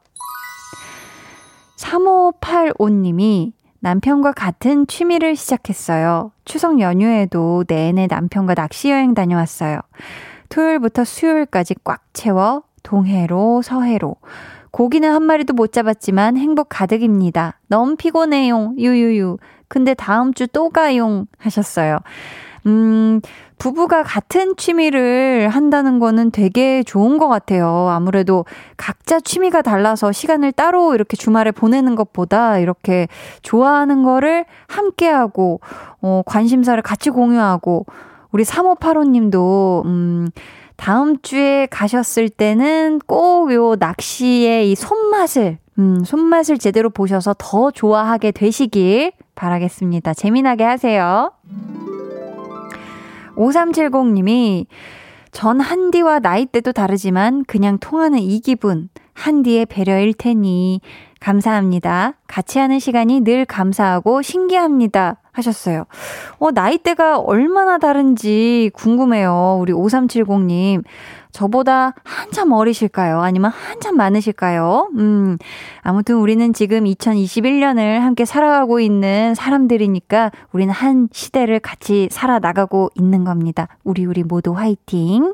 3585님이 1.77 3.53
남편과 3.79 4.33
같은 4.33 4.87
취미를 4.87 5.35
시작했어요. 5.35 6.31
추석 6.43 6.79
연휴에도 6.81 7.63
내내 7.67 8.07
남편과 8.07 8.55
낚시 8.55 8.89
여행 8.91 9.13
다녀왔어요. 9.13 9.79
토요일부터 10.49 11.05
수요일까지 11.05 11.75
꽉 11.83 12.03
채워 12.13 12.63
동해로 12.83 13.61
서해로 13.61 14.15
고기는 14.71 15.11
한 15.11 15.23
마리도 15.23 15.53
못 15.53 15.71
잡았지만 15.71 16.37
행복 16.37 16.67
가득입니다. 16.69 17.59
너무 17.67 17.95
피곤해용. 17.95 18.75
유유유. 18.77 19.37
근데 19.67 19.93
다음 19.93 20.33
주 20.33 20.47
또 20.47 20.69
가용 20.69 21.27
하셨어요. 21.37 21.97
음, 22.65 23.21
부부가 23.57 24.03
같은 24.03 24.55
취미를 24.57 25.49
한다는 25.49 25.99
거는 25.99 26.31
되게 26.31 26.81
좋은 26.83 27.17
것 27.17 27.27
같아요. 27.27 27.89
아무래도 27.89 28.45
각자 28.77 29.19
취미가 29.19 29.61
달라서 29.61 30.11
시간을 30.11 30.51
따로 30.53 30.95
이렇게 30.95 31.15
주말에 31.17 31.51
보내는 31.51 31.95
것보다 31.95 32.57
이렇게 32.57 33.07
좋아하는 33.41 34.03
거를 34.03 34.45
함께하고, 34.67 35.59
어, 36.01 36.21
관심사를 36.25 36.81
같이 36.81 37.09
공유하고, 37.09 37.85
우리 38.31 38.43
3585님도, 38.43 39.85
음, 39.85 40.29
다음 40.79 41.21
주에 41.21 41.67
가셨을 41.69 42.29
때는 42.29 42.99
꼭 43.05 43.51
요 43.51 43.75
낚시의 43.75 44.71
이 44.71 44.75
손맛을, 44.75 45.57
음, 45.77 46.03
손맛을 46.03 46.57
제대로 46.57 46.89
보셔서 46.89 47.35
더 47.37 47.71
좋아하게 47.71 48.31
되시길 48.31 49.11
바라겠습니다. 49.35 50.13
재미나게 50.13 50.63
하세요. 50.63 51.31
5370님이 53.35 54.67
전 55.31 55.59
한디와 55.59 56.19
나이대도 56.19 56.71
다르지만 56.71 57.43
그냥 57.45 57.77
통하는 57.79 58.19
이 58.19 58.39
기분, 58.39 58.89
한디의 59.13 59.65
배려일 59.67 60.13
테니 60.13 60.81
감사합니다. 61.19 62.13
같이 62.27 62.59
하는 62.59 62.79
시간이 62.79 63.21
늘 63.21 63.45
감사하고 63.45 64.21
신기합니다. 64.21 65.17
하셨어요. 65.31 65.85
어, 66.37 66.51
나이대가 66.51 67.19
얼마나 67.19 67.77
다른지 67.77 68.71
궁금해요. 68.73 69.57
우리 69.61 69.73
5370님. 69.73 70.83
저보다 71.31 71.93
한참 72.03 72.51
어리실까요? 72.51 73.21
아니면 73.21 73.51
한참 73.51 73.95
많으실까요? 73.95 74.89
음, 74.97 75.37
아무튼 75.81 76.15
우리는 76.15 76.53
지금 76.53 76.85
2021년을 76.85 77.99
함께 77.99 78.25
살아가고 78.25 78.79
있는 78.79 79.35
사람들이니까 79.35 80.31
우리는 80.51 80.73
한 80.73 81.07
시대를 81.11 81.59
같이 81.59 82.09
살아나가고 82.11 82.89
있는 82.95 83.23
겁니다. 83.23 83.67
우리, 83.83 84.05
우리 84.05 84.23
모두 84.23 84.53
화이팅! 84.53 85.33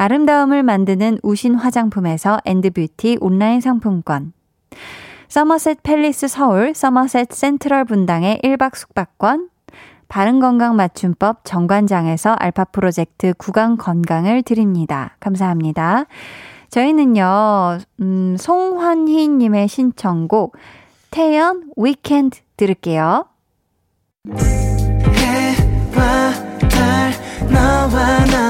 아름다움을 0.00 0.62
만드는 0.62 1.18
우신 1.22 1.56
화장품에서 1.56 2.38
엔드뷰티 2.46 3.18
온라인 3.20 3.60
상품권, 3.60 4.32
서머셋 5.28 5.82
팰리스 5.82 6.26
서울, 6.26 6.72
서머셋 6.74 7.30
센트럴 7.30 7.84
분당의 7.84 8.40
1박 8.42 8.76
숙박권, 8.76 9.50
바른건강 10.08 10.74
맞춤법 10.74 11.44
정관장에서 11.44 12.32
알파 12.32 12.64
프로젝트 12.64 13.34
구강 13.36 13.76
건강을 13.76 14.42
드립니다. 14.42 15.16
감사합니다. 15.20 16.06
저희는요, 16.70 17.80
음, 18.00 18.36
송환희님의 18.38 19.68
신청곡, 19.68 20.56
태연 21.10 21.64
Weekend 21.76 22.38
들을게요. 22.56 23.26
해와 24.34 26.32
달 26.70 27.12
너와 27.52 28.24
나 28.24 28.49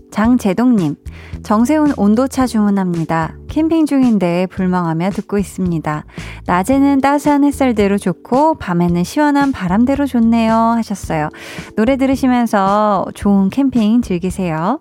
장재동님, 0.11 0.95
정세훈 1.43 1.93
온도차 1.97 2.45
주문합니다. 2.45 3.35
캠핑 3.47 3.85
중인데 3.85 4.47
불멍하며 4.47 5.09
듣고 5.11 5.37
있습니다. 5.37 6.05
낮에는 6.45 7.01
따스한 7.01 7.43
햇살대로 7.43 7.97
좋고, 7.97 8.55
밤에는 8.55 9.03
시원한 9.03 9.51
바람대로 9.51 10.05
좋네요. 10.05 10.53
하셨어요. 10.53 11.29
노래 11.75 11.97
들으시면서 11.97 13.05
좋은 13.13 13.49
캠핑 13.49 14.01
즐기세요. 14.01 14.79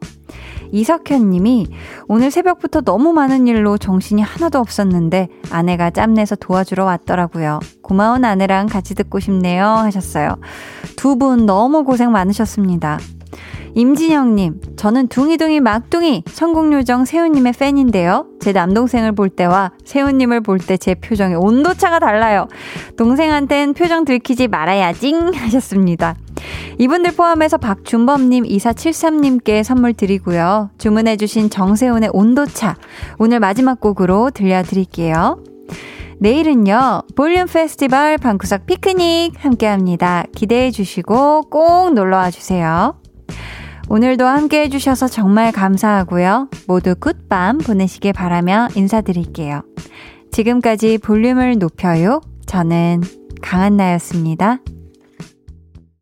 이석현 0.73 1.31
님이 1.31 1.67
오늘 2.07 2.31
새벽부터 2.31 2.83
너무 2.83 3.13
많은 3.13 3.49
일로 3.49 3.77
정신이 3.77 4.23
하나도 4.23 4.61
없었는데 4.61 5.29
아내가 5.51 5.91
짬내서 5.91 6.37
도와주러 6.37 6.85
왔더라고요. 6.85 7.59
고마운 7.83 8.25
아내랑 8.25 8.67
같이 8.69 8.95
듣고 8.95 9.19
싶네요. 9.19 9.65
하셨어요. 9.65 10.37
두 10.97 11.17
분 11.17 11.45
너무 11.45 11.83
고생 11.83 12.13
많으셨습니다. 12.13 12.99
임진영님, 13.75 14.61
저는 14.77 15.09
둥이둥이 15.09 15.61
막둥이 15.61 16.25
성공요정 16.27 17.05
세훈님의 17.05 17.53
팬인데요. 17.53 18.27
제 18.41 18.53
남동생을 18.53 19.13
볼 19.13 19.29
때와 19.29 19.73
세훈님을 19.85 20.41
볼 20.43 20.59
때 20.59 20.77
제 20.77 20.95
표정의 20.95 21.37
온도차가 21.37 21.99
달라요. 21.99 22.49
동생한텐 22.97 23.75
표정 23.75 24.05
들키지 24.05 24.49
말아야징 24.49 25.33
하셨습니다. 25.35 26.15
이분들 26.79 27.13
포함해서 27.15 27.59
박준범님, 27.59 28.45
2473님께 28.45 29.63
선물 29.63 29.93
드리고요. 29.93 30.71
주문해주신 30.79 31.51
정세훈의 31.51 32.11
온도차, 32.13 32.77
오늘 33.19 33.41
마지막 33.41 33.81
곡으로 33.81 34.31
들려드릴게요. 34.31 35.43
내일은요, 36.19 37.03
볼륨 37.17 37.47
페스티벌 37.47 38.19
방구석 38.19 38.67
피크닉 38.67 39.43
함께 39.43 39.67
합니다. 39.67 40.25
기대해 40.35 40.71
주시고 40.71 41.43
꼭 41.51 41.95
놀러 41.95 42.17
와 42.19 42.31
주세요. 42.31 42.95
오늘도 43.93 44.25
함께 44.25 44.63
해주셔서 44.63 45.09
정말 45.09 45.51
감사하고요. 45.51 46.49
모두 46.69 46.95
굿밤 46.95 47.59
보내시길 47.59 48.13
바라며 48.13 48.69
인사드릴게요. 48.77 49.63
지금까지 50.31 50.99
볼륨을 50.99 51.59
높여요. 51.59 52.21
저는 52.47 53.01
강한나였습니다. 53.43 54.59